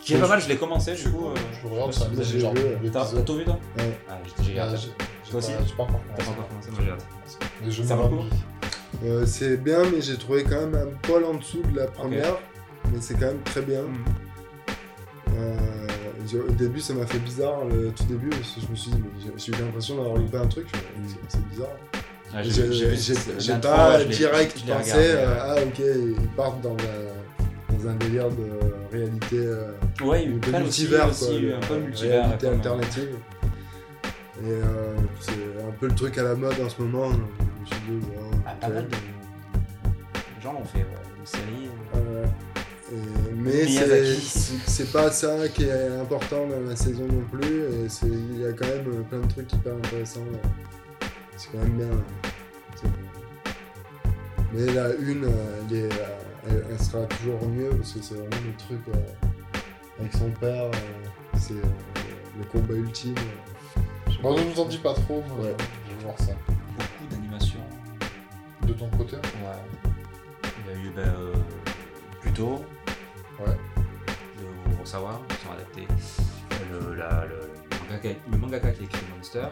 [0.00, 1.28] Qui est Je- pas mal, je l'ai commencé, du coup.
[1.28, 3.98] euh, je regarde, je sais ça j'ai genre deux T'as t'as tout vu, toi Ouais.
[4.08, 4.76] Ah, j'ai Euh, j'ai-
[5.24, 6.24] j'ai Toi aussi J'ai pas encore T'as commencé.
[6.24, 7.86] pas encore commencé, moi j'ai hâte.
[7.86, 8.30] Ça me vaut le coup l'envie.
[9.04, 12.36] Euh, c'est bien, mais j'ai trouvé quand même un poil en dessous de la première.
[12.92, 13.82] Mais c'est quand même très bien.
[13.82, 14.04] Hmm.
[15.36, 18.90] Euh, au début, ça m'a fait bizarre, le tout début, parce que je me suis
[18.90, 19.02] dit,
[19.36, 20.66] j'ai- eu l'impression d'avoir loupé un truc.
[21.28, 21.68] C'est bizarre.
[22.34, 28.28] Ah, J'ai pas direct pensé, euh, ah ok, ils partent dans, la- dans un délire
[28.28, 29.72] de réalité, euh,
[30.04, 32.22] Ouais, il y a eu de plein aussi, multivers, aussi, un peu de multivers.
[32.24, 33.08] réalité alternative.
[34.44, 34.60] Et
[35.20, 35.32] c'est
[35.66, 37.10] un peu le truc à la mode en ce moment.
[37.12, 38.06] Je me suis dit,
[38.50, 38.96] Ah, pas mal de
[40.42, 40.84] gens l'ont fait, ouais.
[41.20, 41.68] Une série.
[41.96, 42.24] Euh,
[42.92, 47.64] et- mais c'est- pas ça qui est important dans la saison non plus.
[47.88, 50.20] C'est- il y a quand même euh, plein de trucs hyper intéressants.
[50.32, 51.06] euh.
[51.36, 51.86] C'est quand même bien.
[51.86, 52.28] euh,
[52.76, 52.88] c'est-
[54.54, 56.18] Mais la une, euh, elle, est, euh,
[56.48, 60.64] elle- elle sera toujours mieux parce que c'est vraiment le truc euh, avec son père.
[60.64, 60.70] euh,
[61.38, 63.14] c'est euh, le combat ultime.
[63.18, 63.80] euh.
[64.08, 64.40] Je sais Bon, pas.
[64.40, 65.54] ne nous en dis pas trop, Ouais.
[65.86, 66.32] je vais voir ça.
[68.68, 69.16] De ton côté?
[69.16, 70.50] Ouais.
[70.66, 71.32] Il y a eu ben, euh,
[72.20, 72.64] Pluto,
[73.40, 73.46] Ouais.
[74.36, 75.86] de Kurosawa, qui sont adaptés.
[76.70, 77.36] Le, la- le,
[77.70, 79.46] le mangaka, le mangaka qui a écrit Monster,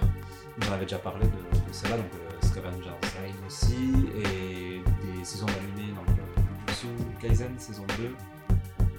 [0.60, 1.30] j'en avais déjà parlé de,
[1.68, 4.82] de celle-là, donc euh, Scavenger's Reign aussi, et
[5.18, 6.86] des saisons d'animé, donc euh, Jujutsu
[7.20, 8.14] Kaisen saison 2,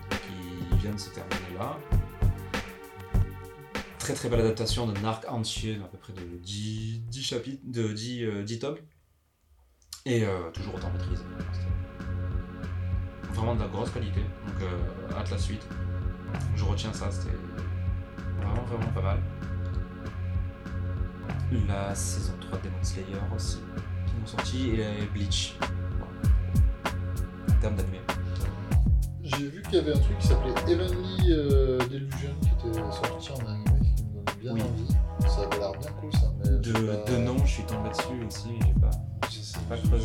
[0.10, 1.77] qui vient de se terminer là.
[3.99, 7.91] très très belle adaptation d'un arc entier, à peu près de 10, 10 chapitres, de
[7.94, 8.77] 10, euh, 10 tomes.
[10.09, 11.21] Et euh, toujours autant maîtrisé.
[13.34, 14.21] Vraiment de la grosse qualité.
[14.21, 15.67] Donc euh, hâte la suite.
[16.55, 17.35] Je retiens ça, c'était
[18.38, 19.19] vraiment vraiment pas mal.
[21.67, 23.59] La saison 3 de Demon Slayer aussi,
[24.05, 25.57] qui nous sorti, et Bleach.
[25.59, 26.13] Voilà.
[27.49, 27.99] En termes d'animé.
[29.23, 33.31] J'ai vu qu'il y avait un truc qui s'appelait Heavenly euh, Delusion qui était sorti
[33.34, 33.66] en animé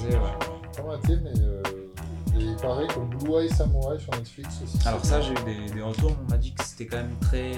[0.09, 1.17] ouais.
[1.23, 1.63] mais euh,
[2.35, 4.79] et il paraît que Blue Eye Samurai sur Netflix aussi.
[4.89, 7.53] Alors ça, j'ai eu des, des retours, on m'a dit que c'était quand même très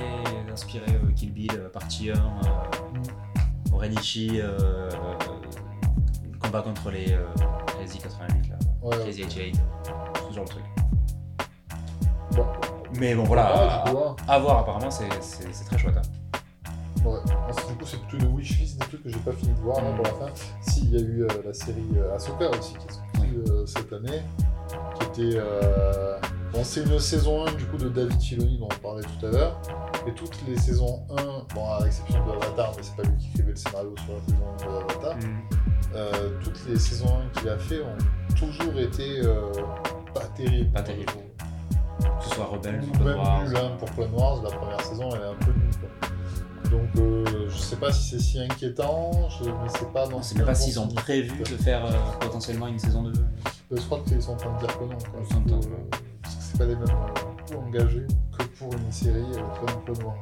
[0.53, 4.89] inspiré euh, Kill Bill, euh, partie 1, euh, Orenichi, le
[6.41, 7.25] combat contre les euh,
[7.67, 9.29] Crazy 88, là, Ouais, Crazy ouais.
[9.29, 9.61] 88,
[10.31, 10.65] ce genre de truc.
[12.33, 12.47] Bon.
[12.99, 13.85] Mais bon voilà, Ah,
[14.29, 15.97] à, à voir apparemment, c'est très chouette.
[15.97, 16.03] hein.
[17.05, 17.19] Ouais,
[17.53, 19.83] c'est- du coup, c'est plutôt une wishlist des trucs que j'ai pas fini de voir
[19.83, 19.97] là, Mm.
[19.97, 20.27] pour la fin.
[20.63, 23.67] Si, il y a eu euh, la série euh, Ahsoka aussi qui est sortie euh,
[23.67, 24.23] cette année,
[24.99, 25.37] qui était.
[25.39, 26.19] euh,
[26.53, 29.31] Bon, c'est une saison 1 du coup de David Filoni dont on parlait tout à
[29.31, 29.61] l'heure.
[30.07, 33.27] Et toutes les saisons 1, bon, à l'exception de Avatar, mais c'est pas lui qui
[33.31, 35.17] écrivait le scénario sur la saison 1 de Avatar,
[35.97, 39.21] euh, toutes les saisons 1 qu'il a fait ont toujours été
[40.15, 40.71] pas terribles.
[40.73, 41.13] Pas terribles.
[41.99, 45.25] Que ce soit Rebelle, même nul, hein, pour Clone Wars, la première saison elle est
[45.25, 46.14] un peu nulle.
[46.75, 50.07] Donc euh, je sais pas si c'est si inquiétant, je ne sais pas.
[50.09, 51.91] non On sait plus même pas s'ils ont prévu de faire euh,
[52.21, 53.13] potentiellement une saison 2.
[53.73, 54.99] Je crois qu'ils sont en train de dire que non.
[55.11, 55.21] Quoi.
[55.47, 55.71] De- Euh,
[56.23, 58.07] parce que c'est pas les mêmes euh, coûts engagés
[58.39, 60.13] que pour une série euh, comme Clone.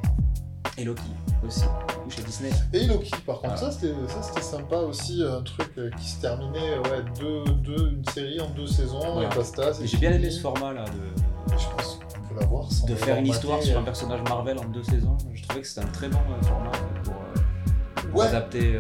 [0.79, 1.03] Et Loki
[1.47, 1.65] aussi,
[2.07, 2.51] ou chez Disney.
[2.73, 3.57] Et Loki, par contre, Ah.
[3.59, 7.91] ça c'était ça c'était sympa aussi, un truc euh, qui se terminait, ouais, deux, deux,
[7.91, 9.27] une série en deux saisons, Ouais.
[9.31, 9.73] et basta.
[9.85, 11.99] J'ai bien aimé ce format là de, Je pense
[12.33, 15.17] peut l'avoir sans de faire une histoire sur un euh, personnage Marvel en deux saisons.
[15.33, 16.71] Je trouvais que c'était un très bon euh, format
[17.05, 18.79] pour, euh, pour Ouais, adapter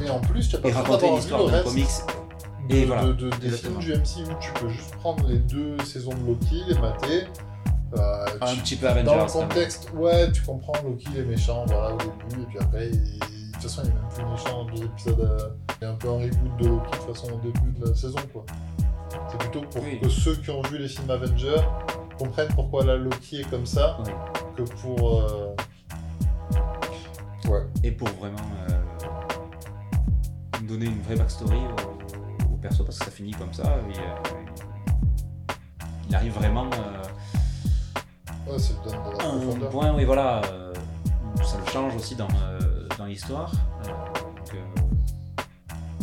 [0.00, 1.86] mais en plus, tu as pas et raconter une histoire d'un comics.
[2.68, 5.76] de, Et voilà, de- de- des films du MCU, tu peux juste prendre les deux
[5.84, 7.24] saisons de Loki, les mater.
[7.98, 9.04] euh, Un tu- petit peu Avengers.
[9.04, 12.88] dans le contexte, ouais, tu comprends Loki, les méchants, voilà, au début, et puis après,
[12.88, 15.54] il- de toute façon, il est même plus méchant dans deux épisodes.
[15.80, 17.86] Il y a un peu un reboot de Loki, de toute façon, au début de
[17.86, 18.44] la saison, quoi.
[19.30, 20.00] C'est plutôt pour Oui.
[20.00, 21.60] que ceux qui ont vu les films Avengers
[22.54, 23.98] pourquoi la Loki est comme ça,
[24.56, 25.20] que pour.
[25.22, 25.54] euh,
[27.48, 27.66] Ouais.
[27.82, 28.36] Et pour vraiment
[28.70, 33.64] euh, donner une vraie backstory au, au perso, parce que ça finit comme ça.
[33.64, 34.14] et, euh,
[36.08, 36.66] il arrive vraiment
[38.46, 39.70] Ouais, ça lui donne de la profondeur.
[39.70, 40.40] point, oui, voilà,
[41.42, 42.28] ça le change aussi dans,
[42.98, 43.50] dans l'histoire.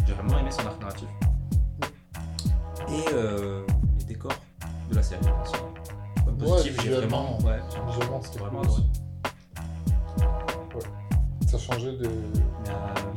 [0.08, 1.08] J'ai vraiment aimé son arc narratif.
[2.90, 3.66] Et euh,
[4.00, 4.32] les décors
[4.90, 5.54] de la série aussi.
[6.64, 7.38] J'ai vraiment.
[7.44, 8.84] Ouais, Visuellement, c'était vraiment cool aussi.
[11.48, 12.06] Ça changeait de.
[12.06, 12.10] Euh,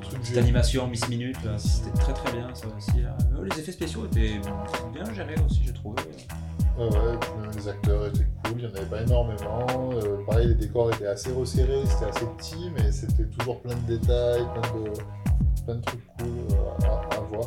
[0.01, 3.03] truc petite du- animation Miss Minute, là, c'était très très bien ça aussi.
[3.03, 3.17] là.
[3.39, 4.41] Euh, les effets spéciaux étaient
[4.95, 6.03] bien gérés aussi, j'ai trouvé.
[6.79, 9.67] Ouais, ouais, puis même les acteurs étaient cool, il n'y en avait pas énormément.
[9.93, 13.99] Euh, pareil, les décors étaient assez resserrés, c'était assez petit, mais c'était toujours plein de
[13.99, 14.91] détails, plein de,
[15.67, 17.45] plein de trucs cool euh, à, à voir.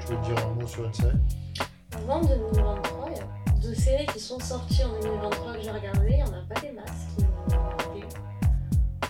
[0.00, 1.18] Tu veux dire un mot sur une série?
[2.08, 6.08] En 2023, il y a deux séries qui sont sorties en 2023 que j'ai regardées.
[6.10, 8.08] Il n'y en a pas des masses qui m'ont.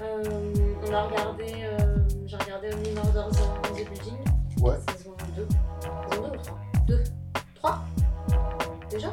[0.03, 0.53] Euh,
[0.87, 4.19] on a regardé, euh, j'ai regardé Only Murders in the Building,
[4.61, 4.77] Ouais.
[4.93, 5.49] saison 2.
[6.11, 7.05] Saison 2 ou 3 2
[7.55, 7.85] 3
[8.91, 9.09] Déjà?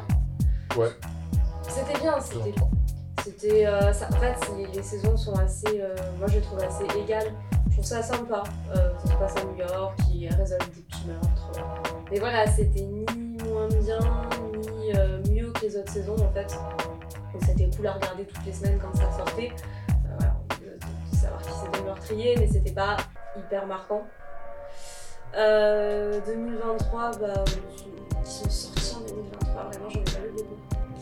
[0.76, 0.90] Ouais,
[1.68, 2.68] C'était bien, c'était 3.
[3.22, 4.36] C'était, euh, en fait,
[4.74, 7.32] les, saisons sont assez, euh, moi je les trouve assez égales.
[7.68, 8.42] Je trouve ça sympa.
[8.74, 11.50] Euh, ça se passe à New York, qui résolvent des petits meurtres.
[12.10, 13.04] Mais voilà, c'était ni
[13.48, 13.98] moins bien,
[14.78, 16.56] ni euh, mieux que les autres saisons en fait.
[17.40, 19.50] C'était cool à regarder toutes les semaines quand ça sortait.
[19.90, 22.96] Euh, voilà, de, savoir qui c'était le meurtrier, mais c'était pas
[23.36, 24.04] hyper marquant.
[25.36, 27.44] Euh, 2023, bah,
[28.24, 30.03] qui sont sortis en 2023, vraiment j'en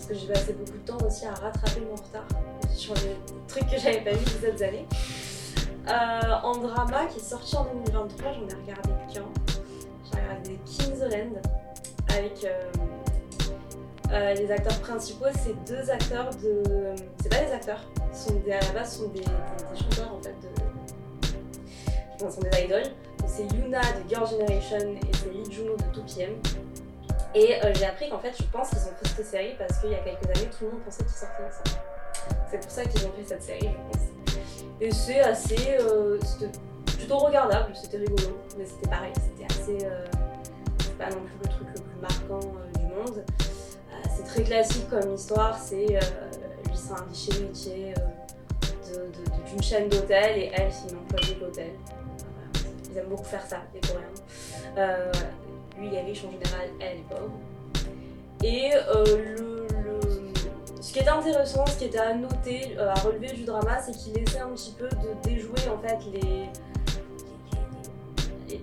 [0.03, 2.27] Parce que j'ai passé beaucoup de temps aussi à rattraper mon retard
[2.75, 3.17] sur les
[3.47, 4.87] trucs que j'avais pas vu les autres années.
[5.89, 9.25] Euh, en drama qui est sorti en 2023, j'en ai regardé qu'un.
[10.05, 11.41] J'ai regardé King's Land
[12.17, 12.63] avec euh,
[14.11, 16.63] euh, les acteurs principaux, c'est deux acteurs de.
[17.23, 17.81] C'est pas des acteurs,
[18.13, 20.49] sont des, à la base sont des, des- des chanteurs en fait de.
[22.17, 22.67] Enfin, sont des.
[22.67, 22.93] Donc,
[23.27, 26.33] C'est Yuna de Girl Generation et c'est Lee Juno de 2PM.
[27.35, 29.91] Et euh, j'ai appris qu'en fait, je pense qu'ils ont fait cette série parce qu'il
[29.91, 31.81] y a quelques années, tout le monde pensait qu'ils sortaient ensemble.
[32.51, 34.35] C'est pour ça qu'ils ont fait cette série, je pense.
[34.81, 35.77] Et c'est assez.
[35.81, 36.53] euh, c'était
[36.99, 39.87] plutôt regardable, c'était rigolo, mais c'était pareil, c'était assez.
[39.87, 40.05] euh,
[40.99, 42.41] pas non plus le truc le plus marquant
[42.77, 43.25] du monde.
[44.15, 45.97] c'est très classique comme histoire, c'est lui
[46.75, 47.95] c'est un riche héritier
[49.47, 51.71] d'une chaîne d'hôtels et elle c'est une employée de l'hôtel.
[52.91, 54.05] Ils aiment beaucoup faire ça, les Coréens.
[54.77, 55.11] Euh.
[55.83, 57.33] Il est riche en général, elle est pauvre.
[58.45, 59.05] Et euh,
[59.37, 63.45] le, le- ce qui était intéressant, ce qui était à noter, euh, à relever du
[63.45, 66.49] drama, c'est qu'il essaie un petit peu de déjouer en fait les,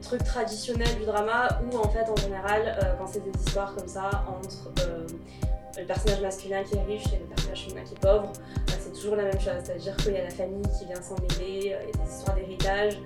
[0.02, 3.88] trucs traditionnels du drama où en fait en général euh, quand c'est des histoires comme
[3.88, 4.72] ça entre
[5.78, 8.32] le personnage masculin qui est riche et le personnage féminin qui est pauvre,
[8.68, 11.16] bah, c'est toujours la même chose, c'est-à-dire qu'il y a la famille qui vient s'en
[11.16, 12.98] mêler, il y a des histoires d'héritage.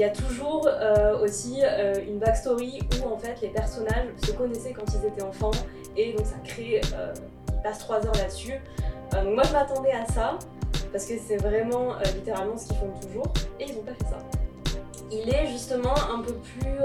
[0.00, 4.32] Il y a toujours euh, aussi euh, une backstory où en fait les personnages se
[4.32, 5.50] connaissaient quand ils étaient enfants
[5.94, 7.12] et donc ça crée, euh,
[7.48, 8.54] ils passent trois heures là-dessus.
[9.12, 10.38] Donc moi je m'attendais à ça
[10.90, 14.18] parce que c'est vraiment littéralement ce qu'ils font toujours et ils n'ont pas fait ça.
[15.12, 16.78] Il est justement un peu plus,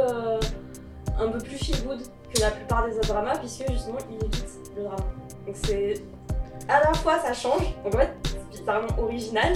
[1.18, 2.02] un peu plus feel good
[2.34, 5.06] que la plupart des autres dramas puisque justement il évite le drama.
[5.48, 6.02] Donc c'est
[6.68, 9.54] à la fois ça change, donc en fait c'est bizarrement original,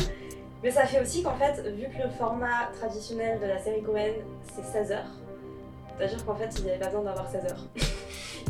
[0.64, 4.16] mais ça fait aussi qu'en fait vu que le format traditionnel de la série coréenne
[4.56, 5.06] c'est 16 heures,
[5.98, 7.66] c'est-à-dire qu'en fait ils n'avaient pas besoin d'avoir 16 heures.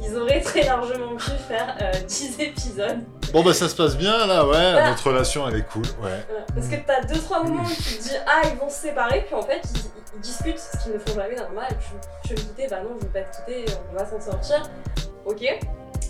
[0.02, 3.00] Ils auraient très largement pu faire euh, 10 épisodes.
[3.34, 4.90] Bon bah ça se passe bien là, ouais, Voilà.
[4.92, 6.24] notre relation elle est cool, ouais.
[6.30, 6.46] Voilà.
[6.56, 9.24] Parce que t'as deux trois moments où tu te dis ah ils vont se séparer
[9.26, 9.82] puis en fait ils,
[10.16, 11.68] ils discutent ce qu'ils ne font jamais normal.
[12.24, 14.22] Tu, tu veux me quitter bah non je veux pas te quitter on va s'en
[14.22, 14.70] sortir.
[15.26, 15.42] Ok.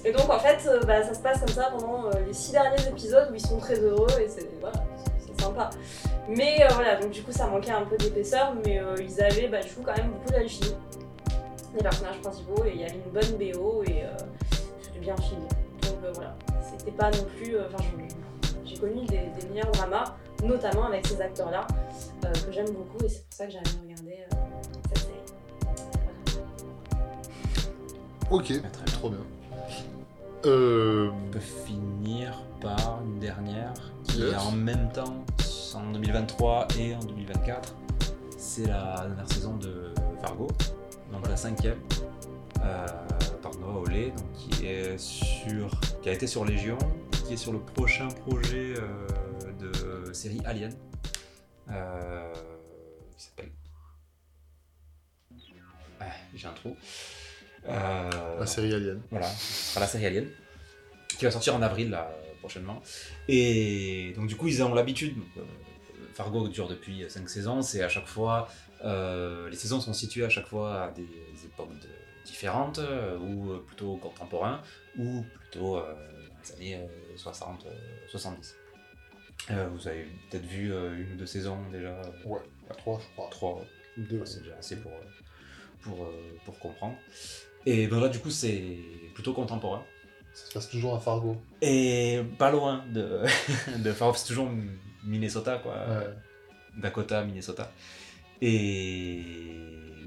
[0.06, 2.52] Et donc en fait euh, bah, ça se passe comme ça pendant euh, les six
[2.52, 4.78] derniers épisodes où ils sont très heureux et c'est voilà
[5.40, 5.70] sympa.
[6.28, 9.48] Mais euh, voilà donc du coup ça manquait un peu d'épaisseur mais euh, ils avaient
[9.48, 10.76] bah, du coup quand même beaucoup d'alchimie
[11.76, 14.16] les personnages principaux et il y avait une bonne BO et euh,
[14.82, 15.48] c'était bien filmé.
[15.82, 16.36] Donc euh, voilà
[16.78, 17.84] c'était pas non plus enfin
[18.70, 21.66] j'ai connu des, des meilleurs dramas, notamment avec ces acteurs-là,
[22.26, 24.36] euh, que j'aime beaucoup et c'est pour ça que j'avais regardé euh,
[24.88, 26.40] cette série.
[28.30, 28.70] Ok, Très bien.
[28.94, 29.20] trop bien.
[30.45, 33.74] Euh, On peut finir par une dernière
[34.06, 34.34] qui Yes.
[34.34, 35.26] est en même temps
[35.76, 37.76] en 2023 et en 2024.
[38.38, 40.48] C'est la dernière saison de Fargo,
[41.11, 41.80] donc la cinquième,
[42.64, 42.86] euh,
[43.41, 45.70] par Noah Olé, donc qui est sur,
[46.02, 46.78] qui a été sur Légion,
[47.28, 49.07] qui est sur le prochain projet euh,
[49.60, 50.72] de série Alien,
[51.68, 53.52] qui s'appelle.
[55.99, 56.76] Ah, J'ai un trou.
[57.68, 59.02] Euh, la série Alien.
[59.11, 60.27] voilà, ce sera la série Alien,
[61.18, 62.81] qui va sortir en avril là, prochainement.
[63.27, 65.41] Et donc du coup, ils ont l'habitude, euh,
[66.14, 68.48] Fargo dure depuis 5 saisons, c'est à chaque fois,
[68.84, 71.07] euh, les saisons sont situées à chaque fois à des
[71.45, 71.88] époques de-
[72.26, 72.80] différentes,
[73.22, 74.61] ou plutôt contemporains,
[74.98, 77.69] ou plutôt euh, dans les années euh, 60, euh,
[78.07, 78.56] 70.
[79.52, 82.40] Euh, vous avez peut-être vu euh, une ou deux saisons déjà, Ouais,
[82.77, 83.27] trois je crois.
[83.31, 83.65] trois,
[83.98, 84.19] Deux.
[84.19, 84.91] Ouais, c'est déjà assez pour,
[85.81, 86.07] pour,
[86.45, 86.98] pour comprendre.
[87.65, 88.77] Et ben là, du coup, c'est
[89.14, 89.84] plutôt contemporain.
[90.34, 91.38] Ça se passe toujours à Fargo.
[91.61, 93.22] Et pas loin de,
[93.84, 94.49] de Fargo, c'est toujours
[95.03, 95.73] Minnesota, quoi.
[95.73, 96.07] Ouais.
[96.77, 97.72] Dakota, Minnesota.
[98.41, 99.22] Et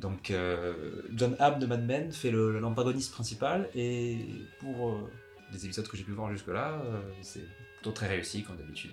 [0.01, 0.73] donc, euh,
[1.15, 3.69] John Hamm de Mad Men fait le- l'antagoniste principal.
[3.75, 4.19] Et
[4.59, 5.11] pour euh,
[5.53, 7.45] les épisodes que j'ai pu voir jusque-là, euh, c'est
[7.77, 8.93] plutôt très réussi, comme d'habitude.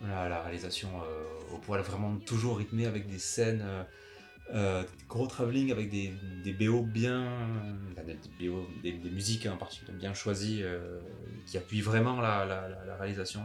[0.00, 3.64] Voilà, la réalisation euh, au poil, vraiment toujours rythmée avec des scènes.
[4.52, 6.12] Euh, gros travelling avec des,
[6.52, 7.28] BO bien.
[8.06, 11.00] des, BO, des, musiques en particulier bien choisies euh,
[11.46, 12.68] qui appuient vraiment la,
[12.98, 13.40] réalisation.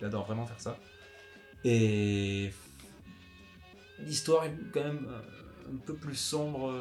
[0.00, 0.78] Il, adore vraiment faire ça.
[1.64, 2.50] Et
[4.00, 6.72] l'histoire est quand même euh, un peu plus sombre,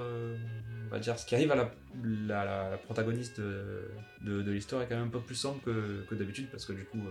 [0.86, 1.18] on va dire.
[1.18, 5.62] Ce qui arrive à la, protagoniste de, l'histoire est quand même un peu plus sombre
[5.64, 7.02] que, d'habitude parce que du coup,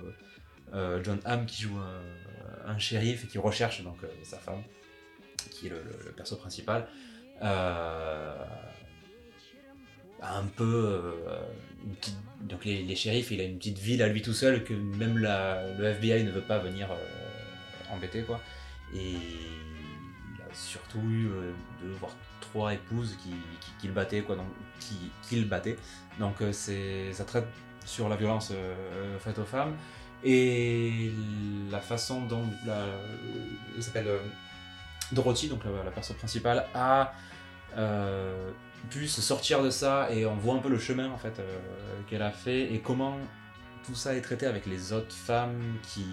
[1.02, 4.62] John Hamm qui joue un, un shérif et qui recherche donc sa femme,
[5.58, 6.86] qui est le, perso principal,
[7.42, 8.44] euh,
[10.22, 11.40] a un peu euh,
[12.40, 15.84] donc les, shérifs, il a une petite ville à lui tout seul que même le
[15.84, 18.40] FBI ne veut pas venir euh, embêter quoi.
[18.94, 21.52] Et il a surtout eu euh,
[21.82, 23.30] deux voire trois épouses qui,
[23.80, 24.46] qui, le battaient quoi, donc
[24.80, 24.96] qui,
[25.28, 25.76] qui le battaient.
[26.18, 27.46] Donc euh, c'est ça traite
[27.84, 29.74] sur la violence euh, faite aux femmes
[30.24, 31.10] et
[31.70, 32.86] la façon dont la,
[33.76, 34.18] elle s'appelle euh,
[35.12, 37.12] Dorothy, donc la, la personne principale, a
[37.76, 38.52] euh,
[38.90, 41.58] pu se sortir de ça et on voit un peu le chemin en fait euh,
[42.08, 43.18] qu'elle a fait et comment
[43.84, 46.06] tout ça est traité avec les autres femmes qui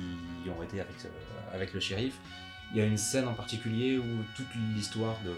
[0.49, 2.15] ont été avec, euh, avec le shérif.
[2.71, 5.35] Il y a une scène en particulier où toute l'histoire de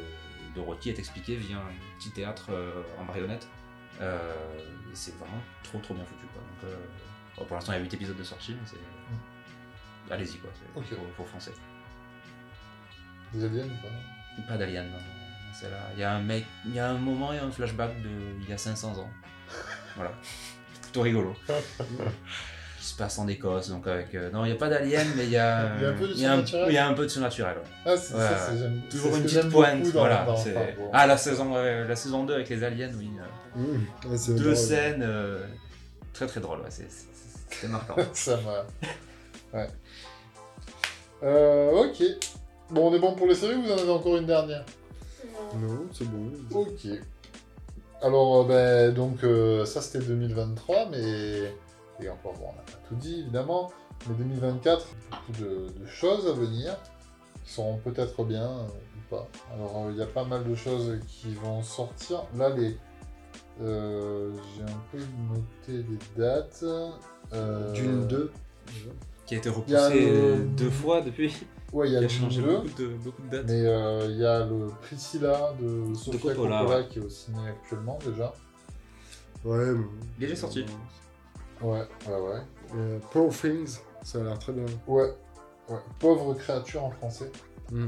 [0.56, 2.50] Dorothy est expliquée via un petit théâtre
[2.98, 3.50] en marionnette.
[4.00, 4.06] Et
[4.94, 6.42] c'est vraiment trop trop bien foutu quoi.
[6.42, 6.72] Donc,
[7.38, 10.14] bon, pour l'instant il y a 8 épisodes de sortie, mais c'est.
[10.14, 10.82] Allez-y quoi, faut,
[11.18, 11.52] faut foncer.
[13.34, 14.98] Des aliens ou pas Pas d'Alien, non.
[15.54, 15.78] C'est là.
[15.96, 18.10] Il y a un mec, il y a un moment et un flashback de
[18.42, 19.10] il y a 500 ans.
[19.96, 20.12] Voilà.
[20.82, 21.34] plutôt rigolo.
[22.80, 24.14] Qui se passe en Écosse, donc avec.
[24.14, 25.76] euh, non, il n'y a pas d'alien, mais il y a.
[25.78, 26.66] Il y a un peu de il y a surnaturel.
[26.70, 27.56] il y a un peu de surnaturel.
[27.58, 27.64] ouais.
[27.86, 29.84] Ah, c'est Ouais, ça, c'est- Toujours c'est une petite pointe.
[29.88, 30.90] voilà, dans- c'est- enfin, bon.
[30.94, 33.10] Ah, la saison, la saison 2 avec les aliens, oui.
[33.20, 34.18] euh, Mmh.
[34.18, 34.56] C'est deux drôle.
[34.58, 35.46] scènes euh,
[36.14, 37.96] très très drôles, ouais, c'est- c'est- c'est- c'était marquant.
[38.14, 39.58] ça m'a.
[39.58, 39.70] Ouais.
[41.72, 42.04] Ok.
[42.76, 44.66] Bon, on est bon pour les séries ou vous en avez encore une dernière
[45.58, 46.30] Non, c'est bon.
[46.54, 46.88] Ok.
[48.02, 51.54] Alors, euh, ben, donc, euh, ça c'était 2023, mais.
[52.02, 53.72] Et encore, bon, on n'a pas tout dit évidemment,
[54.10, 56.76] mais 2024, beaucoup de, de choses à venir
[57.46, 58.64] qui seront peut-être bien euh,
[58.98, 59.26] ou pas.
[59.54, 62.24] Alors, euh, il y a pas mal de choses qui vont sortir.
[62.38, 62.78] Là, les.
[63.62, 66.66] euh, J'ai un peu noté les dates.
[67.34, 68.32] Euh, Dune 2.
[69.26, 71.36] Qui a été a repoussé le- deux fois depuis.
[71.74, 72.48] Ouais, il y a Il a Dune changé 2.
[72.48, 73.46] beaucoup de, beaucoup de dates.
[73.48, 76.88] Mais euh, il y a le Priscilla de Sofia Coppola, Coppola, ouais.
[76.90, 78.34] qui est au ciné actuellement déjà.
[79.44, 79.74] Ouais.
[80.18, 80.66] Il est déjà sorti.
[81.62, 82.42] Ouais, ouais, ouais.
[82.76, 84.66] Euh, Poor Things, ça a l'air très bien.
[84.88, 85.14] Ouais,
[85.70, 85.78] ouais.
[86.00, 87.32] Pauvre créature en français.
[87.72, 87.88] Mmh.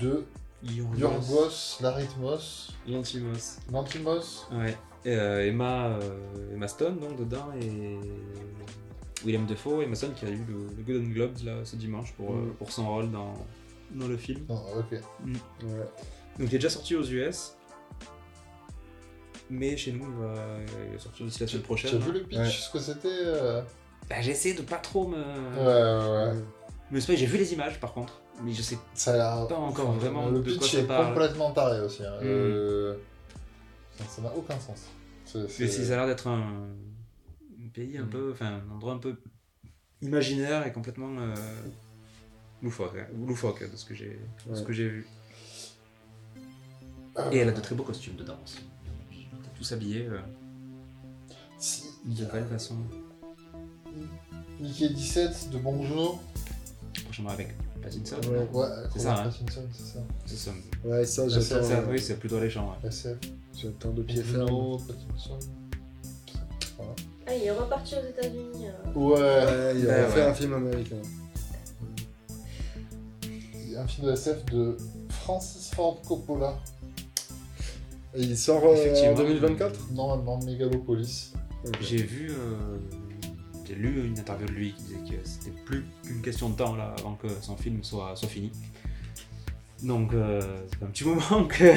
[0.00, 0.24] De
[0.64, 2.72] Yorgos Yorgos Larithmos.
[2.88, 3.58] Lantimos.
[3.70, 4.46] Lantimos.
[4.52, 4.76] Ouais.
[5.04, 7.98] Et, euh, Emma, euh, Emma Stone, donc, dedans, et
[9.24, 9.82] William Defoe.
[9.82, 12.54] Emma Stone qui a eu le, le Golden Globes là, ce dimanche pour, euh, Mm.
[12.54, 13.34] pour son rôle dans,
[13.92, 14.40] dans le film.
[14.48, 14.90] Non, ok.
[14.92, 15.00] Ouais.
[15.28, 15.82] Donc
[16.38, 17.54] il est déjà sorti aux US.
[19.50, 20.34] Mais chez nous, il va
[20.88, 21.94] il est sorti d'ici la semaine prochaine.
[21.94, 22.48] as vu le pitch, Ouais.
[22.48, 23.60] ce que c'était euh
[24.08, 25.16] Bah, j'ai essayé de pas trop me.
[25.18, 26.40] Ouais, ouais,
[27.08, 27.16] ouais.
[27.16, 29.46] J'ai vu les images par contre, mais je sais Ça.
[29.48, 31.08] Pas encore vraiment Le de quoi pitch ça est parle.
[31.08, 32.02] complètement taré aussi.
[32.04, 32.16] hein.
[32.22, 32.24] Mm.
[32.26, 32.94] Euh,
[34.08, 34.84] ça- n'a aucun sens.
[35.26, 36.42] C'est- Mais c'est- ça a l'air d'être un
[37.72, 38.10] pays un Mm.
[38.10, 39.16] peu, enfin un endroit un peu
[40.00, 41.34] imaginaire et complètement euh,
[42.62, 44.18] loufoque, hein, loufoque de ce que j'ai,
[44.54, 45.06] ce que j'ai vu.
[47.18, 48.58] Euh, Et elle a de très beaux costumes dedans aussi.
[49.10, 50.18] T'es tous habillés euh,
[51.58, 52.76] si- de belle façon.
[54.60, 56.20] Mickey 17 de Bong Joon-ho.
[57.04, 58.16] Prochainement avec Pattinson.
[58.30, 58.48] Ouais.
[58.52, 59.24] Ouais, C'est ça, hein.
[59.30, 59.98] Pattinson, c'est ça.
[60.24, 60.50] C'est ça.
[60.84, 61.66] Ouais, ça, c'est- j'attends.
[61.68, 61.84] Ouais.
[61.90, 62.70] oui, c'est plutôt alléchant.
[62.82, 62.88] ouais.
[62.88, 63.18] SF.
[63.54, 64.78] J'attends de pied ferme.
[64.86, 65.38] Pattinson.
[67.26, 68.66] Ah, il est reparti aux États-Unis.
[68.66, 68.98] euh.
[68.98, 69.74] Ouais.
[69.78, 70.26] Il a fait ouais.
[70.26, 70.96] un film américain.
[73.54, 74.76] Il y a un film de SF de
[75.10, 76.54] Francis Ford Coppola.
[78.14, 79.14] Et il sort euh, en Effectivement.
[79.14, 81.32] 2024 Normalement, Megalopolis.
[81.80, 82.76] J'ai vu, euh,
[83.66, 86.74] j'ai lu une interview de lui qui disait que c'était plus qu'une question de temps
[86.74, 88.50] là avant que son film soit, soit fini.
[89.82, 90.40] Donc euh,
[90.78, 91.64] fait un petit moment que.
[91.64, 91.74] Ouais,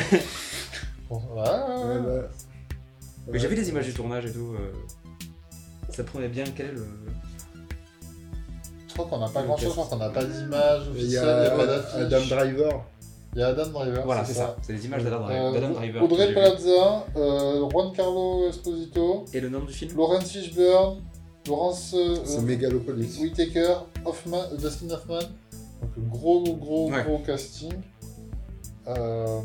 [1.10, 2.22] ouais, Ouais, ouais.
[2.22, 2.28] bah,
[3.32, 4.56] Mais j'ai vu des images du tournage et tout.
[4.60, 4.74] euh,
[5.90, 6.86] ça promet bien quel est le.
[8.88, 10.92] Je crois qu'on n'a pas Le grand chose, je crois qu'on n'a pas d'image Il
[10.92, 11.96] officielle, y il n'y a, a pas d'affiche.
[12.02, 12.86] Adam Driver.
[13.34, 14.06] Il y a Adam Driver.
[14.06, 14.56] Voilà, c'est ça.
[14.62, 16.04] C'est des images d'Adam Euh, d'Adam Driver.
[16.04, 16.34] Audrey que j'ai vues.
[16.56, 19.98] Plaza, euh, Juan Carlo Esposito, Et le nom du film?
[19.98, 21.02] Lawrence Fishburne,
[21.48, 23.20] Laurence euh, C'est Megalopolis.
[23.22, 23.76] Whittaker,
[24.06, 25.20] Hoffman, euh, Dustin Hoffman.
[25.20, 27.04] Donc gros, gros, Ouais.
[27.04, 27.74] gros casting.
[28.88, 29.42] Euh,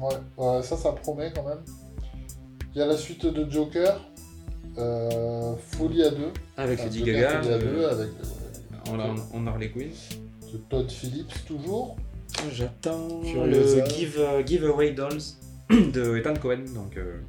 [0.00, 1.62] Ouais, ouais, ça, ça promet quand même.
[2.74, 4.00] Il y a la suite de Joker,
[4.78, 6.32] euh, Folie à deux.
[6.56, 9.90] Avec Enfin, Lady Gaga, Folie à deux, euh, avec euh, en, en, en Harley Quinn.
[10.52, 11.96] de Todd Phillips toujours.
[12.52, 15.20] J'attends le Give, euh, Giveaway Dolls
[15.70, 17.20] de Ethan Cohen, donc euh,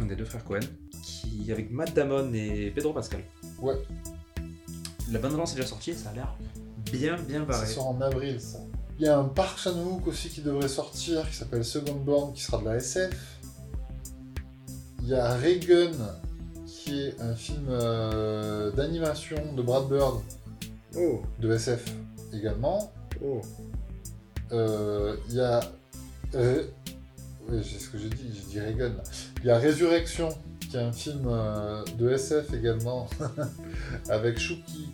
[0.00, 0.60] un des deux frères Cohen,
[1.02, 3.20] qui avec Matt Damon et Pedro Pascal.
[3.60, 3.74] Ouais.
[5.10, 6.36] La bande annonce est déjà sortie et ça a l'air
[6.92, 7.66] bien bien barré.
[7.66, 8.58] Ça sort en avril, ça.
[8.98, 12.42] Il y a un Park Chan-wook aussi qui devrait sortir, qui s'appelle Second Born, qui
[12.42, 13.12] sera de la SF.
[15.02, 15.92] Il y a Reagan,
[16.86, 20.20] qui est un film euh, d'animation de Brad Bird,
[20.96, 21.84] Oh, de SF
[22.32, 22.92] également.
[23.22, 23.42] oh.
[24.52, 25.60] Euh, Il y a...
[26.36, 26.64] Euh...
[27.48, 28.92] Oui, c'est ce que j'ai dit, j'ai dit Reagan.
[29.40, 30.28] Il y a Résurrection,
[30.60, 33.08] qui est un film euh, de SF également,
[34.08, 34.88] avec Shuki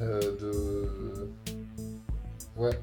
[0.00, 1.30] de...
[2.56, 2.78] Ouais,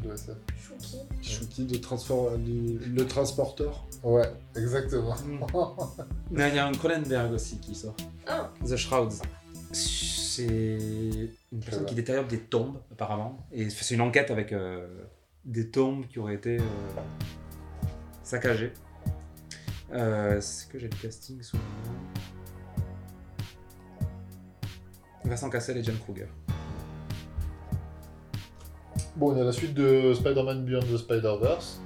[0.00, 0.36] de SF.
[0.60, 0.96] Chouki.
[1.22, 3.86] Chouki de transfor- du- le transporteur.
[4.02, 5.14] Ouais, exactement.
[5.16, 5.44] Mm.
[6.30, 7.96] Mais il y a un Cronenberg aussi qui sort.
[8.26, 9.20] Ah, The Shrouds.
[9.72, 10.46] C'est
[11.52, 13.44] une personne qui détériore des tombes, apparemment.
[13.52, 14.86] Et c'est une enquête avec euh,
[15.44, 16.62] des tombes qui auraient été euh,
[18.22, 18.72] saccagées.
[19.92, 21.56] Euh, Est-ce que j'ai le casting sous
[25.24, 26.28] le Vincent Cassel et Jen Kruger.
[29.18, 31.80] Bon, il y a la suite de Spider-Man Beyond the Spider-Verse.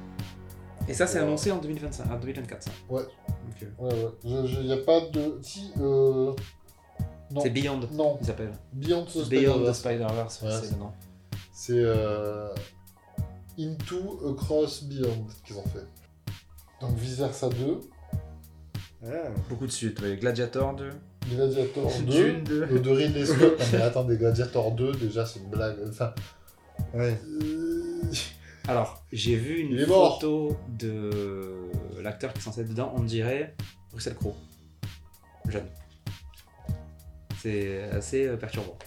[0.88, 1.24] Et ça, c'est Ouais.
[1.24, 2.62] annoncé en 2025, en 2024.
[2.62, 2.70] Ça.
[2.90, 3.02] Ouais.
[3.02, 4.48] Donc, euh, Ouais, ouais.
[4.60, 5.38] Il n'y a pas de...
[5.40, 6.32] Si, euh...
[7.30, 7.40] Non.
[7.40, 8.52] C'est Beyond, Non, il s'appelle.
[8.74, 9.78] Beyond the Beyond the Spider-Verse.
[9.78, 10.90] Spider-Verse, Ouais, c'est nom.
[11.54, 12.48] C'est euh,
[13.58, 15.86] Into Across Beyond qu'ils ont fait.
[16.80, 17.80] Donc Vice Versa 2.
[19.04, 19.08] Ah.
[19.48, 20.16] Beaucoup de suites, ouais.
[20.16, 20.90] Gladiator 2,
[21.30, 22.12] Gladiator 2.
[22.12, 22.62] Dune 2.
[22.62, 23.58] euh, de Ridley Scott.
[23.58, 25.76] Non, mais attendez, Gladiator 2, déjà, c'est une blague.
[25.88, 26.12] Enfin.
[26.94, 27.18] Ouais.
[27.40, 28.12] euh,
[28.68, 31.50] Alors, j'ai vu une photo de
[32.00, 33.54] l'acteur qui est censé être dedans, on dirait
[33.92, 34.34] Russell Crowe.
[35.48, 35.66] Jeune.
[37.40, 38.78] C'est assez euh, perturbant.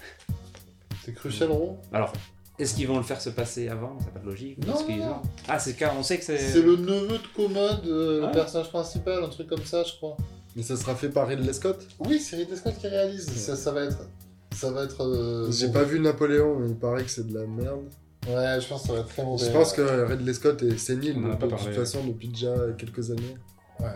[1.03, 2.14] C'est Crucial Row Alors,
[2.57, 3.99] est-ce qu'ils vont le faire se passer avant?
[3.99, 4.65] Ça n'a pas de logique.
[4.65, 5.22] Non.
[5.48, 6.38] Ah, c'est car on sait que c'est.
[6.38, 10.15] C'est le neveu de Commode, euh, le personnage principal, un truc comme ça, je crois.
[10.56, 11.86] Mais ça sera fait par Ridley Scott?
[11.99, 13.27] Oui, c'est Ridley Scott qui réalise.
[13.30, 14.07] Ça, ça va être.
[14.52, 15.02] Ça va être.
[15.04, 15.74] euh, J'ai bon.
[15.74, 17.86] pas vu Napoléon, mais il paraît que c'est de la merde.
[18.28, 19.46] Ouais, je pense que ça va être très mauvais.
[19.46, 21.66] Je pense que Ridley Scott est sénile de, pas de parlé.
[21.66, 23.38] toute façon depuis déjà quelques années.
[23.80, 23.88] Ouais.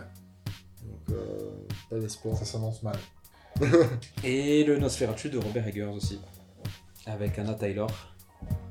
[0.84, 1.38] Donc, euh,
[1.88, 2.36] pas d'espoir.
[2.36, 2.96] Ça s'annonce mal.
[4.24, 6.20] Et le Nosferatu de Robert Eggers aussi.
[7.06, 7.90] Avec Anna Taylor,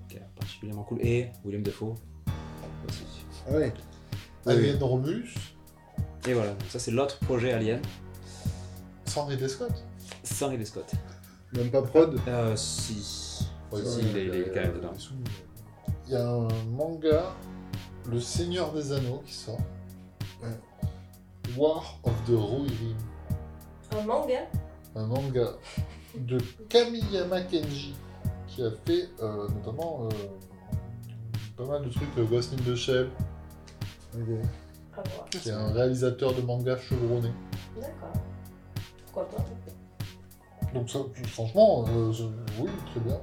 [0.08, 1.02] qui est particulièrement cool.
[1.02, 1.96] Et William Defoe
[2.88, 3.04] aussi.
[3.50, 3.74] Ah ouais.
[4.46, 5.36] Alien Romulus,
[6.28, 7.82] Et voilà, donc ça c'est l'autre projet Alien,
[9.06, 9.72] sans Ridley Scott.
[10.24, 10.90] sans Ridley Scott.
[11.54, 12.20] Même pas prod.
[12.28, 13.48] Euh, si.
[13.72, 14.94] Ouais, si, il est, il est quand même dedans.
[16.08, 17.36] Il y a un manga,
[18.10, 19.60] Le Seigneur des Anneaux, qui sort.
[20.42, 20.50] Ouais.
[21.58, 22.98] War of the Rohirrim.
[23.92, 24.40] Un manga
[24.96, 25.54] Un manga
[26.16, 26.38] de
[26.70, 27.96] Kamiyama Kenji,
[28.48, 30.10] qui a fait euh, notamment euh,
[31.58, 33.10] pas mal de trucs, euh, Ghost in the Shell,
[34.16, 34.28] Ok.
[34.98, 35.30] À voir.
[35.30, 37.32] qui est un réalisateur de manga chevronné.
[37.80, 38.14] D'accord.
[39.06, 39.46] Pourquoi pas
[40.74, 42.24] Donc ça, franchement, euh, je-
[42.62, 43.20] oui, très bien.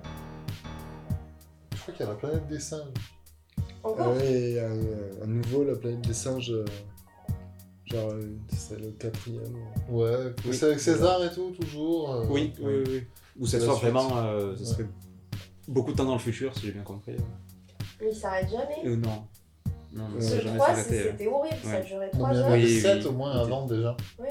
[1.74, 2.82] Je crois qu'il y a la planète des singes.
[3.58, 4.72] Ah Encore ouais, et un,
[5.22, 6.50] un nouveau, la planète des singes.
[6.50, 6.64] euh,
[7.84, 9.54] genre, euh, c'est le quatrième.
[9.88, 10.54] Ouais, Oui.
[10.56, 12.12] c'est avec César et tout, toujours.
[12.12, 12.84] euh, Oui, oui, oui.
[12.88, 13.02] oui.
[13.38, 13.82] Ou fois suite.
[13.92, 14.86] vraiment, euh, ce serait
[15.68, 17.16] beaucoup de temps dans le futur, si j'ai bien compris.
[18.00, 18.88] Mais il s'arrête jamais.
[18.90, 19.22] Euh, non.
[19.92, 21.02] Non, non, Euh, ça jamais 3, s'arrêter.
[21.12, 21.84] c'était horrible, ça Ouais.
[21.84, 22.52] durait Non, 3 mais il y en heures.
[22.52, 23.06] avait Oui, 7 oui.
[23.06, 24.28] au moins avant déjà, Oui.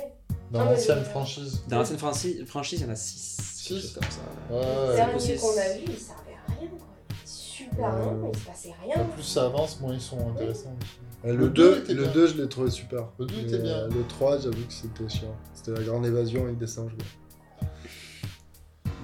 [0.55, 1.61] Dans Ah, l'ancienne franchise.
[1.67, 3.37] Dans l'ancienne franchise, franchise, il y en a 6.
[3.41, 3.93] Six.
[3.93, 4.53] comme ça.
[4.53, 4.95] Ouais, Le ouais.
[4.95, 5.41] dernier six.
[5.41, 6.69] qu'on a vu, il servait à rien.
[6.69, 6.87] Quoi.
[7.25, 8.05] Super Ouais.
[8.05, 9.03] long, mais il se passait rien.
[9.05, 10.75] plus ça avance, moins ils sont intéressants.
[11.23, 12.11] Le le, deux 2, était le bien.
[12.11, 13.07] 2, je l'ai trouvé super.
[13.17, 13.73] Le deux Mais, était bien.
[13.79, 15.35] euh, le 3, j'avoue que c'était chiant.
[15.55, 16.91] C'était la grande évasion avec des singes.
[16.95, 17.67] quoi.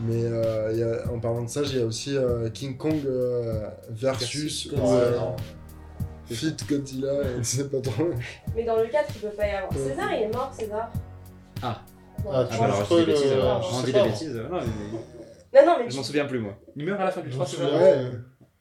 [0.03, 2.77] Mais euh, il y a- en parlant de ça, il y a aussi euh, King
[2.77, 5.17] Kong euh, versus euh.
[6.27, 8.09] Fit Godzilla, et c'est pas trop.
[8.55, 9.71] Mais dans le 4, il peut pas y avoir.
[9.71, 9.77] Ouais.
[9.89, 10.91] César, il est mort, César.
[11.63, 11.81] Ah.
[12.29, 13.61] Ah, tu Ah, bah alors, je dis des bêtises, euh, alors.
[13.63, 14.11] je On sais dit pas, des moi.
[14.13, 14.35] bêtises.
[14.38, 16.53] euh, Non, mais- Non, non, mais je tu- m'en souviens plus, moi.
[16.75, 18.11] Il meurt à la fin du Je 3, me c'est vrai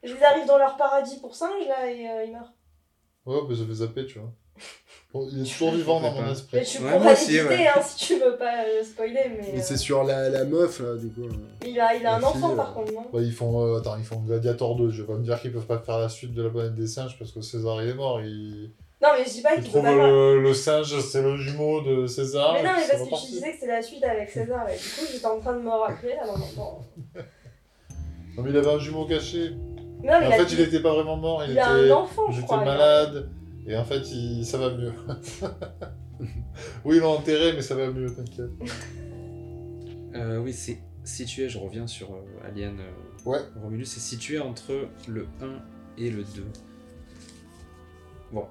[0.03, 2.53] ils arrivent dans leur paradis pour singes, là, et euh, ils meurent.
[3.27, 4.33] Ouais, mais j'avais zappé, tu vois.
[5.13, 6.57] Bon, il est toujours vivant dans mon esprit.
[6.59, 7.67] Mais tu Ouais, pourras moi aussi, l'éviter, ouais.
[7.69, 9.51] hein, si tu veux pas euh, spoiler, mais...
[9.53, 11.29] Mais euh, c'est sur la, la meuf, là, du coup.
[11.67, 13.97] Il a, il a un enfant, par euh, contre, non Bah, ils font, euh, attends,
[13.99, 14.91] ils font Gladiator 2.
[14.91, 16.87] Je vais pas me dire qu'ils peuvent pas faire la suite de la planète des
[16.87, 18.21] singes parce que César il est mort.
[18.23, 18.73] Ils,
[19.03, 19.95] Non, mais je dis pas qu'il peut trouvent pas...
[19.95, 22.53] le, le singe, c'est le jumeau de César.
[22.55, 24.79] Mais non, mais parce que tu disais que c'était la suite avec César, et du
[24.83, 26.85] coup, j'étais en train de me rappeler, là, dans mon temps.
[28.37, 29.51] Non, mais il avait un jumeau caché.
[29.51, 31.43] Non, Mais en a, fait, il était pas vraiment mort.
[31.45, 32.59] Il, il a était, un enfant, je crois.
[32.59, 33.31] il a- malade.
[33.67, 34.47] Et en fait, il...
[34.47, 34.93] ça va mieux.
[36.85, 38.51] oui, ils l'ont enterré, mais ça va mieux, t'inquiète.
[40.13, 43.39] Euh, oui, c'est situé, je reviens sur euh, Alien euh, Ouais.
[43.63, 45.47] Romulus, c'est situé entre le 1
[45.99, 46.45] et le 2.
[48.33, 48.47] Bon.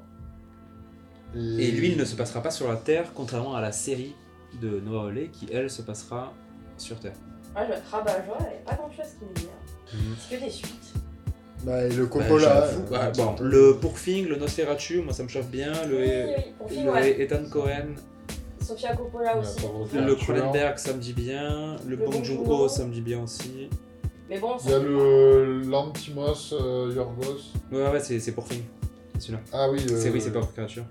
[1.35, 4.15] Et lui, il ne se passera pas sur la Terre, contrairement à la série
[4.61, 6.34] de Noah Hawley, qui elle se passera
[6.77, 7.14] sur Terre.
[7.56, 9.47] Ah, je vais être rabat-joie, il n'y a pas grand-chose qui me dit.
[9.47, 9.95] hein.
[9.95, 10.15] Mhm.
[10.18, 10.93] C'est que des suites.
[11.64, 12.64] Bah, et le Bah, Coppola.
[12.64, 16.43] euh, bah, bon, le Pourfing, le Nosferatu, moi ça me chauffe bien, le, Oui, oui,
[16.57, 17.22] pour film, le ouais.
[17.22, 17.95] Ethan Cohen,
[18.61, 19.57] Sofia Coppola aussi.
[19.93, 20.15] le.
[20.15, 23.68] Cronenberg, ça me dit bien, le, Le Bong Joon-ho, ça me dit bien aussi.
[24.30, 27.51] Mais bon, Il y a le Lantimos euh, Yorgos.
[27.72, 28.61] Ouais, ouais, c'est c'est Pourfing,
[29.18, 29.39] celui-là.
[29.51, 29.80] Ah oui.
[29.91, 30.85] euh, C'est oui, c'est pas pour créature.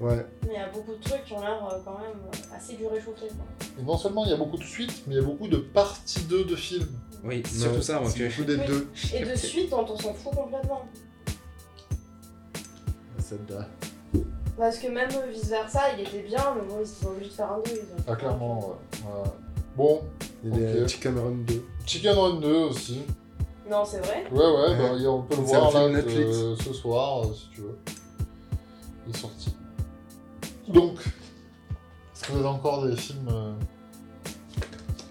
[0.00, 0.26] Ouais.
[0.42, 2.74] Mais il y a beaucoup de trucs qui ont l'air euh, quand même euh, assez
[2.74, 3.28] du réchauffé.
[3.28, 3.66] Quoi.
[3.78, 5.56] Et non seulement il y a beaucoup de suites, mais il y a beaucoup de
[5.56, 6.86] parties 2 de films.
[7.24, 8.10] Oui, c'est surtout ça, moi.
[8.10, 8.66] Beaucoup des Oui.
[8.66, 8.88] deux.
[9.14, 10.82] Et de suite dont on s'en fout complètement.
[13.18, 13.66] Celle-là.
[14.56, 17.34] Parce que même euh, vice versa, il était bien, mais bon, ils étaient obligés de
[17.34, 17.62] faire un 2.
[17.72, 18.74] ils ont fait Ah, clairement, ouais.
[19.04, 19.30] Ouais.
[19.76, 20.00] Bon,
[20.44, 20.86] Il y a.
[20.86, 21.64] Chicken Run 2.
[21.84, 23.02] Chicken Run 2 aussi.
[23.68, 24.24] Non, c'est vrai.
[24.30, 24.76] Ouais, ouais, Ouais.
[25.02, 26.28] bah, on peut le voir là Netflix.
[26.36, 27.76] euh, ce soir, euh, si tu veux.
[29.08, 29.55] Il est sorti.
[30.68, 33.52] Donc, est-ce que vous avez encore des films euh,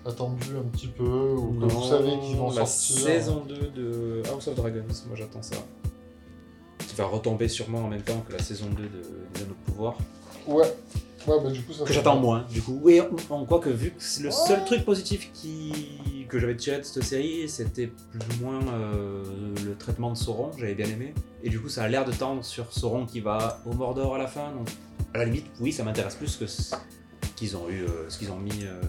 [0.06, 4.22] attendus un petit peu, ou que vous savez qu'ils vont la sortir saison 2 de
[4.32, 5.56] House of Dragons, moi j'attends ça.
[6.88, 8.88] Qui va retomber sûrement en même temps que la saison 2 de
[9.34, 9.96] des Anneaux de Pouvoir.
[10.48, 10.66] Ouais.
[11.28, 12.46] Ouais, bah du coup, ça que j'attends moins.
[12.52, 14.36] Du coup, et en, en quoi que vu que c'est le Ouais.
[14.48, 15.72] seul truc positif qui
[16.30, 19.24] que j'avais tiré de cette série, c'était plus ou moins euh,
[19.66, 21.14] le traitement de Sauron, j'avais bien aimé.
[21.44, 24.18] Et du coup, ça a l'air de tendre sur Sauron qui va au Mordor à
[24.20, 24.52] la fin.
[24.52, 24.68] Donc,
[25.16, 26.76] à la limite, oui, ça m'intéresse plus que ce
[27.38, 28.82] qu'ils ont eu, euh, ce qu'ils ont mis, euh,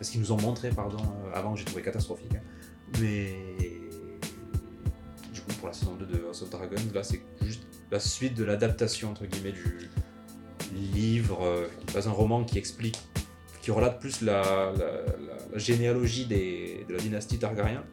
[0.00, 0.96] ce qu'ils nous ont montré, pardon.
[0.98, 2.34] euh, avant, j'ai trouvé catastrophique.
[2.34, 2.40] hein.
[3.00, 3.34] Mais
[5.34, 8.34] du coup, pour la saison 2 de House of Dragons, là, c'est juste la suite
[8.34, 9.90] de l'adaptation entre guillemets du
[10.74, 12.98] livre, euh, qui passe un roman qui explique,
[13.60, 17.84] qui relate plus la, la- la- la généalogie des- de la dynastie Targaryen.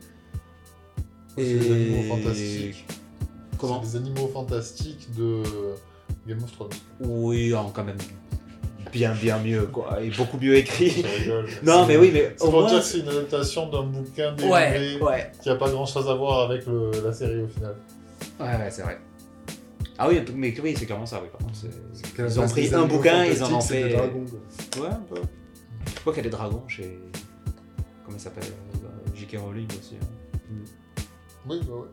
[1.38, 2.86] C'est des animaux fantastiques.
[3.58, 5.44] Comment C'est des animaux fantastiques de
[6.28, 6.70] Game of Thrones.
[7.02, 7.98] Oui, en quand même
[8.92, 10.90] bien bien mieux quoi, et beaucoup mieux écrit.
[10.90, 11.48] Je rigole.
[11.64, 12.70] non, mais oui, mais C'est au pour moins.
[12.70, 16.08] dire que c'est une adaptation d'un bouquin Ouais, dérivé ouais, qui a pas grand chose
[16.10, 17.76] à voir avec le- la série au final.
[18.40, 19.00] ouais, ouais, c'est vrai.
[19.98, 21.30] Ah oui, mais oui, c'est clairement ça, oui.
[21.32, 23.94] Par contre, c'est- Qu'à la Ils ont pris un bouquin, ils en ont fait- des
[23.96, 24.82] dragons, quoi.
[24.84, 25.22] Ouais, un peu.
[25.88, 27.00] Je crois qu'il y a des dragons chez.
[28.06, 28.50] Comment ça s'appelle?
[28.84, 29.38] Euh, J.K.
[29.40, 29.96] Rowling aussi.
[30.02, 30.06] hein.
[31.48, 31.88] Oui, bah ouais.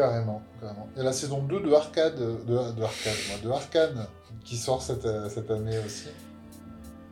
[0.00, 0.88] Carrément, carrément.
[0.96, 4.06] Et la saison 2 de Arcade, de, de Arcade, moi, de Arcane,
[4.44, 6.08] qui sort cette, euh, cette année aussi.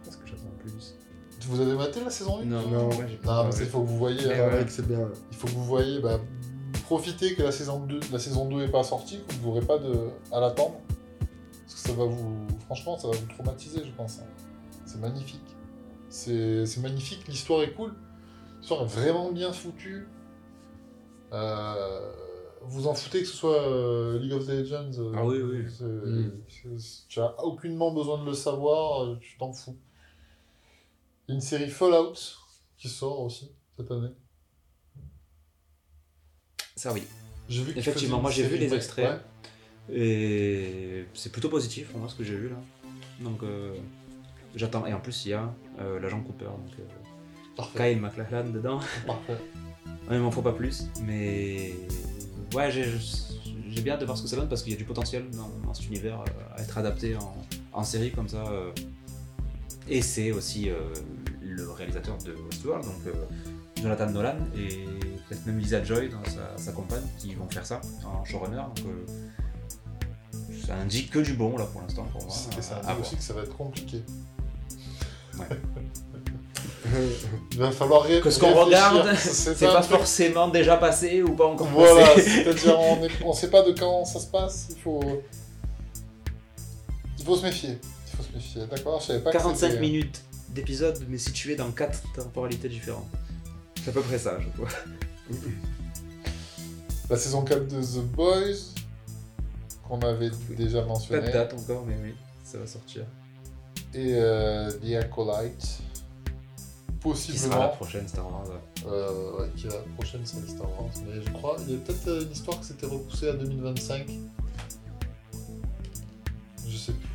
[0.05, 0.95] Qu'est-ce que j'attends plus
[1.47, 2.89] Vous avez maté la saison 1 Non, Non.
[2.91, 5.09] ouais, j'ai pas Non, mais il faut que vous voyez, hein, Ouais, c'est bien.
[5.31, 6.19] il faut que vous voyez, bah,
[6.85, 9.79] profitez que la saison 2, la saison 2 est pas sortie, que vous n'aurez pas
[9.79, 10.77] de, à l'attendre.
[11.67, 14.21] Parce que ça va vous, franchement, ça va vous traumatiser, je pense.
[14.21, 14.27] hein.
[14.87, 15.43] C'est magnifique.
[16.11, 17.93] C'est c'est magnifique, l'histoire est cool.
[18.61, 20.09] L'histoire est vraiment bien foutue.
[21.35, 22.11] Euh,
[22.63, 24.93] vous en foutez que ce soit euh, League of Legends.
[24.99, 25.65] euh, Ah oui, oui.
[25.81, 26.31] Mm.
[27.09, 29.77] Tu as aucunement besoin de le savoir, euh, tu t'en fous.
[31.27, 32.15] Il y a une série Fallout
[32.77, 34.13] qui sort aussi cette année.
[36.77, 37.03] Ça, oui.
[37.49, 39.21] J'ai vu Effectivement, moi, j'ai vu les extraits.
[39.89, 39.97] Ouais.
[39.97, 42.57] Et c'est plutôt positif pour moi ce que j'ai vu là.
[43.21, 43.75] Donc euh,
[44.55, 44.87] j'attends.
[44.87, 46.83] Et en plus, il y a euh, l'agent Cooper, donc euh,
[47.57, 47.93] Parfait.
[47.93, 48.81] Kyle MacLachlan dedans.
[49.07, 49.39] Parfait.
[50.11, 50.85] Il m'en faut pas plus.
[51.03, 51.73] Mais
[52.55, 54.85] ouais, j'ai bien hâte de voir ce que ça donne parce qu'il y a du
[54.85, 57.37] potentiel dans, dans cet univers euh, à être adapté en,
[57.73, 58.45] en série comme ça.
[58.49, 58.71] euh.
[59.89, 60.77] Et c'est aussi euh,
[61.41, 63.15] le réalisateur de Westworld, donc
[63.81, 64.85] Jonathan Nolan et
[65.29, 68.57] peut-être même Lisa Joy, dans sa, sa compagne, qui vont faire ça en showrunner.
[68.77, 68.85] Donc
[70.67, 72.35] ça indique que du bon là pour l'instant pour moi.
[72.59, 74.03] Et ça dit aussi que ça va être compliqué.
[75.39, 75.47] Ouais.
[77.53, 78.67] Il va falloir ré- Que ce qu'on réfléchir.
[78.93, 82.23] regarde, c'est C'est un pas truc- forcément déjà passé ou pas encore Voilà, passé.
[82.45, 85.23] c'est-à-dire on est- on sait pas de quand ça se passe, il faut...
[87.19, 87.79] Il faut se méfier.
[88.13, 91.57] Il faut se méfier, d'accord Je savais pas que 45 c'était- minutes d'épisode, mais situé
[91.57, 93.07] dans 4 temporalités différentes.
[93.83, 94.69] C'est à peu près ça, je crois.
[97.11, 98.73] La saison 4 de The Boys,
[99.87, 101.27] qu'on avait déjà Pas mentionné.
[101.27, 103.03] de date encore, mais oui, ça va sortir.
[103.95, 105.79] Et euh, The Acolyte.
[107.03, 107.69] Qui sera la Possiblement.
[107.77, 108.87] prochaine Star Wars ouais.
[108.87, 110.91] Euh, ouais, qui est la prochaine série Star Wars.
[111.07, 114.07] Mais je crois, il y a peut-être euh, une histoire que c'était repoussé à 2025.
[116.67, 117.09] Je sais plus.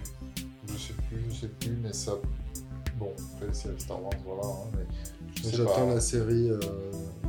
[0.68, 2.14] Je sais plus, je sais plus, mais ça.
[2.98, 4.48] Bon, après séries Star Wars, voilà.
[4.48, 4.86] hein, mais
[5.36, 5.96] je sais J'attends pas.
[5.96, 6.60] la série euh,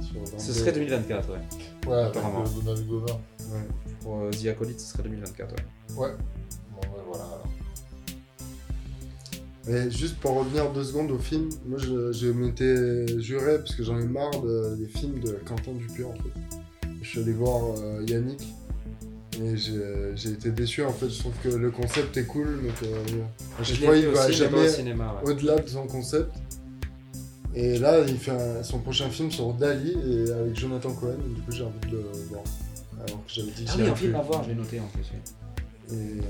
[0.01, 1.39] sur Ce serait 2024, ouais.
[1.87, 2.45] Ouais, avec apparemment.
[2.45, 3.13] euh, Donald Glover.
[3.13, 3.69] Ouais.
[4.01, 5.57] Pour euh, The Acolyte, ce serait 2024, ouais.
[5.97, 6.13] Ouais.
[6.71, 7.25] Bon, ouais, voilà.
[7.25, 7.47] alors.
[9.67, 13.83] Mais juste pour revenir deux secondes au film, moi je, je m'étais juré, parce que
[13.83, 16.89] j'en ai marre de- des films de Quentin Dupieux en fait.
[17.03, 18.43] Je suis allé voir euh, Yannick
[19.43, 19.81] et j'ai
[20.17, 21.09] j'ai été déçu en fait.
[21.09, 23.23] Je trouve que le concept est cool, mais que euh,
[23.59, 24.69] à chaque fois il va jamais
[25.25, 25.31] ouais.
[25.33, 26.31] au-delà de son concept.
[27.57, 31.41] Et là, il fait un- son prochain film sur Dali et avec Jonathan Cohen, du
[31.43, 32.43] coup j'ai envie de le voir.
[33.07, 34.87] Alors que j'avais dit que Ah oui, un film à voir, je l'ai noté en
[34.89, 35.05] plus.
[35.13, 35.97] oui.
[35.97, 36.23] Et euh,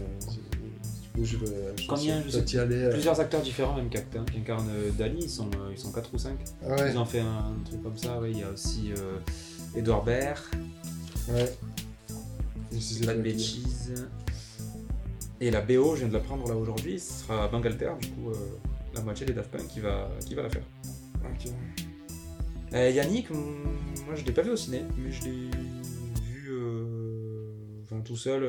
[1.22, 2.76] je je Combien, je sais y aller.
[2.76, 6.12] euh, Plusieurs acteurs différents, même qu'acteurs, qui incarnent Dali, ils sont, euh, ils sont 4
[6.12, 6.36] ou 5.
[6.64, 8.18] Ah ouais, Ils ont fait un truc comme ça.
[8.28, 9.18] Il y a aussi euh,
[9.76, 10.42] Edouard Baird,
[11.28, 11.52] ouais.
[12.72, 13.22] Je pas de qui.
[13.22, 14.08] bêtises.
[15.40, 18.30] Et la BO, je viens de la prendre là aujourd'hui, ce sera Bangalter, du coup,
[18.30, 18.34] euh,
[18.94, 20.62] la moitié des Daft Punk qui va, qui va la faire.
[21.24, 21.52] Ok.
[22.72, 25.50] Euh, Yannick, moi je l'ai pas vu au ciné, mais je l'ai
[26.24, 26.52] vu
[27.84, 28.44] enfin, tout seul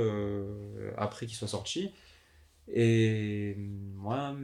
[0.98, 1.92] après qu'il soit sorti.
[2.72, 3.56] Et
[3.96, 4.36] moi,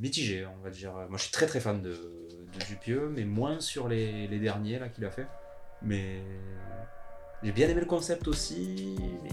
[0.00, 0.92] mitigé, on va dire.
[0.92, 4.78] Moi je suis très très fan de, de Dupieux, mais moins sur les, les derniers
[4.78, 5.26] là qu'il a fait.
[5.82, 6.20] Mais
[7.42, 9.30] j'ai bien aimé le concept aussi, mais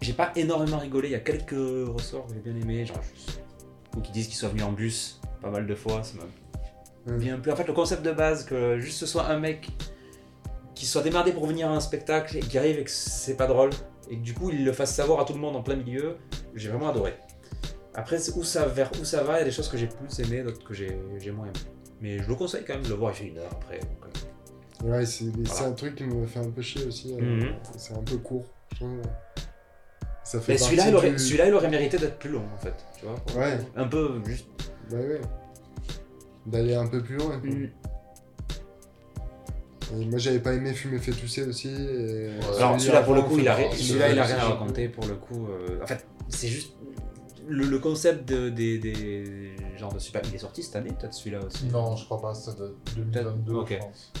[0.00, 1.08] j'ai pas énormément rigolé.
[1.08, 1.50] Il y a quelques
[1.88, 3.00] ressorts que j'ai bien aimé, genre
[3.96, 6.24] ou qui disent qu'ils sont venus en bus pas mal de fois, ça m'a
[7.04, 7.18] Mm.
[7.18, 7.50] bien plu.
[7.50, 9.68] En fait, le concept de base, que juste ce soit un mec
[10.76, 13.48] qui soit démerdé pour venir à un spectacle et qui arrive et que c'est pas
[13.48, 13.70] drôle,
[14.12, 16.16] et que du coup il le fasse savoir à tout le monde en plein milieu,
[16.54, 17.14] j'ai vraiment adoré.
[17.94, 20.18] Après, où ça, vers où ça va, il y a des choses que j'ai plus
[20.20, 20.96] aimées, d'autres que j'ai
[21.30, 21.52] moins aimées.
[22.00, 23.78] Mais je le conseille quand même de le voir, il fait une heure après.
[23.80, 23.88] donc,
[24.84, 25.66] euh, Ouais, c'est Voilà.
[25.68, 27.14] un truc qui me fait un peu chier aussi.
[27.14, 27.54] euh, Mhm.
[27.76, 28.46] C'est un peu court.
[28.72, 29.00] je trouve.
[30.24, 32.74] Ça fait Mais celui-là, il, du- il aurait mérité d'être plus long en fait.
[32.98, 33.58] Tu vois Ouais.
[33.76, 34.46] Un peu juste.
[34.90, 35.20] Bah ouais.
[36.46, 37.38] D'aller un peu plus loin.
[37.44, 37.66] Mm.
[40.00, 41.68] Et moi, j'avais pas aimé Fumer fait tousser aussi.
[41.68, 45.06] et Alors celui-là pour le coup, il a, celui-là, il a rien à raconter pour
[45.06, 45.46] le coup.
[45.48, 46.74] euh, en fait, c'est juste
[47.48, 50.22] le, le concept de, des, des genres de super.
[50.28, 51.66] Il est sorti cette année peut-être celui-là aussi?
[51.66, 53.68] Non, je crois pas, c'est de 2022, Ok.
[53.72, 54.12] je pense.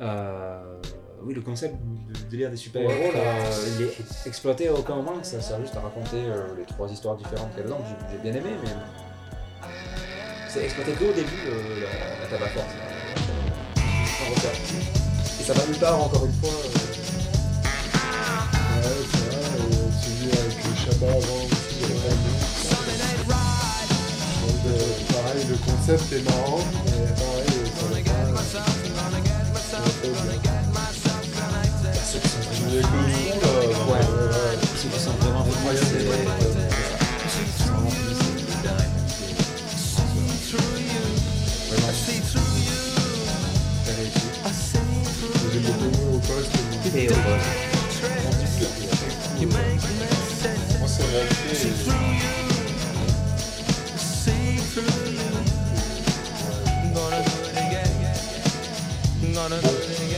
[0.00, 0.80] Euh,
[1.22, 3.12] oui, le concept de délire des super-héros,
[3.78, 5.22] il est exploité à aucun moment.
[5.22, 7.78] Ça sert juste à raconter euh, les trois histoires différentes qu'il y a dedans.
[7.78, 8.70] que J'ai bien aimé, mais
[10.48, 12.74] c'est exploité que au début, euh, la, la tabac force.
[15.52, 16.50] Ça va nulle part, encore une fois.
[16.50, 16.68] euh,
[18.76, 19.42] Ouais, c'est vrai.
[19.58, 21.78] et celui avec le Shabbat avant aussi.
[21.82, 22.14] euh,
[24.46, 28.42] Donc, euh, pareil, le concept est marrant, mais pareil, ça va pas.
[32.04, 32.70] ceux qui sont
[33.90, 34.06] ouais.
[34.76, 35.44] Ceux sont vraiment
[46.96, 47.14] Et au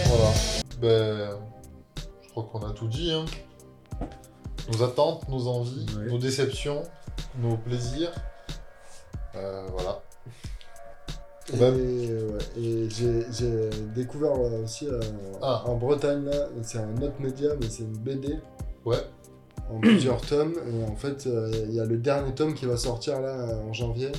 [0.07, 0.33] Voilà.
[0.81, 1.37] Ben,
[2.25, 3.13] je crois qu'on a tout dit.
[3.13, 3.25] Hein.
[4.73, 6.07] Nos attentes, nos envies, Ouais.
[6.11, 6.83] nos déceptions,
[7.39, 8.13] nos plaisirs.
[9.35, 10.01] Euh, voilà.
[11.55, 15.01] Et, ouais, et j'ai découvert euh, aussi euh,
[15.43, 15.63] Ah.
[15.67, 18.39] en Bretagne, là, c'est un autre média, mais c'est une BD
[18.85, 18.97] Ouais.
[19.71, 20.55] en plusieurs tomes.
[20.71, 23.73] Et en fait, euh, il y a le dernier tome qui va sortir là en
[23.73, 24.11] janvier.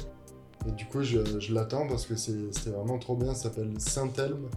[0.68, 3.34] Et du coup, je, je l'attends parce que c'est- c'était vraiment trop bien.
[3.34, 4.48] Ça s'appelle Saint-Elme.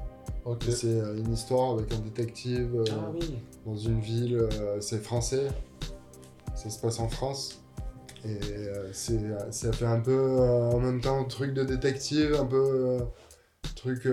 [0.69, 3.37] C'est euh, une histoire avec un détective Ah oui.
[3.67, 4.47] dans une ville.
[4.81, 5.49] c'est français.
[6.55, 7.61] Ça se passe en France.
[8.27, 9.21] Et euh, c'est,
[9.51, 13.01] ça fait un peu euh, en même temps truc de détective, un peu euh,
[13.75, 14.09] truc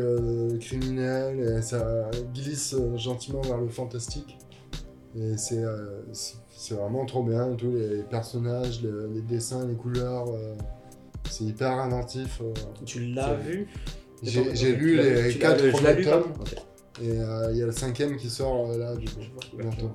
[0.60, 1.58] criminel.
[1.58, 4.38] Et ça glisse gentiment vers le fantastique.
[5.16, 5.64] Et c'est,
[6.50, 7.54] c'est, vraiment trop bien.
[7.56, 10.26] Tous les personnages, les, les dessins, les couleurs.
[11.30, 12.42] c'est hyper inventif.
[12.86, 13.68] Tu l'as vu?
[14.24, 16.34] J'ai, lu les quatre premiers tomes.
[17.02, 19.22] Et euh, il y a le cinquième qui sort euh, là, du coup.
[19.58, 19.92] Bientôt.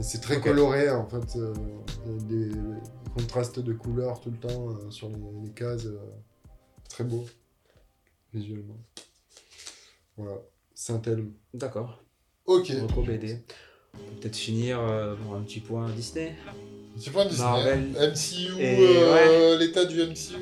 [0.00, 1.36] C'est très coloré en fait.
[1.36, 1.52] euh,
[2.06, 2.56] il y a des
[3.14, 5.84] contrastes de couleurs tout le temps euh, sur les, les cases.
[5.86, 5.98] euh,
[6.88, 7.24] très beau
[8.34, 8.76] visuellement.
[10.16, 10.36] Voilà.
[10.74, 11.32] Saint-Elme.
[11.54, 12.02] D'accord.
[12.46, 12.68] Ok.
[12.68, 13.38] Reco BD.
[13.94, 16.34] On peut peut-être finir euh, bon, un petit point Disney.
[16.96, 17.44] Petit point Disney.
[17.46, 17.80] Marvel.
[17.92, 20.36] MCU, Et euh, l'état du MCU.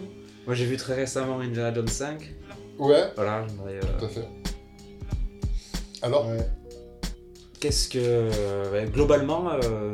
[0.46, 2.34] Moi j'ai vu très récemment Indiana Jones 5.
[2.78, 3.76] Ouais, Voilà, j'aimerais.
[3.76, 4.28] euh, tout à fait.
[6.02, 6.48] Alors, Ouais.
[7.60, 8.86] Qu'est-ce que.
[8.86, 9.92] globalement, euh,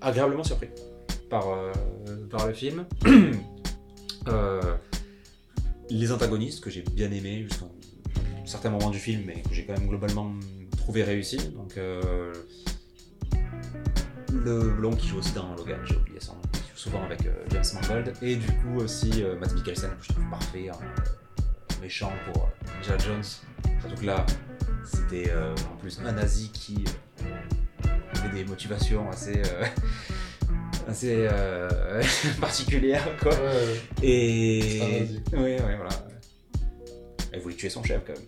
[0.00, 0.68] agréablement surpris
[1.28, 1.72] par, euh,
[2.28, 2.86] par le film.
[4.28, 4.76] Euh,
[5.88, 7.64] les antagonistes que j'ai bien aimés jusqu'à
[8.44, 10.30] certains moments du film, mais que j'ai quand même globalement
[10.76, 11.38] trouvé réussi.
[11.38, 11.76] Donc.
[14.32, 16.42] le blond qui joue aussi dans Logan, j'ai oublié son nom,
[16.76, 17.20] souvent avec
[17.50, 18.12] James Mangold.
[18.20, 23.22] Et du coup aussi Matt Mikkelsen, que je trouve parfait euh, méchant pour euh, Jones.
[23.80, 24.26] Surtout que là,
[24.92, 26.84] c'était euh, en plus un nazi qui
[27.22, 27.88] euh,
[28.22, 29.64] avait des motivations assez, euh,
[30.88, 31.26] assez
[32.40, 33.32] particulières, quoi.
[33.32, 33.80] ouais, ouais.
[34.00, 35.00] C'est un Et.
[35.00, 35.20] nazi.
[35.32, 35.90] Oui, oui, voilà.
[37.34, 38.22] Il voulait tuer son chef quand même.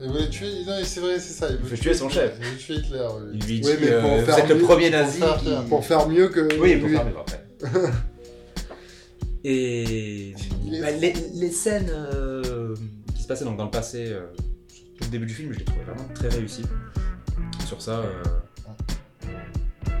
[0.00, 0.48] il voulait tuer.
[0.66, 1.48] Non, c'est vrai, c'est ça.
[1.50, 2.34] Il veut tuer son chef.
[2.38, 3.06] Il veut tuer Hitler.
[3.16, 3.30] oui.
[3.40, 5.18] Il lui dit Oui, mais pour euh, Vous faire êtes le mieux- premier pour nazi
[5.20, 5.44] faire qui.
[5.46, 6.96] faire- Pour faire mieux que Oui, pour lui.
[6.96, 7.42] faire mieux après.
[9.44, 10.34] Et
[10.80, 12.74] bah, les, les scènes euh,
[13.14, 14.26] qui se passaient donc dans le passé, euh,
[15.00, 16.64] le début du film, je les trouvais vraiment très réussies.
[17.66, 18.22] Sur ça, euh,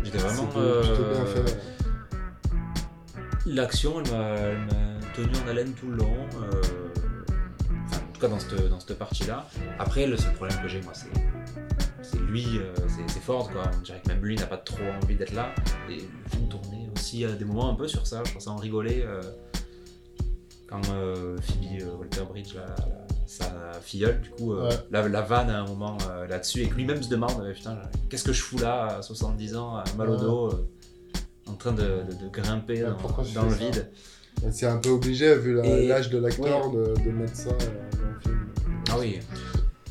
[0.04, 0.48] j'étais vraiment.
[0.56, 1.44] Euh.
[3.46, 6.16] L'action, elle m'a tenu en haleine tout le long.
[6.42, 6.60] euh,
[7.86, 9.46] enfin, en tout cas, dans cette, dans cette partie-là.
[9.78, 11.08] Après, le seul problème que j'ai, moi, c'est.
[12.02, 12.60] C'est lui,
[13.08, 13.68] c'est Ford, quoi.
[13.76, 15.52] On dirait que même lui n'a pas trop envie d'être là.
[15.90, 18.22] Et le film tournait aussi à des moments un peu sur ça.
[18.24, 19.04] Je pensais en rigoler.
[20.68, 24.74] quand Phoebe Walter-Bridge, la- la- sa filleule, du coup, euh, Ouais.
[24.90, 27.78] la, la vanne à un moment euh, là-dessus, et que lui-même se demande euh, Putain,
[28.08, 30.20] qu'est-ce que je fous là, à 70 ans, mal au Ouais.
[30.20, 30.68] dos, euh,
[31.48, 33.90] en train de, de- de grimper Ouais, dans, dans le vide.
[34.52, 37.54] C'est un peu obligé, vu la- Et- l'âge de l'acteur, de, de mettre ça euh,
[37.54, 38.48] dans le film.
[38.90, 39.20] Ah oui.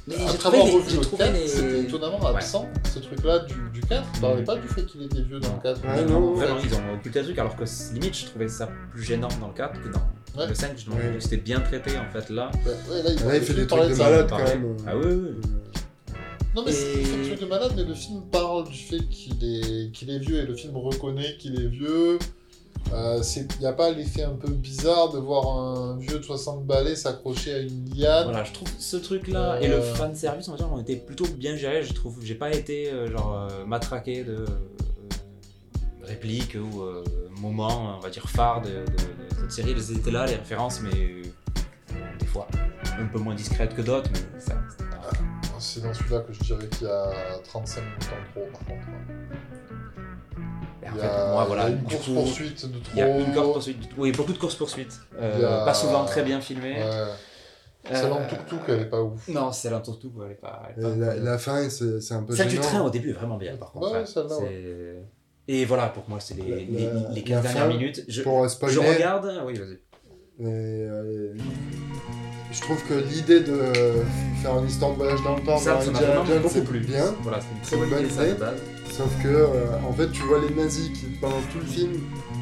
[0.07, 2.27] Mais j'ai Après trouvé avoir les- revu le trouvé 4, les- c'était étonnamment Ouais.
[2.35, 5.55] absent, ce truc-là du, du 4, il parlait pas du fait qu'il était vieux dans
[5.55, 5.81] le 4.
[5.83, 7.63] Ouais, non, non, vraiment, ils ont occulté le truc, alors que
[7.93, 10.01] limite, je trouvais ça plus gênant dans le 4 que dans
[10.37, 10.47] Ouais.
[10.47, 10.95] le 5, justement.
[10.97, 11.15] Ouais.
[11.19, 12.51] C'était bien traité, en fait, là.
[12.65, 14.77] Ouais, ouais, là, il, Là, il fait des trucs de malade quand même.
[14.87, 15.49] Ah oui, oui, oui.
[16.55, 18.77] Non, mais c'est Et- il fait des trucs de malade, mais le film parle du
[18.77, 22.17] fait qu'il est, qu'il est vieux et le film reconnaît qu'il est vieux.
[22.93, 26.65] Euh, Il n'y a pas l'effet un peu bizarre de voir un vieux de 60
[26.65, 28.25] balais s'accrocher à une liane?
[28.25, 29.77] Voilà, je trouve ce truc-là et Euh.
[29.77, 31.81] le fan service, on va dire, ont été plutôt bien gérés.
[31.83, 34.45] Je trouve, j'ai pas été euh, genre euh, matraqué de euh,
[36.05, 37.03] répliques ou euh,
[37.39, 39.71] moments, on va dire phares de, de- de cette série.
[39.71, 41.23] Elles étaient là, les références, mais euh,
[42.19, 42.47] des fois
[42.99, 44.53] un peu moins discrètes que d'autres, mais ça.
[44.53, 45.09] pas-
[45.59, 47.11] C'est dans celui-là que je dirais qu'il y a
[47.43, 48.87] 35 minutes en trop, par contre.
[50.83, 52.65] Et en Il y fait, a, moi, voilà, il y a une course coup, poursuite
[52.71, 52.91] de trop.
[52.93, 56.23] Il y a une course poursuite, oui, beaucoup de courses poursuites, a- pas souvent très
[56.23, 56.81] bien filmées.
[56.83, 57.93] Ouais.
[57.93, 59.27] Celle en tuk-tuk, elle est pas ouf.
[59.27, 60.63] Non, celle en tuk-tuk, elle est pas.
[60.75, 63.11] elle est pas- la, la fin, c'est c'est un peu Celle du train au début
[63.11, 63.91] est vraiment bien, par contre.
[63.91, 64.05] Ouais, ouais.
[64.07, 65.03] celle-là, C'est-
[65.47, 68.03] Et voilà, pour moi, c'est les, les, la- les la 15 dernières minutes.
[68.07, 69.31] Je, Pour je regarde.
[69.45, 69.79] Oui, vas-y.
[70.39, 71.33] mais, euh,
[72.51, 73.57] je trouve que l'idée de
[74.41, 76.79] faire une histoire de voyage dans le temps Ça, dans ça Indiana Jones, c'est plu.
[76.79, 77.13] bien.
[77.21, 78.53] Voilà, c'est une une bonne idée, ça.
[78.91, 81.91] Sauf que, euh, en fait, tu vois les nazis qui, pendant tout le film,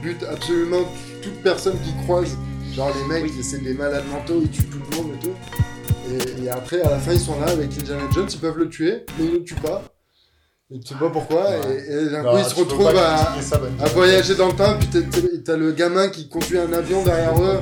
[0.01, 0.85] butent absolument
[1.21, 2.37] toute personne qui croise.
[2.73, 3.43] Genre les mecs, Oui.
[3.43, 5.35] c'est des malades mentaux, ils tuent tout le monde et tout.
[6.41, 8.69] Et, et après, à la fin, ils sont là avec Indiana Jones, ils peuvent le
[8.69, 9.83] tuer, mais ils le tuent pas.
[10.75, 11.43] Et tu sais pas pourquoi.
[11.43, 11.85] Ouais.
[11.87, 14.75] Et, et d'un Non, coup, ils se retrouvent à, ça, à voyager dans le temps,
[14.79, 17.59] puis t'as- t'as t'as le gamin qui conduit un avion derrière eux,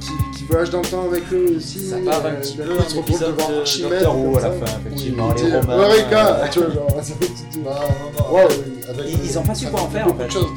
[0.00, 1.88] qui, qui voyage dans le temps avec eux aussi.
[1.88, 4.40] Ça part un euh, petit d'un peu coup, ils se retrouvent devant de Archimède, à
[4.42, 5.34] la fin, effectivement.
[5.38, 5.76] il les dit, Romains.
[5.78, 7.32] Eureka euh, Tu vois, genre, c'est petit-
[9.24, 10.26] Ils- ont pas su quoi en faire, beaucoup en fait.
[10.26, 10.50] de choses.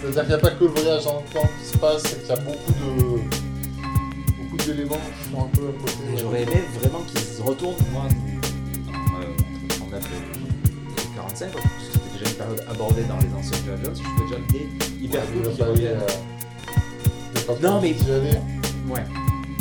[0.00, 2.20] C'est-à-dire qu'il n'y a pas que le voyage dans le temps qui se passe, c'est
[2.20, 3.20] qu'il y a beaucoup de
[4.42, 6.14] beaucoup d'éléments qui sont un peu à côté.
[6.14, 9.26] Et J'aurais aimé vraiment qu'ils retournent, moi, euh,
[9.82, 10.02] entre 39
[11.42, 13.78] et 45, parce que c'était déjà une période abordée dans les anciens Jones.
[13.94, 14.68] Je trouvais déjà l'idée
[15.02, 15.96] hyper Ouais, cool reviennent.
[15.96, 16.06] euh,
[17.34, 17.94] il a pas Non, mais-.
[18.92, 19.04] Ouais.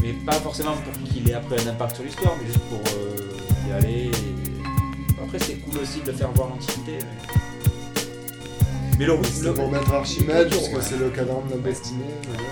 [0.01, 3.69] Mais pas forcément pour qu'il ait après un impact sur l'histoire, mais juste pour euh,
[3.69, 4.11] y aller.
[4.11, 6.97] et- Après, c'est cool aussi de le faire voir l'Antiquité.
[8.99, 12.03] Mais, mais le, le- pour mettre Archimède, parce que c'est le cadran de la destinée.
[12.27, 12.43] voilà.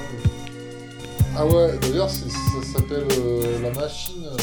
[1.37, 4.37] Ah ouais, d'ailleurs, c'est- ça s'appelle euh, la machine euh.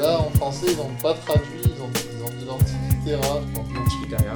[0.00, 3.64] Là, en français, ils n'ont pas traduit, ils ont, ils ont dit l'Antikythera, je crois.
[3.74, 4.34] L'Antiquitaria.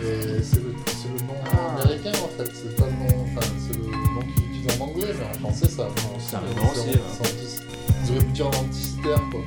[0.00, 1.80] Et c'est le, c'est le nom Ah.
[1.80, 5.12] américain en fait, c'est pas le nom, enfin c'est le nom qu'ils utilisent en anglais,
[5.18, 6.36] mais en français ça a un nom aussi.
[6.36, 7.62] Anti-
[8.04, 9.40] Ils auraient pu dire l'anticitaire quoi.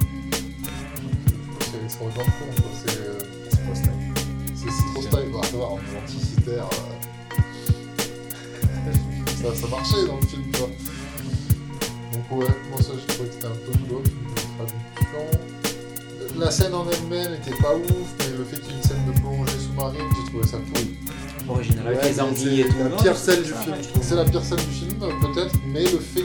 [1.59, 3.19] C'est vraiment con quoi, c'est euh,
[3.49, 3.91] C'est pas style.
[4.55, 5.11] c'est trop style,
[5.51, 6.69] ça va, l'anticitaire.
[6.73, 6.75] euh,
[9.41, 10.69] ça, ça marchait dans le film, tu vois.
[12.11, 15.23] Donc ouais, moi ça je trouvais que c'était un peu glauque, une traduction.
[16.41, 19.05] La scène en elle-même était pas ouf, mais le fait qu'il y ait une scène
[19.13, 20.85] de plongée sous-marine, j'ai trouvé ça cool.
[21.55, 22.76] Original, avec les anguilles et tout.
[22.84, 23.76] La pire c'est- scène du film.
[24.01, 26.23] C'est la pire scène du film, peut-être, mais le fait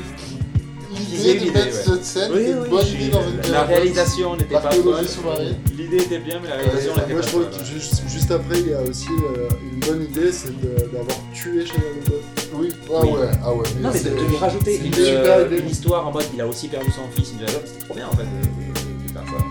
[1.10, 1.72] l'idée de mettre ouais.
[1.84, 5.56] cette scène Oui, était une oui, bonne idée dans une La réalisation n'était pas sous-marine.
[5.76, 8.68] L'idée était bien, mais la réalisation n'était moi pas je trouve que juste, après, il
[8.68, 12.24] y a aussi euh, une bonne idée, c'est d'avoir tué Shia LaBeouf.
[12.54, 13.08] Oui, ah Oui.
[13.10, 13.64] ouais, ah ouais.
[13.82, 15.58] Non, mais de, de lui rajouter une, une super euh, idée.
[15.58, 18.16] une histoire en mode il a aussi perdu son fils, Jones, c'est trop bien en
[18.16, 19.44] fait de, de- de faire ça.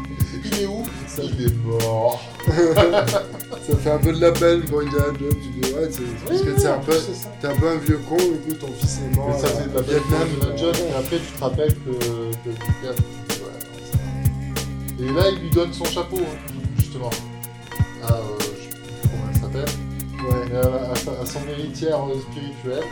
[0.46, 0.84] Il est où
[1.18, 2.22] Il est mort.
[3.68, 5.36] Ça fait un peu de la peine pour Indiana Jones.
[5.42, 6.94] Tu dis, ouais, c'est parce que c'est un peu.
[6.94, 7.30] ça.
[7.42, 9.30] T'es un peu un vieux con, écoute, ton fils est mort.
[9.30, 12.36] Mais ça euh, fait de la peine Jones, et après tu te rappelles que, ouais,
[15.00, 17.10] Et là, il lui donne son chapeau, hein, justement.
[18.04, 19.72] À, euh, je sais plus comment elle s'appelle.
[20.22, 21.22] Ouais.
[21.22, 22.84] À, son héritière euh, spirituelle.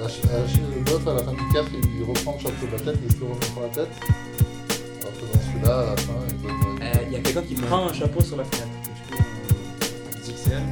[0.00, 0.30] À Shia
[0.76, 3.12] LaBeouf, à la fin du 4, il reprend le chapeau de la tête et il
[3.12, 3.90] se le remet sur la tête.
[5.62, 6.52] Dans à la fin, il donne.
[6.82, 8.68] Euh, Il y a quelqu'un qui prend un chapeau sur la fenêtre.
[8.84, 10.62] Je euh, XXL.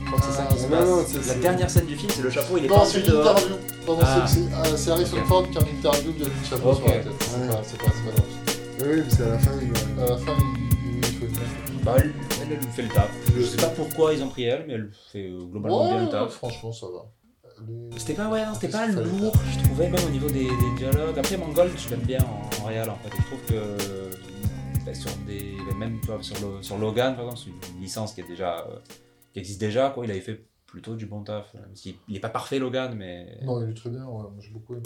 [0.00, 0.88] Je crois que c'est ça Ah, qui se non, passe.
[0.88, 3.06] non, c'est- la c'est- dernière scène du film, c'est le chapeau, il est c'est ensuite
[3.06, 3.54] une interview.
[4.02, 4.26] Ah.
[4.28, 5.16] c'est- c'est ah, c'est Harrison.
[5.26, 6.76] Ford qui interview a mis le chapeau Ok.
[6.76, 7.06] sur la tête.
[7.20, 7.46] C'est Ouais.
[7.48, 8.40] pas, c'est pas, c'est pas dans le film.
[8.82, 9.50] Oui, oui, parce qu'à la fin.
[9.50, 11.84] À la fin, il, il faut une.
[11.84, 12.12] Bah, elle,
[12.42, 13.08] elle, elle fait le taf.
[13.36, 16.08] Je sais pas pourquoi ils ont pris elle, mais elle fait euh, globalement bien le
[16.10, 16.30] taf.
[16.32, 17.04] franchement, ça va.
[17.96, 21.18] C'était pas, ouais, non, c'était pas lourd, je trouvais, même au niveau des, des dialogues.
[21.18, 23.10] Après, Mangold, je l'aime bien en, en réel, en fait.
[23.16, 24.10] Je trouve que
[24.86, 25.56] bah, sur des.
[25.68, 28.28] bah, Même tu vois, sur, le, sur Logan, par exemple, c'est une licence qui, est
[28.28, 28.78] déjà, euh,
[29.32, 30.04] qui existe déjà, quoi.
[30.04, 31.52] Il avait fait plutôt du bon taf.
[31.54, 33.38] Même s'il il est pas parfait, Logan, mais.
[33.42, 34.82] Non, il est très bien, ouais, moi j'ai beaucoup aimé.